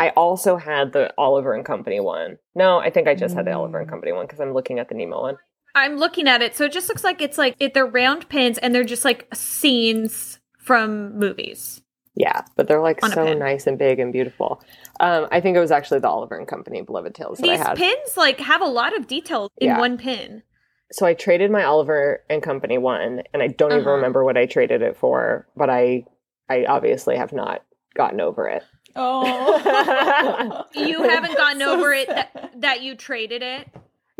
I 0.00 0.08
also 0.10 0.56
had 0.56 0.92
the 0.92 1.14
Oliver 1.16 1.52
and 1.52 1.64
Company 1.64 2.00
one. 2.00 2.38
No, 2.56 2.78
I 2.78 2.90
think 2.90 3.06
I 3.06 3.14
just 3.14 3.36
had 3.36 3.44
the 3.44 3.52
Oliver 3.52 3.78
and 3.78 3.86
Mm. 3.86 3.90
Company 3.90 4.12
one 4.12 4.26
because 4.26 4.40
I'm 4.40 4.52
looking 4.52 4.80
at 4.80 4.88
the 4.88 4.96
Nemo 4.96 5.20
one. 5.20 5.36
I'm 5.76 5.98
looking 5.98 6.26
at 6.26 6.42
it, 6.42 6.56
so 6.56 6.64
it 6.64 6.72
just 6.72 6.88
looks 6.88 7.04
like 7.04 7.20
it's 7.22 7.38
like 7.38 7.54
it, 7.60 7.74
they're 7.74 7.86
round 7.86 8.28
pins 8.28 8.58
and 8.58 8.74
they're 8.74 8.82
just 8.82 9.04
like 9.04 9.28
scenes 9.32 10.39
from 10.70 11.18
movies. 11.18 11.82
Yeah, 12.14 12.42
but 12.56 12.68
they're 12.68 12.80
like 12.82 13.02
On 13.02 13.10
a 13.10 13.14
so 13.14 13.24
pin. 13.24 13.38
nice 13.38 13.66
and 13.66 13.76
big 13.78 13.98
and 13.98 14.12
beautiful. 14.12 14.62
Um, 15.00 15.26
I 15.32 15.40
think 15.40 15.56
it 15.56 15.60
was 15.60 15.70
actually 15.70 16.00
the 16.00 16.08
Oliver 16.08 16.36
and 16.36 16.46
Company 16.46 16.80
Beloved 16.82 17.14
Tales 17.14 17.38
that 17.38 17.42
These 17.44 17.60
I 17.60 17.68
had. 17.68 17.76
pins 17.76 18.16
like 18.16 18.38
have 18.40 18.60
a 18.60 18.66
lot 18.66 18.96
of 18.96 19.06
detail 19.06 19.50
in 19.58 19.68
Yeah. 19.68 19.78
one 19.78 19.96
pin. 19.98 20.42
so 20.92 21.06
I 21.06 21.14
traded 21.14 21.50
my 21.52 21.62
Oliver 21.64 22.22
and 22.28 22.42
Company 22.42 22.76
one, 22.78 23.22
and 23.32 23.42
I 23.42 23.46
don't 23.48 23.70
even 23.72 23.82
Uh-huh. 23.82 23.92
remember 23.96 24.24
what 24.24 24.36
I 24.36 24.46
traded 24.46 24.82
it 24.82 24.96
for, 24.96 25.46
but 25.56 25.70
I, 25.70 26.04
I 26.48 26.64
obviously 26.66 27.16
have 27.16 27.32
not 27.32 27.62
gotten 27.94 28.20
over 28.20 28.48
it. 28.48 28.62
Oh. 28.96 30.64
You 30.74 31.02
haven't 31.02 31.36
gotten 31.36 31.60
So 31.60 31.72
over 31.76 31.92
it 31.92 32.06
sad. 32.08 32.28
that, 32.34 32.60
that 32.60 32.82
you 32.82 32.94
traded 32.96 33.42
it. 33.42 33.68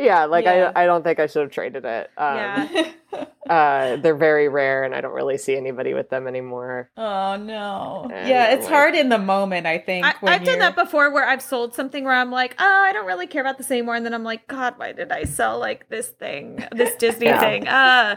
Yeah, 0.00 0.24
like 0.26 0.44
Yeah. 0.44 0.72
I, 0.74 0.82
I 0.82 0.86
don't 0.86 1.02
think 1.02 1.18
I 1.20 1.26
should 1.26 1.42
have 1.42 1.50
traded 1.50 1.84
it. 1.84 2.10
Um, 2.16 2.36
Yeah. 2.36 2.84
uh, 3.50 3.96
they're 3.96 4.14
very 4.16 4.48
rare, 4.48 4.84
and 4.84 4.94
I 4.94 5.00
don't 5.00 5.12
really 5.14 5.36
see 5.38 5.56
anybody 5.56 5.94
with 5.94 6.10
them 6.10 6.26
anymore. 6.28 6.90
oh 6.96 7.36
no. 7.36 8.08
And 8.12 8.28
yeah, 8.28 8.52
it's 8.52 8.64
like- 8.64 8.72
hard 8.72 8.94
in 8.94 9.08
the 9.08 9.18
moment, 9.18 9.66
I 9.66 9.78
think. 9.78 10.06
I, 10.06 10.14
when 10.20 10.32
I've 10.32 10.40
done 10.44 10.56
you're- 10.58 10.60
that 10.60 10.76
before 10.76 11.12
where 11.12 11.26
I've 11.28 11.42
sold 11.42 11.74
something 11.74 12.04
where 12.04 12.14
I'm 12.14 12.30
like, 12.30 12.54
oh, 12.58 12.64
I 12.84 12.92
don't 12.92 13.06
really 13.06 13.26
care 13.26 13.40
about 13.42 13.58
this 13.58 13.70
anymore. 13.70 13.96
And 13.96 14.06
then 14.06 14.14
I'm 14.14 14.24
like, 14.24 14.46
God, 14.46 14.74
why 14.76 14.92
did 14.92 15.10
I 15.12 15.24
sell 15.24 15.58
like 15.58 15.88
this 15.88 16.08
thing, 16.08 16.64
this 16.72 16.94
Disney 16.96 17.26
Yeah. 17.26 17.40
thing? 17.40 17.68
Uh, 17.68 18.16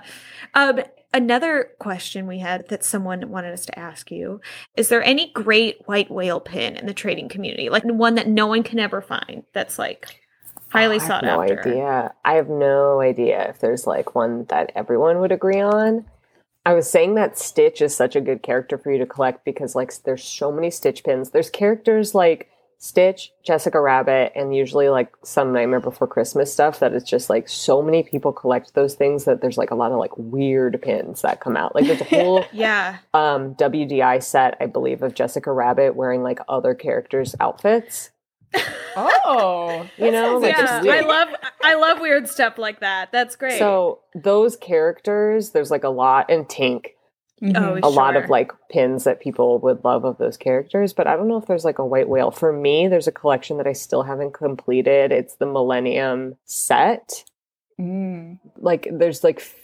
um, 0.53 0.79
another 1.13 1.71
question 1.79 2.27
we 2.27 2.39
had 2.39 2.67
that 2.69 2.83
someone 2.83 3.29
wanted 3.29 3.53
us 3.53 3.65
to 3.67 3.77
ask 3.79 4.09
you 4.11 4.41
is 4.75 4.89
there 4.89 5.03
any 5.03 5.31
great 5.31 5.77
white 5.85 6.09
whale 6.11 6.39
pin 6.39 6.75
in 6.75 6.85
the 6.85 6.93
trading 6.93 7.29
community? 7.29 7.69
Like 7.69 7.83
one 7.83 8.15
that 8.15 8.27
no 8.27 8.47
one 8.47 8.63
can 8.63 8.79
ever 8.79 9.01
find 9.01 9.43
that's 9.53 9.77
like 9.79 10.19
highly 10.73 10.97
I 10.97 10.99
have 10.99 11.07
sought 11.07 11.23
no 11.23 11.41
after? 11.41 11.59
idea. 11.69 12.13
I 12.25 12.33
have 12.33 12.49
no 12.49 12.99
idea 12.99 13.49
if 13.49 13.59
there's 13.59 13.87
like 13.87 14.15
one 14.15 14.45
that 14.49 14.71
everyone 14.75 15.19
would 15.19 15.31
agree 15.31 15.61
on. 15.61 16.05
I 16.65 16.73
was 16.73 16.89
saying 16.89 17.15
that 17.15 17.37
Stitch 17.37 17.81
is 17.81 17.95
such 17.95 18.15
a 18.15 18.21
good 18.21 18.41
character 18.41 18.77
for 18.77 18.91
you 18.91 18.97
to 18.99 19.05
collect 19.05 19.43
because 19.45 19.75
like 19.75 19.93
there's 20.03 20.23
so 20.23 20.51
many 20.51 20.69
Stitch 20.71 21.03
pins. 21.03 21.31
There's 21.31 21.49
characters 21.49 22.15
like 22.15 22.49
Stitch, 22.77 23.31
Jessica 23.45 23.79
Rabbit, 23.79 24.33
and 24.35 24.53
usually 24.55 24.89
like 24.89 25.09
some 25.23 25.53
Nightmare 25.53 25.79
Before 25.79 26.07
Christmas 26.07 26.51
stuff 26.51 26.79
that 26.79 26.93
it's 26.93 27.09
just 27.09 27.29
like 27.29 27.47
so 27.47 27.81
many 27.81 28.03
people 28.03 28.33
collect 28.33 28.73
those 28.75 28.93
things 28.95 29.23
that 29.25 29.39
there's 29.41 29.57
like 29.57 29.71
a 29.71 29.75
lot 29.75 29.91
of 29.93 29.99
like 29.99 30.11
weird 30.17 30.81
pins 30.81 31.21
that 31.21 31.39
come 31.39 31.55
out. 31.55 31.75
Like 31.75 31.85
there's 31.85 32.01
a 32.01 32.03
whole 32.23 32.45
Yeah. 32.51 32.97
um 33.13 33.55
WDI 33.55 34.21
set, 34.23 34.55
I 34.61 34.65
believe, 34.67 35.01
of 35.03 35.13
Jessica 35.13 35.51
Rabbit 35.51 35.95
wearing 35.95 36.23
like 36.23 36.39
other 36.49 36.73
characters' 36.73 37.35
outfits. 37.41 38.11
Oh. 38.95 39.87
You 39.97 40.11
know, 40.11 40.37
like, 40.37 40.51
yeah, 40.57 40.79
it's. 40.79 40.87
I 40.87 41.01
love 41.01 41.29
I 41.63 41.75
love 41.75 41.99
weird 41.99 42.27
stuff 42.27 42.57
like 42.57 42.79
that. 42.81 43.11
That's 43.11 43.35
great. 43.35 43.57
So 43.59 43.99
those 44.15 44.55
characters, 44.55 45.51
there's 45.51 45.71
like 45.71 45.83
a 45.83 45.89
lot, 45.89 46.29
and 46.29 46.47
Tink, 46.47 46.87
Mhm. 47.41 47.79
Oh, 47.83 47.87
a 47.87 47.89
lot 47.89 48.15
of 48.15 48.29
like 48.29 48.51
pins 48.69 49.03
that 49.03 49.19
people 49.19 49.59
would 49.59 49.83
love 49.83 50.05
of 50.05 50.17
those 50.17 50.37
characters. 50.37 50.93
But 50.93 51.07
I 51.07 51.15
don't 51.15 51.27
know 51.27 51.37
if 51.37 51.45
there's 51.45 51.65
like 51.65 51.79
a 51.79 51.85
white 51.85 52.07
whale. 52.09 52.31
For 52.31 52.53
me, 52.53 52.87
there's 52.87 53.07
a 53.07 53.11
collection 53.11 53.57
that 53.57 53.67
I 53.67 53.73
still 53.73 54.03
haven't 54.03 54.33
completed. 54.33 55.11
It's 55.11 55.35
the 55.35 55.45
Millennium 55.45 56.35
set. 56.45 57.23
Mm. 57.79 58.39
Like 58.57 58.87
there's 58.91 59.23
like 59.23 59.37
f- 59.39 59.55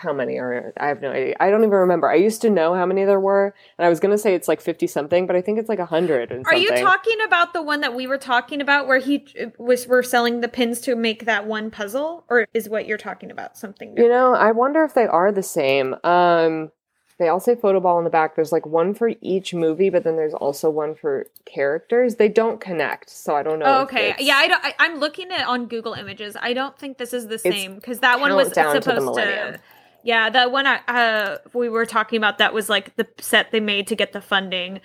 how 0.00 0.12
many 0.12 0.38
are 0.38 0.72
I 0.78 0.88
have 0.88 1.00
no 1.02 1.10
idea. 1.10 1.36
I 1.38 1.50
don't 1.50 1.60
even 1.60 1.70
remember. 1.70 2.08
I 2.08 2.14
used 2.14 2.40
to 2.42 2.50
know 2.50 2.74
how 2.74 2.86
many 2.86 3.04
there 3.04 3.20
were, 3.20 3.54
and 3.78 3.86
I 3.86 3.88
was 3.88 4.00
gonna 4.00 4.18
say 4.18 4.34
it's 4.34 4.48
like 4.48 4.60
fifty 4.60 4.86
something, 4.86 5.26
but 5.26 5.36
I 5.36 5.42
think 5.42 5.58
it's 5.58 5.68
like 5.68 5.78
a 5.78 5.86
hundred 5.86 6.32
Are 6.32 6.42
something. 6.44 6.62
you 6.62 6.76
talking 6.76 7.18
about 7.26 7.52
the 7.52 7.62
one 7.62 7.80
that 7.82 7.94
we 7.94 8.06
were 8.06 8.18
talking 8.18 8.60
about 8.60 8.86
where 8.86 8.98
he 8.98 9.26
was 9.58 9.86
we're 9.86 10.02
selling 10.02 10.40
the 10.40 10.48
pins 10.48 10.80
to 10.82 10.96
make 10.96 11.26
that 11.26 11.46
one 11.46 11.70
puzzle 11.70 12.24
or 12.28 12.46
is 12.54 12.68
what 12.68 12.86
you're 12.86 12.98
talking 12.98 13.30
about 13.30 13.56
something 13.56 13.96
You 13.96 14.08
know, 14.08 14.34
I 14.34 14.52
wonder 14.52 14.84
if 14.84 14.94
they 14.94 15.06
are 15.06 15.30
the 15.30 15.42
same. 15.42 15.94
Um, 16.02 16.72
they 17.20 17.28
all 17.28 17.38
say 17.38 17.54
photo 17.54 17.80
ball 17.80 17.98
on 17.98 18.04
the 18.04 18.10
back. 18.10 18.34
There's 18.34 18.50
like 18.50 18.64
one 18.64 18.94
for 18.94 19.12
each 19.20 19.52
movie, 19.52 19.90
but 19.90 20.04
then 20.04 20.16
there's 20.16 20.32
also 20.32 20.70
one 20.70 20.94
for 20.94 21.26
characters. 21.44 22.16
They 22.16 22.30
don't 22.30 22.62
connect, 22.62 23.10
so 23.10 23.36
I 23.36 23.42
don't 23.42 23.58
know. 23.58 23.66
Oh, 23.66 23.82
okay. 23.82 24.14
Yeah, 24.18 24.36
I 24.36 24.48
don't, 24.48 24.64
I, 24.64 24.74
I'm 24.78 24.98
looking 24.98 25.30
at 25.30 25.46
on 25.46 25.66
Google 25.66 25.92
Images. 25.92 26.34
I 26.40 26.54
don't 26.54 26.78
think 26.78 26.96
this 26.96 27.12
is 27.12 27.26
the 27.26 27.38
same 27.38 27.74
because 27.74 27.98
that 27.98 28.20
one 28.20 28.34
was 28.34 28.54
Countdown 28.54 28.74
to 28.76 28.82
supposed 28.82 29.18
to. 29.18 29.60
Yeah, 30.02 30.30
that 30.30 30.52
one 30.52 30.66
I, 30.66 30.80
uh, 30.88 31.38
we 31.52 31.68
were 31.68 31.86
talking 31.86 32.16
about 32.16 32.38
that 32.38 32.54
was 32.54 32.68
like 32.68 32.96
the 32.96 33.06
set 33.18 33.50
they 33.50 33.60
made 33.60 33.86
to 33.88 33.96
get 33.96 34.12
the 34.12 34.20
funding 34.20 34.80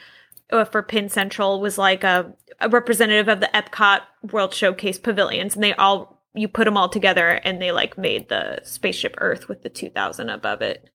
uh, 0.51 0.66
for 0.66 0.84
Pin 0.84 1.09
Central 1.09 1.61
was 1.61 1.78
like 1.78 2.03
a, 2.03 2.34
a 2.59 2.70
representative 2.70 3.28
of 3.28 3.39
the 3.39 3.49
Epcot 3.53 4.01
World 4.32 4.53
Showcase 4.53 4.99
pavilions, 4.99 5.55
and 5.55 5.63
they 5.63 5.74
all 5.74 6.22
you 6.34 6.47
put 6.47 6.66
them 6.66 6.76
all 6.76 6.89
together 6.89 7.30
and 7.45 7.61
they 7.61 7.72
like 7.72 7.97
made 7.97 8.28
the 8.28 8.59
spaceship 8.63 9.16
Earth 9.20 9.47
with 9.47 9.63
the 9.63 9.70
2000 9.70 10.30
above 10.30 10.61
it. 10.61 10.89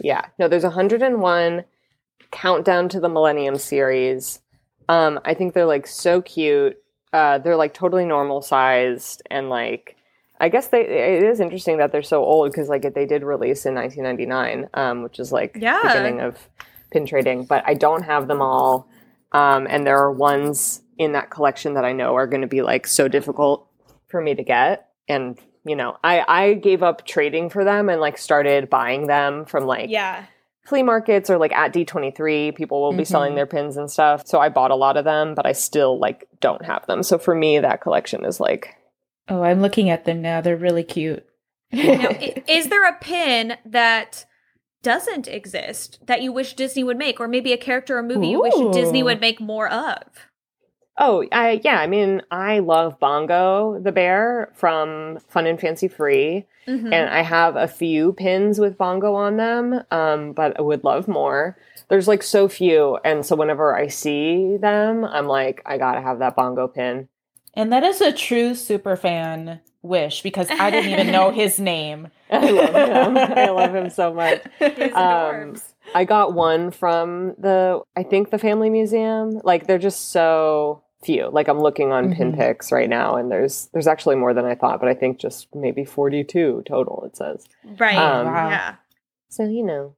Yeah, 0.00 0.26
no, 0.38 0.46
there's 0.46 0.62
101 0.62 1.64
countdown 2.30 2.88
to 2.90 3.00
the 3.00 3.08
Millennium 3.08 3.58
series. 3.58 4.40
Um, 4.88 5.18
I 5.24 5.34
think 5.34 5.52
they're 5.52 5.66
like 5.66 5.88
so 5.88 6.22
cute. 6.22 6.76
Uh, 7.12 7.38
they're 7.38 7.56
like 7.56 7.74
totally 7.74 8.04
normal 8.04 8.40
sized 8.40 9.22
and 9.30 9.50
like. 9.50 9.96
I 10.44 10.48
guess 10.50 10.66
they. 10.68 10.82
It 10.82 11.22
is 11.22 11.40
interesting 11.40 11.78
that 11.78 11.90
they're 11.90 12.02
so 12.02 12.22
old 12.22 12.50
because 12.50 12.68
like 12.68 12.82
they 12.94 13.06
did 13.06 13.22
release 13.22 13.64
in 13.64 13.74
1999, 13.74 14.68
um, 14.74 15.02
which 15.02 15.18
is 15.18 15.32
like 15.32 15.56
Yeah. 15.58 15.80
beginning 15.82 16.20
of 16.20 16.36
pin 16.90 17.06
trading. 17.06 17.44
But 17.44 17.64
I 17.66 17.72
don't 17.74 18.02
have 18.02 18.28
them 18.28 18.42
all, 18.42 18.86
um, 19.32 19.66
and 19.70 19.86
there 19.86 19.98
are 19.98 20.12
ones 20.12 20.82
in 20.98 21.12
that 21.12 21.30
collection 21.30 21.74
that 21.74 21.84
I 21.84 21.92
know 21.92 22.14
are 22.14 22.26
going 22.26 22.42
to 22.42 22.46
be 22.46 22.60
like 22.62 22.86
so 22.86 23.08
difficult 23.08 23.66
for 24.08 24.20
me 24.20 24.34
to 24.34 24.42
get. 24.44 24.88
And 25.08 25.38
you 25.64 25.76
know, 25.76 25.96
I 26.04 26.24
I 26.28 26.54
gave 26.54 26.82
up 26.82 27.06
trading 27.06 27.48
for 27.48 27.64
them 27.64 27.88
and 27.88 27.98
like 28.00 28.18
started 28.18 28.68
buying 28.68 29.06
them 29.06 29.46
from 29.46 29.64
like 29.64 29.88
Yeah. 29.88 30.24
flea 30.66 30.82
markets 30.82 31.30
or 31.30 31.38
like 31.38 31.52
at 31.52 31.72
D23, 31.72 32.52
people 32.54 32.82
will 32.82 32.92
be 32.92 33.04
selling 33.06 33.32
Mhm. 33.32 33.36
their 33.36 33.46
pins 33.46 33.78
and 33.78 33.90
stuff. 33.90 34.26
So 34.26 34.40
I 34.40 34.50
bought 34.50 34.70
a 34.72 34.76
lot 34.76 34.98
of 34.98 35.04
them, 35.06 35.34
but 35.34 35.46
I 35.46 35.52
still 35.52 35.98
like 35.98 36.28
don't 36.40 36.64
have 36.66 36.84
them. 36.86 37.02
So 37.02 37.16
for 37.18 37.34
me, 37.34 37.58
that 37.60 37.80
collection 37.80 38.26
is 38.26 38.40
like 38.40 38.74
Oh, 39.28 39.42
I'm 39.42 39.60
looking 39.60 39.88
at 39.90 40.04
them 40.04 40.20
now. 40.22 40.40
They're 40.40 40.56
really 40.56 40.84
cute. 40.84 41.24
Now, 41.72 42.08
is 42.48 42.68
there 42.68 42.86
a 42.86 42.98
pin 42.98 43.56
that 43.64 44.26
doesn't 44.82 45.28
exist 45.28 45.98
that 46.06 46.22
you 46.22 46.30
wish 46.32 46.54
Disney 46.54 46.84
would 46.84 46.98
make, 46.98 47.18
or 47.20 47.26
maybe 47.28 47.52
a 47.52 47.56
character 47.56 47.96
or 47.98 48.02
movie 48.02 48.28
you 48.28 48.40
wish 48.42 48.54
Disney 48.74 49.02
would 49.02 49.20
make 49.20 49.40
more 49.40 49.68
of? 49.68 50.02
Oh, 50.98 51.24
I, 51.32 51.60
yeah. 51.64 51.80
I 51.80 51.86
mean, 51.88 52.22
I 52.30 52.60
love 52.60 53.00
Bongo 53.00 53.80
the 53.80 53.90
bear 53.90 54.52
from 54.54 55.18
Fun 55.28 55.46
and 55.46 55.58
Fancy 55.58 55.88
Free, 55.88 56.46
Mhm. 56.68 56.92
and 56.92 57.10
I 57.10 57.22
have 57.22 57.56
a 57.56 57.66
few 57.66 58.12
pins 58.12 58.60
with 58.60 58.78
Bongo 58.78 59.14
on 59.14 59.36
them, 59.36 59.82
um, 59.90 60.32
but 60.32 60.56
I 60.58 60.62
would 60.62 60.84
love 60.84 61.08
more. 61.08 61.56
There's 61.88 62.06
like 62.06 62.22
so 62.22 62.46
few, 62.48 62.98
and 63.04 63.26
so 63.26 63.34
whenever 63.36 63.74
I 63.76 63.88
see 63.88 64.56
them, 64.56 65.04
I'm 65.04 65.26
like, 65.26 65.62
I 65.66 65.78
gotta 65.78 66.00
have 66.00 66.20
that 66.20 66.36
Bongo 66.36 66.68
pin. 66.68 67.08
And 67.56 67.72
that 67.72 67.84
is 67.84 68.00
a 68.00 68.12
true 68.12 68.54
super 68.54 68.96
fan 68.96 69.60
wish 69.82 70.22
because 70.22 70.48
I 70.50 70.70
didn't 70.70 70.90
even 70.90 71.12
know 71.12 71.30
his 71.42 71.58
name. 71.60 72.08
I 72.30 72.50
love 72.50 72.74
him. 72.74 73.16
I 73.16 73.48
love 73.50 73.74
him 73.74 73.90
so 73.90 74.12
much. 74.14 74.42
Um. 74.94 75.56
I 75.94 76.04
got 76.04 76.32
one 76.32 76.70
from 76.70 77.34
the 77.38 77.80
I 77.94 78.02
think 78.02 78.30
the 78.30 78.38
Family 78.38 78.70
Museum. 78.70 79.40
Like 79.44 79.66
they're 79.66 79.78
just 79.78 80.10
so 80.10 80.82
few. 81.04 81.28
Like 81.30 81.46
I'm 81.48 81.60
looking 81.60 81.92
on 81.92 82.14
Mhm. 82.14 82.18
PinPics 82.36 82.72
right 82.72 82.88
now, 82.88 83.16
and 83.16 83.30
there's 83.30 83.68
there's 83.72 83.86
actually 83.86 84.16
more 84.16 84.32
than 84.32 84.46
I 84.46 84.54
thought, 84.54 84.80
but 84.80 84.88
I 84.88 84.94
think 84.94 85.18
just 85.20 85.54
maybe 85.54 85.84
42 85.84 86.62
total. 86.66 87.04
It 87.06 87.16
says 87.16 87.44
right. 87.78 87.96
um, 87.96 88.26
Wow. 88.26 88.48
Yeah. 88.48 88.74
so. 89.28 89.44
You 89.44 89.62
know. 89.64 89.94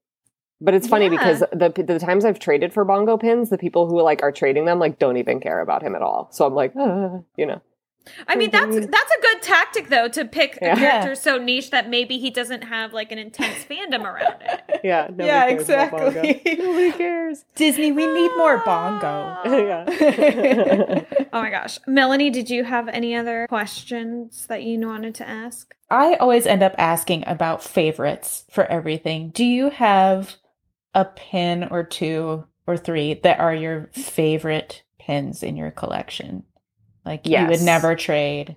But 0.61 0.75
it's 0.75 0.89
funny 0.89 1.05
Yeah. 1.05 1.11
because 1.11 1.41
the 1.53 1.71
the 1.83 1.99
times 1.99 2.25
I've 2.25 2.39
traded 2.39 2.73
for 2.73 2.85
bongo 2.85 3.17
pins, 3.19 3.51
the 3.51 3.59
people 3.59 3.87
who 3.89 4.01
like 4.01 4.23
are 4.23 4.33
trading 4.33 4.65
them 4.65 4.79
like 4.79 4.99
don't 4.99 5.17
even 5.19 5.39
care 5.41 5.61
about 5.61 5.83
him 5.83 5.95
at 5.95 6.03
all. 6.03 6.29
So 6.33 6.47
I'm 6.47 6.55
like, 6.55 6.73
ah, 6.79 7.19
you 7.37 7.45
know, 7.47 7.61
I 8.29 8.37
mean, 8.37 8.51
that's 8.51 8.75
Mhm. 8.75 8.91
that's 8.91 9.11
a 9.19 9.21
good 9.21 9.43
tactic 9.43 9.89
though 9.89 10.09
to 10.09 10.25
pick 10.25 10.59
Yeah. 10.63 10.73
a 10.73 10.77
character 10.77 11.15
so 11.15 11.37
niche 11.39 11.71
that 11.73 11.91
maybe 11.91 12.17
he 12.19 12.31
doesn't 12.31 12.63
have 12.63 12.93
like 12.95 13.13
an 13.13 13.19
intense 13.19 13.65
fandom 13.69 14.05
around 14.05 14.37
it. 14.41 14.81
yeah. 14.85 15.09
nobody 15.11 15.27
yeah, 15.27 15.49
cares 15.49 15.69
about 15.69 15.91
bongo. 15.91 16.07
exactly. 16.23 16.57
Nobody 16.59 16.93
cares. 16.93 17.45
Disney, 17.55 17.93
we 17.93 18.07
need 18.07 18.31
more 18.39 18.59
bongo. 18.59 19.37
yeah. 19.45 21.03
Oh 21.33 21.43
my 21.43 21.51
gosh. 21.51 21.79
Melanie, 21.87 22.31
did 22.31 22.49
you 22.49 22.65
have 22.65 22.89
any 22.89 23.15
other 23.15 23.47
questions 23.49 24.47
that 24.47 24.63
you 24.63 24.79
wanted 24.87 25.15
to 25.17 25.29
ask? 25.29 25.75
I 25.91 26.15
always 26.15 26.47
end 26.47 26.63
up 26.63 26.75
asking 26.79 27.25
about 27.27 27.63
favorites 27.63 28.45
for 28.51 28.65
everything. 28.67 29.31
Do 29.31 29.45
you 29.45 29.71
have 29.71 30.37
a 30.97 31.05
pin 31.05 31.69
or 31.71 31.85
two 31.85 32.45
or 32.67 32.77
three 32.77 33.15
that 33.23 33.39
are 33.39 33.55
your 33.55 33.89
favorite 33.93 34.83
pins 34.99 35.45
in 35.45 35.57
your 35.57 35.71
collection? 35.71 36.43
Like 37.05 37.29
you 37.29 37.47
would 37.47 37.63
never 37.63 37.95
trade. 37.95 38.57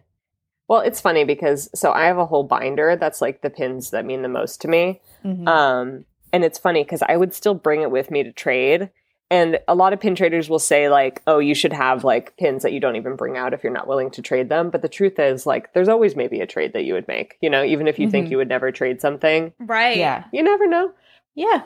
Well, 0.68 0.82
it's 0.82 1.02
funny 1.02 1.24
because 1.24 1.70
so 1.76 1.92
I 1.92 2.06
have 2.06 2.18
a 2.18 2.26
whole 2.26 2.44
binder 2.44 2.96
that's 2.96 3.22
like 3.22 3.42
the 3.42 3.50
pins 3.52 3.92
that 3.92 4.06
mean 4.06 4.22
the 4.24 4.28
most 4.30 4.62
to 4.62 4.68
me. 4.68 5.02
Mhm. 5.26 5.48
Um, 5.48 6.06
and 6.32 6.44
it's 6.44 6.58
funny 6.58 6.84
because 6.84 7.04
I 7.08 7.18
would 7.18 7.34
still 7.34 7.54
bring 7.56 7.82
it 7.82 7.92
with 7.92 8.10
me 8.10 8.24
to 8.24 8.32
trade. 8.32 8.90
And 9.32 9.60
a 9.68 9.76
lot 9.76 9.94
of 9.94 10.00
pin 10.00 10.16
traders 10.16 10.50
will 10.50 10.58
say, 10.60 10.90
like, 10.90 11.22
oh, 11.28 11.38
you 11.38 11.54
should 11.54 11.74
have 11.74 12.04
like 12.04 12.36
pins 12.38 12.64
that 12.64 12.72
you 12.74 12.80
don't 12.80 12.96
even 12.96 13.16
bring 13.16 13.38
out 13.38 13.54
if 13.54 13.64
you're 13.64 13.72
not 13.74 13.88
willing 13.88 14.10
to 14.12 14.24
trade 14.24 14.50
them. 14.50 14.70
But 14.72 14.82
the 14.82 14.90
truth 14.90 15.20
is, 15.20 15.46
like, 15.46 15.74
there's 15.74 15.88
always 15.88 16.16
maybe 16.16 16.40
a 16.40 16.48
trade 16.48 16.74
that 16.74 16.84
you 16.86 16.94
would 16.96 17.08
make, 17.08 17.38
you 17.42 17.50
know, 17.50 17.64
even 17.64 17.88
if 17.88 18.00
you 18.00 18.10
think 18.10 18.28
Mhm. 18.28 18.32
you 18.32 18.38
would 18.38 18.48
never 18.50 18.72
trade 18.72 19.02
something, 19.02 19.54
Right. 19.60 19.98
yeah. 19.98 20.24
you 20.34 20.42
never 20.42 20.66
know. 20.68 20.92
Yeah. 21.36 21.62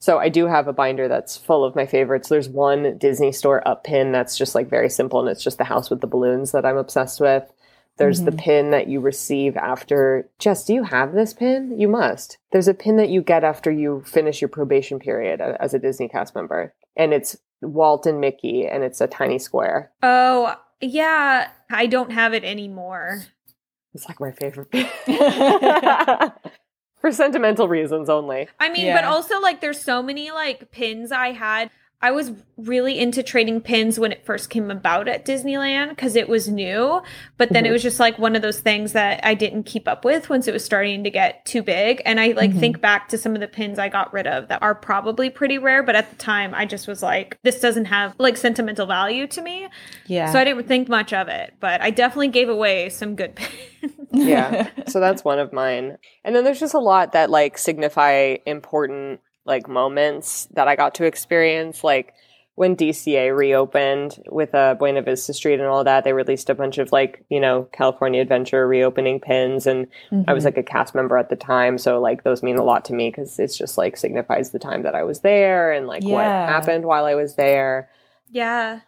So 0.00 0.18
I 0.18 0.28
do 0.28 0.46
have 0.46 0.68
a 0.68 0.72
binder 0.72 1.08
that's 1.08 1.36
full 1.36 1.64
of 1.64 1.74
my 1.74 1.84
favorites. 1.86 2.28
There's 2.28 2.48
one 2.48 2.98
Disney 2.98 3.32
store 3.32 3.66
up 3.66 3.84
pin 3.84 4.12
that's 4.12 4.38
just 4.38 4.54
like 4.54 4.68
very 4.70 4.88
simple 4.88 5.20
and 5.20 5.28
it's 5.28 5.42
just 5.42 5.58
the 5.58 5.64
house 5.64 5.90
with 5.90 6.00
the 6.00 6.06
balloons 6.06 6.52
that 6.52 6.64
I'm 6.64 6.76
obsessed 6.76 7.20
with. 7.20 7.44
There's 7.96 8.22
the 8.22 8.30
Mhm. 8.30 8.38
pin 8.38 8.70
that 8.70 8.86
you 8.86 9.00
receive 9.00 9.56
after. 9.56 10.28
Jess, 10.38 10.64
do 10.64 10.72
you 10.72 10.84
have 10.84 11.14
this 11.14 11.34
pin? 11.34 11.76
You 11.80 11.88
must. 11.88 12.38
There's 12.52 12.68
a 12.68 12.74
pin 12.74 12.96
that 12.98 13.08
you 13.08 13.22
get 13.22 13.42
after 13.42 13.72
you 13.72 14.02
finish 14.06 14.40
your 14.40 14.48
probation 14.48 15.00
period 15.00 15.40
as 15.40 15.74
a 15.74 15.80
Disney 15.80 16.06
cast 16.08 16.32
member. 16.36 16.72
And 16.94 17.12
it's 17.12 17.36
Walt 17.60 18.06
and 18.06 18.20
Mickey 18.20 18.68
and 18.68 18.84
it's 18.84 19.00
a 19.00 19.08
tiny 19.08 19.40
square. 19.40 19.90
Oh, 20.04 20.54
yeah. 20.80 21.48
I 21.72 21.86
don't 21.86 22.12
have 22.12 22.34
it 22.34 22.44
anymore. 22.44 23.22
It's 23.94 24.08
like 24.08 24.20
my 24.20 24.30
favorite 24.30 24.70
pin. 24.70 24.86
For 27.00 27.12
sentimental 27.12 27.68
reasons 27.68 28.08
only. 28.08 28.48
I 28.58 28.70
mean, 28.70 28.92
but 28.92 29.04
also 29.04 29.40
like 29.40 29.60
there's 29.60 29.80
so 29.80 30.02
many 30.02 30.30
like 30.30 30.70
pins 30.70 31.12
I 31.12 31.32
had. 31.32 31.70
I 32.00 32.12
was 32.12 32.30
really 32.56 32.96
into 32.96 33.24
trading 33.24 33.60
pins 33.60 33.98
when 33.98 34.12
it 34.12 34.24
first 34.24 34.50
came 34.50 34.70
about 34.70 35.08
at 35.08 35.24
Disneyland 35.26 35.88
because 35.90 36.14
it 36.14 36.28
was 36.28 36.48
new. 36.48 37.02
But 37.38 37.48
then 37.48 37.66
it 37.66 37.70
Mhm. 37.70 37.72
was 37.72 37.82
just 37.82 37.98
like 37.98 38.18
one 38.20 38.36
of 38.36 38.42
those 38.42 38.60
things 38.60 38.92
that 38.92 39.18
I 39.24 39.34
didn't 39.34 39.64
keep 39.64 39.88
up 39.88 40.04
with 40.04 40.30
once 40.30 40.46
it 40.46 40.52
was 40.52 40.64
starting 40.64 41.02
to 41.02 41.10
get 41.10 41.44
too 41.44 41.60
big. 41.60 42.00
And 42.06 42.20
I 42.20 42.28
like 42.28 42.52
Mhm. 42.52 42.60
think 42.60 42.80
back 42.80 43.08
to 43.08 43.18
some 43.18 43.34
of 43.34 43.40
the 43.40 43.48
pins 43.48 43.80
I 43.80 43.88
got 43.88 44.12
rid 44.12 44.28
of 44.28 44.46
that 44.46 44.62
are 44.62 44.76
probably 44.76 45.28
pretty 45.28 45.58
rare. 45.58 45.82
But 45.82 45.96
at 45.96 46.08
the 46.08 46.16
time, 46.16 46.54
I 46.54 46.66
just 46.66 46.86
was 46.86 47.02
like, 47.02 47.36
this 47.42 47.58
doesn't 47.60 47.86
have 47.86 48.14
like 48.18 48.36
sentimental 48.36 48.86
value 48.86 49.26
to 49.26 49.42
me. 49.42 49.66
Yeah. 50.06 50.30
So 50.30 50.38
I 50.38 50.44
didn't 50.44 50.68
think 50.68 50.88
much 50.88 51.12
of 51.12 51.26
it. 51.26 51.54
But 51.58 51.80
I 51.82 51.90
definitely 51.90 52.28
gave 52.28 52.48
away 52.48 52.90
some 52.90 53.16
good 53.16 53.34
pins. 53.34 53.92
yeah 54.12 54.68
so 54.88 55.00
that's 55.00 55.22
one 55.24 55.38
of 55.38 55.52
mine 55.52 55.98
and 56.24 56.34
then 56.34 56.42
there's 56.42 56.58
just 56.58 56.72
a 56.74 56.78
lot 56.78 57.12
that 57.12 57.28
like 57.28 57.58
signify 57.58 58.36
important 58.46 59.20
like 59.48 59.66
moments 59.68 60.46
that 60.52 60.68
i 60.68 60.76
got 60.76 60.94
to 60.94 61.04
experience 61.04 61.82
like 61.82 62.14
when 62.54 62.76
dca 62.76 63.34
reopened 63.36 64.22
with 64.30 64.54
uh, 64.54 64.74
buena 64.78 65.00
vista 65.02 65.32
street 65.32 65.58
and 65.60 65.68
all 65.68 65.84
that 65.84 66.04
they 66.04 66.12
released 66.12 66.50
a 66.50 66.54
bunch 66.54 66.78
of 66.78 66.92
like 66.92 67.24
you 67.30 67.40
know 67.40 67.62
california 67.72 68.20
adventure 68.20 68.66
reopening 68.68 69.18
pins 69.20 69.66
and 69.66 69.86
i 70.28 70.32
was 70.32 70.42
Mhm. 70.42 70.46
like 70.46 70.58
a 70.58 70.62
cast 70.62 70.94
member 70.94 71.16
at 71.16 71.28
the 71.30 71.36
time 71.36 71.78
so 71.78 72.00
like 72.00 72.24
those 72.24 72.42
mean 72.42 72.56
a 72.58 72.64
lot 72.64 72.84
to 72.86 72.94
me 72.94 73.08
because 73.10 73.38
it's 73.38 73.56
just 73.56 73.78
like 73.78 73.96
signifies 73.96 74.50
the 74.50 74.58
time 74.58 74.82
that 74.82 74.94
i 74.94 75.02
was 75.02 75.20
there 75.20 75.72
and 75.72 75.86
like 75.86 76.02
what 76.04 76.24
happened 76.24 76.84
while 76.84 77.04
i 77.06 77.14
was 77.14 77.34
there 77.36 77.88
yeah. 78.30 78.80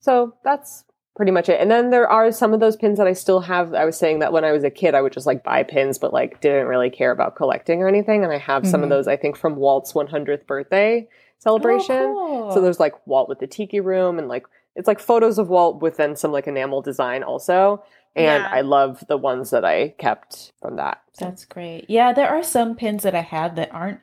so 0.00 0.34
that's 0.42 0.84
pretty 1.16 1.32
much 1.32 1.48
it. 1.48 1.60
And 1.60 1.70
then 1.70 1.90
there 1.90 2.08
are 2.08 2.30
some 2.30 2.52
of 2.54 2.60
those 2.60 2.76
pins 2.76 2.98
that 2.98 3.06
I 3.06 3.14
still 3.14 3.40
have. 3.40 3.72
I 3.74 3.84
was 3.86 3.96
saying 3.96 4.18
that 4.20 4.32
when 4.32 4.44
I 4.44 4.52
was 4.52 4.62
a 4.64 4.70
kid, 4.70 4.94
I 4.94 5.00
would 5.00 5.12
just 5.14 5.26
like 5.26 5.42
buy 5.42 5.62
pins, 5.62 5.98
but 5.98 6.12
like 6.12 6.40
didn't 6.42 6.66
really 6.66 6.90
care 6.90 7.10
about 7.10 7.36
collecting 7.36 7.82
or 7.82 7.88
anything. 7.88 8.22
And 8.22 8.32
I 8.32 8.38
have 8.38 8.66
some 8.66 8.82
of 8.82 8.86
Mhm. 8.88 8.90
those, 8.90 9.08
I 9.08 9.16
think, 9.16 9.36
from 9.36 9.56
Walt's 9.56 9.94
100th 9.94 10.46
birthday 10.46 11.08
celebration. 11.38 11.96
Oh, 11.96 12.26
cool. 12.26 12.52
So 12.52 12.60
there's 12.60 12.78
like 12.78 12.94
Walt 13.06 13.28
with 13.28 13.38
the 13.38 13.46
tiki 13.46 13.80
room 13.80 14.18
and 14.18 14.28
like 14.28 14.46
it's 14.74 14.86
like 14.86 15.00
photos 15.00 15.38
of 15.38 15.48
Walt 15.48 15.80
with 15.80 15.96
then 15.96 16.16
some 16.16 16.32
like 16.32 16.46
enamel 16.46 16.82
design 16.82 17.22
also. 17.22 17.82
And 18.14 18.42
Yeah. 18.44 18.48
I 18.50 18.60
love 18.60 19.02
the 19.08 19.16
ones 19.16 19.48
that 19.50 19.64
I 19.64 19.94
kept 19.98 20.52
from 20.60 20.76
that. 20.76 20.98
That's 21.18 21.46
great. 21.46 21.86
Yeah, 21.88 22.12
there 22.12 22.28
are 22.28 22.42
some 22.42 22.74
pins 22.76 23.02
that 23.04 23.14
I 23.14 23.20
have 23.22 23.56
that 23.56 23.72
aren't, 23.72 24.00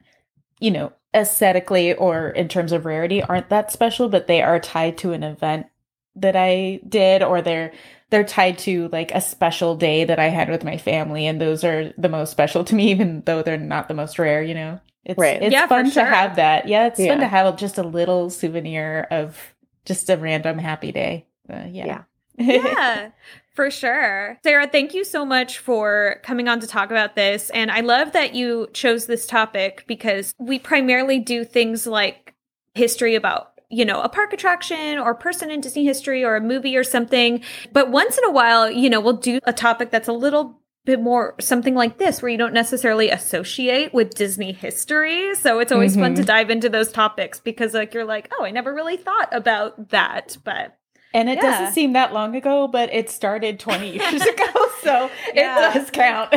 you 0.59 0.71
know, 0.71 0.93
aesthetically 1.15 1.93
or 1.93 2.29
in 2.29 2.47
terms 2.47 2.71
of 2.71 2.85
rarity 2.85 3.21
aren't 3.21 3.49
that 3.49 3.71
special, 3.71 4.09
but 4.09 4.25
they 4.25 4.41
are 4.41 4.59
tied 4.59 4.97
to 4.99 5.13
an 5.13 5.21
event 5.23 5.67
that 6.15 6.35
I 6.35 6.79
did 6.87 7.23
or 7.23 7.41
they're 7.41 7.71
they're 8.09 8.23
tied 8.23 8.59
to 8.59 8.89
like 8.89 9.11
a 9.11 9.21
special 9.21 9.75
day 9.75 10.03
that 10.05 10.19
I 10.19 10.25
had 10.29 10.47
with 10.49 10.63
my 10.63 10.77
family 10.77 11.25
and 11.25 11.41
those 11.41 11.63
are 11.63 11.91
the 11.97 12.09
most 12.09 12.29
special 12.29 12.63
to 12.65 12.75
me 12.75 12.91
even 12.91 13.23
though 13.25 13.41
they're 13.41 13.57
not 13.57 13.87
the 13.87 13.93
most 13.95 14.19
rare, 14.19 14.43
you 14.43 14.53
know. 14.53 14.79
It's 15.05 15.17
Right. 15.19 15.41
it's 15.41 15.51
Yeah, 15.51 15.67
fun 15.67 15.89
sure. 15.89 16.03
to 16.05 16.09
have 16.09 16.35
that. 16.37 16.67
Yeah, 16.67 16.87
it's 16.87 16.99
Yeah. 16.99 17.09
fun 17.09 17.19
to 17.19 17.27
have 17.27 17.57
just 17.57 17.77
a 17.77 17.83
little 17.83 18.29
souvenir 18.29 19.07
of 19.11 19.53
just 19.85 20.09
a 20.09 20.17
random 20.17 20.57
happy 20.59 20.91
day. 20.91 21.25
Uh, 21.51 21.63
yeah. 21.69 22.03
yeah, 22.37 23.09
for 23.53 23.69
sure. 23.69 24.39
Sarah, 24.43 24.67
thank 24.67 24.93
you 24.93 25.03
so 25.03 25.23
much 25.25 25.59
for 25.59 26.19
coming 26.23 26.47
on 26.47 26.59
to 26.61 26.67
talk 26.67 26.89
about 26.89 27.15
this. 27.15 27.49
And 27.51 27.69
I 27.69 27.81
love 27.81 28.13
that 28.13 28.33
you 28.33 28.69
chose 28.73 29.05
this 29.05 29.27
topic 29.27 29.83
because 29.87 30.33
we 30.39 30.57
primarily 30.57 31.19
do 31.19 31.43
things 31.43 31.85
like 31.85 32.33
history 32.75 33.13
about 33.15 33.52
you 33.73 33.85
know, 33.85 34.01
a 34.01 34.09
park 34.09 34.33
attraction 34.33 34.97
or 34.99 35.13
person 35.15 35.49
in 35.51 35.61
Disney 35.61 35.85
history 35.85 36.23
or 36.23 36.35
a 36.35 36.41
movie 36.41 36.77
or 36.77 36.83
something. 36.83 37.41
But 37.71 37.89
once 37.91 38.17
in 38.17 38.23
a 38.25 38.31
while, 38.31 38.69
you 38.69 38.89
know, 38.89 38.99
we'll 39.01 39.17
do 39.17 39.39
a 39.43 39.53
topic 39.53 39.91
that's 39.91 40.07
a 40.07 40.13
little 40.13 40.59
bit 40.85 41.01
more 41.01 41.33
something 41.39 41.75
like 41.75 41.97
this 41.97 42.21
where 42.21 42.29
you 42.29 42.37
don't 42.37 42.53
necessarily 42.53 43.09
associate 43.09 43.93
with 43.93 44.15
Disney 44.15 44.51
history. 44.51 45.33
So 45.35 45.59
it's 45.59 45.71
always 45.71 45.95
fun 45.95 46.11
Mhm. 46.13 46.17
to 46.17 46.23
dive 46.23 46.49
into 46.49 46.67
those 46.67 46.91
topics 46.91 47.39
because 47.39 47.73
like 47.73 47.93
you're 47.93 48.03
like, 48.03 48.29
"Oh, 48.37 48.43
I 48.43 48.51
never 48.51 48.73
really 48.73 48.97
thought 48.97 49.29
about 49.31 49.89
that." 49.89 50.37
But 50.43 50.75
And 51.15 51.29
it 51.29 51.35
Yeah. 51.35 51.41
doesn't 51.43 51.73
seem 51.73 51.93
that 51.93 52.11
long 52.11 52.35
ago, 52.35 52.67
but 52.67 52.91
it 52.91 53.07
started 53.09 53.59
20 53.59 53.91
years 53.91 54.21
ago, 54.33 54.45
so 54.81 55.09
Yeah. 55.33 55.69
it 55.69 55.73
does 55.75 55.89
count. 55.91 56.29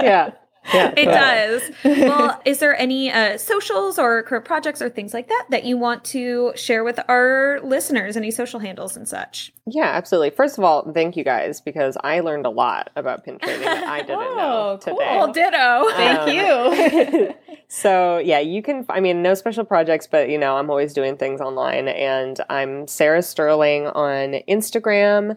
yeah. 0.00 0.30
Yeah. 0.72 0.88
It 0.96 1.04
totally. 1.06 1.14
does. 1.14 1.70
Well, 2.08 2.40
is 2.44 2.58
there 2.58 2.76
any 2.76 3.10
uh, 3.10 3.38
socials 3.38 3.98
or 3.98 4.22
current 4.22 4.44
projects 4.44 4.80
or 4.80 4.88
things 4.88 5.12
like 5.14 5.28
that 5.28 5.46
that 5.50 5.64
you 5.64 5.76
want 5.76 6.04
to 6.06 6.52
share 6.54 6.84
with 6.84 7.00
our 7.08 7.60
listeners? 7.62 8.16
Any 8.16 8.30
social 8.30 8.60
handles 8.60 8.96
and 8.96 9.08
such? 9.08 9.52
Yeah, 9.66 9.86
absolutely. 9.86 10.30
First 10.30 10.58
of 10.58 10.64
all, 10.64 10.90
thank 10.92 11.16
you 11.16 11.24
guys 11.24 11.60
because 11.60 11.96
I 12.02 12.20
learned 12.20 12.46
a 12.46 12.50
lot 12.50 12.90
about 12.96 13.24
pin 13.24 13.38
trading 13.38 13.62
that 13.62 13.84
I 13.84 14.00
didn't 14.02 14.18
Oh, 14.20 14.34
know 14.36 14.78
cool. 14.82 14.96
today. 14.96 15.16
Well, 15.16 15.32
ditto. 15.32 15.90
Thank 15.96 16.34
you. 16.34 17.34
so 17.68 18.18
yeah, 18.18 18.38
you 18.38 18.62
can. 18.62 18.84
I 18.88 19.00
mean, 19.00 19.22
no 19.22 19.34
special 19.34 19.64
projects, 19.64 20.06
but 20.06 20.28
you 20.28 20.38
know, 20.38 20.56
I'm 20.56 20.70
always 20.70 20.92
doing 20.92 21.16
things 21.16 21.40
online, 21.40 21.88
and 21.88 22.40
I'm 22.50 22.86
Sarah 22.86 23.22
Sterling 23.22 23.86
on 23.88 24.40
Instagram 24.48 25.36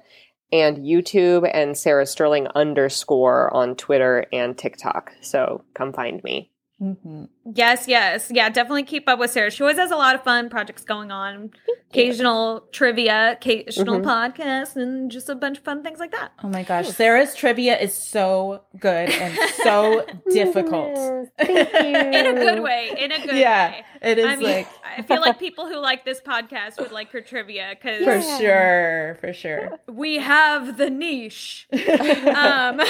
and 0.53 0.77
YouTube, 0.77 1.49
and 1.51 1.75
Sarah 1.75 2.05
Sterling 2.05 2.47
underscore 2.55 3.53
on 3.53 3.75
Twitter 3.75 4.27
and 4.31 4.57
TikTok. 4.57 5.11
So 5.19 5.65
come 5.73 5.91
find 5.91 6.23
me. 6.23 6.52
Mhm. 6.81 7.29
Yes, 7.55 7.87
yes. 7.87 8.29
Yeah, 8.33 8.49
definitely 8.49 8.83
keep 8.83 9.07
up 9.07 9.17
with 9.19 9.31
Sarah. 9.31 9.51
She 9.51 9.63
always 9.63 9.77
has 9.77 9.91
a 9.91 9.95
lot 9.95 10.15
of 10.15 10.23
fun 10.23 10.49
projects 10.49 10.83
going 10.83 11.11
on. 11.11 11.51
Occasional 11.91 12.61
trivia, 12.71 13.33
occasional 13.33 13.99
Mhm. 13.99 14.03
podcasts, 14.03 14.75
and 14.75 15.09
just 15.11 15.29
a 15.29 15.35
bunch 15.35 15.59
of 15.59 15.63
fun 15.63 15.83
things 15.83 15.99
like 15.99 16.11
that. 16.11 16.31
Oh 16.43 16.47
my 16.49 16.63
gosh, 16.63 16.87
Sarah's 16.89 17.35
trivia 17.35 17.77
is 17.79 17.93
so 17.93 18.63
good 18.79 19.09
and 19.11 19.37
so 19.63 20.03
difficult. 20.31 21.29
Thank 21.37 21.71
you. 21.73 22.19
In 22.19 22.25
a 22.25 22.33
good 22.33 22.59
way. 22.61 22.93
In 22.97 23.11
a 23.11 23.19
good 23.25 23.35
yeah, 23.35 23.69
way. 23.71 23.85
it 24.01 24.17
is 24.17 24.25
I 24.25 24.35
mean, 24.35 24.43
like 24.51 24.67
I 24.97 25.01
feel 25.03 25.21
like 25.21 25.39
people 25.39 25.67
who 25.67 25.77
like 25.77 26.03
this 26.03 26.19
podcast 26.21 26.79
would 26.79 26.91
like 26.91 27.11
her 27.11 27.21
trivia 27.21 27.75
because 27.79 28.03
for 28.03 28.15
Yeah. 28.15 28.37
sure, 28.39 29.17
for 29.21 29.31
sure. 29.31 29.79
we 29.87 30.17
have 30.17 30.77
the 30.77 30.89
niche. 30.89 31.67
um, 32.35 32.81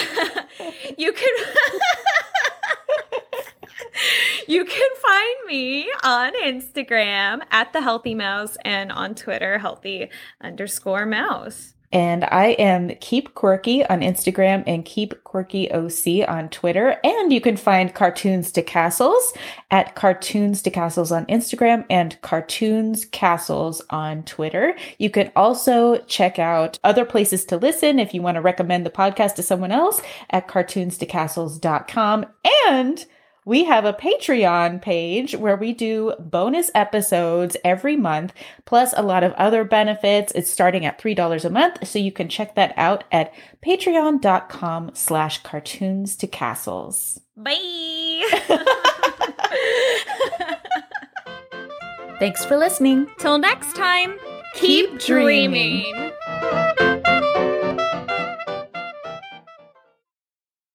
you 0.98 1.12
can 1.12 1.34
you 4.48 4.66
can 4.66 4.90
find 5.02 5.36
me 5.48 5.90
on 6.04 6.34
Instagram 6.44 7.42
at 7.52 7.74
the 7.74 7.82
Healthy 7.82 8.16
Mouse 8.16 8.58
and 8.64 8.92
on 8.92 9.16
Twitter 9.16 9.58
healthy 9.60 10.10
underscore 10.42 11.06
mouse. 11.06 11.74
And 11.94 12.24
I 12.24 12.48
am 12.58 12.90
Keep 13.02 13.36
Quirky 13.36 13.86
on 13.86 14.02
Instagram 14.02 14.64
and 14.66 14.84
Keep 14.84 15.24
Quirky 15.24 15.72
OC 15.72 16.28
on 16.28 16.50
Twitter. 16.50 16.98
And 17.04 17.32
you 17.32 17.40
can 17.40 17.56
find 17.56 17.94
Cartoons 17.94 18.52
to 18.54 18.64
Castles 18.64 19.32
at 19.70 19.94
Cartoons 19.94 20.64
to 20.64 20.72
Castles 20.72 21.12
on 21.12 21.28
Instagram 21.28 21.86
and 21.92 22.20
Cartoons 22.24 23.06
Castles 23.06 23.80
on 23.92 24.24
Twitter. 24.24 24.76
You 24.98 25.12
can 25.12 25.32
also 25.36 25.98
check 26.08 26.40
out 26.40 26.80
other 26.84 27.06
places 27.06 27.46
to 27.46 27.58
listen 27.58 28.00
if 28.00 28.12
you 28.12 28.24
want 28.24 28.36
to 28.36 28.42
recommend 28.42 28.88
the 28.88 28.90
podcast 28.90 29.36
to 29.36 29.44
someone 29.44 29.72
else 29.72 30.02
at 30.32 30.48
cartoons 30.48 30.98
to 30.98 31.06
cartoonstocastles.com. 31.06 32.26
And 32.68 33.06
we 33.46 33.66
have 33.66 33.86
a 33.86 33.94
Patreon 33.94 34.82
page 34.82 35.36
where 35.36 35.56
we 35.56 35.74
do 35.74 36.14
bonus 36.20 36.72
episodes 36.74 37.58
every 37.64 37.96
month, 37.96 38.34
plus 38.66 38.94
a 38.96 39.02
lot 39.02 39.24
of 39.24 39.34
other 39.34 39.64
benefits. 39.64 40.32
It's 40.34 40.50
starting 40.50 40.86
at 40.86 41.00
$3 41.00 41.46
a 41.46 41.50
month, 41.50 41.88
so 41.88 42.00
you 42.00 42.12
can 42.12 42.30
check 42.30 42.56
that 42.56 42.74
out 42.78 43.04
at 43.12 43.34
patreon.com 43.66 44.92
slash 44.94 45.44
cartoons 45.44 46.16
to 46.18 46.28
castles. 46.28 47.20
Bye. 47.36 48.24
Thanks 52.20 52.46
for 52.46 52.58
listening. 52.58 53.08
Till 53.20 53.38
next 53.38 53.76
time, 53.76 54.18
keep, 54.56 55.00
dreaming. 55.00 56.12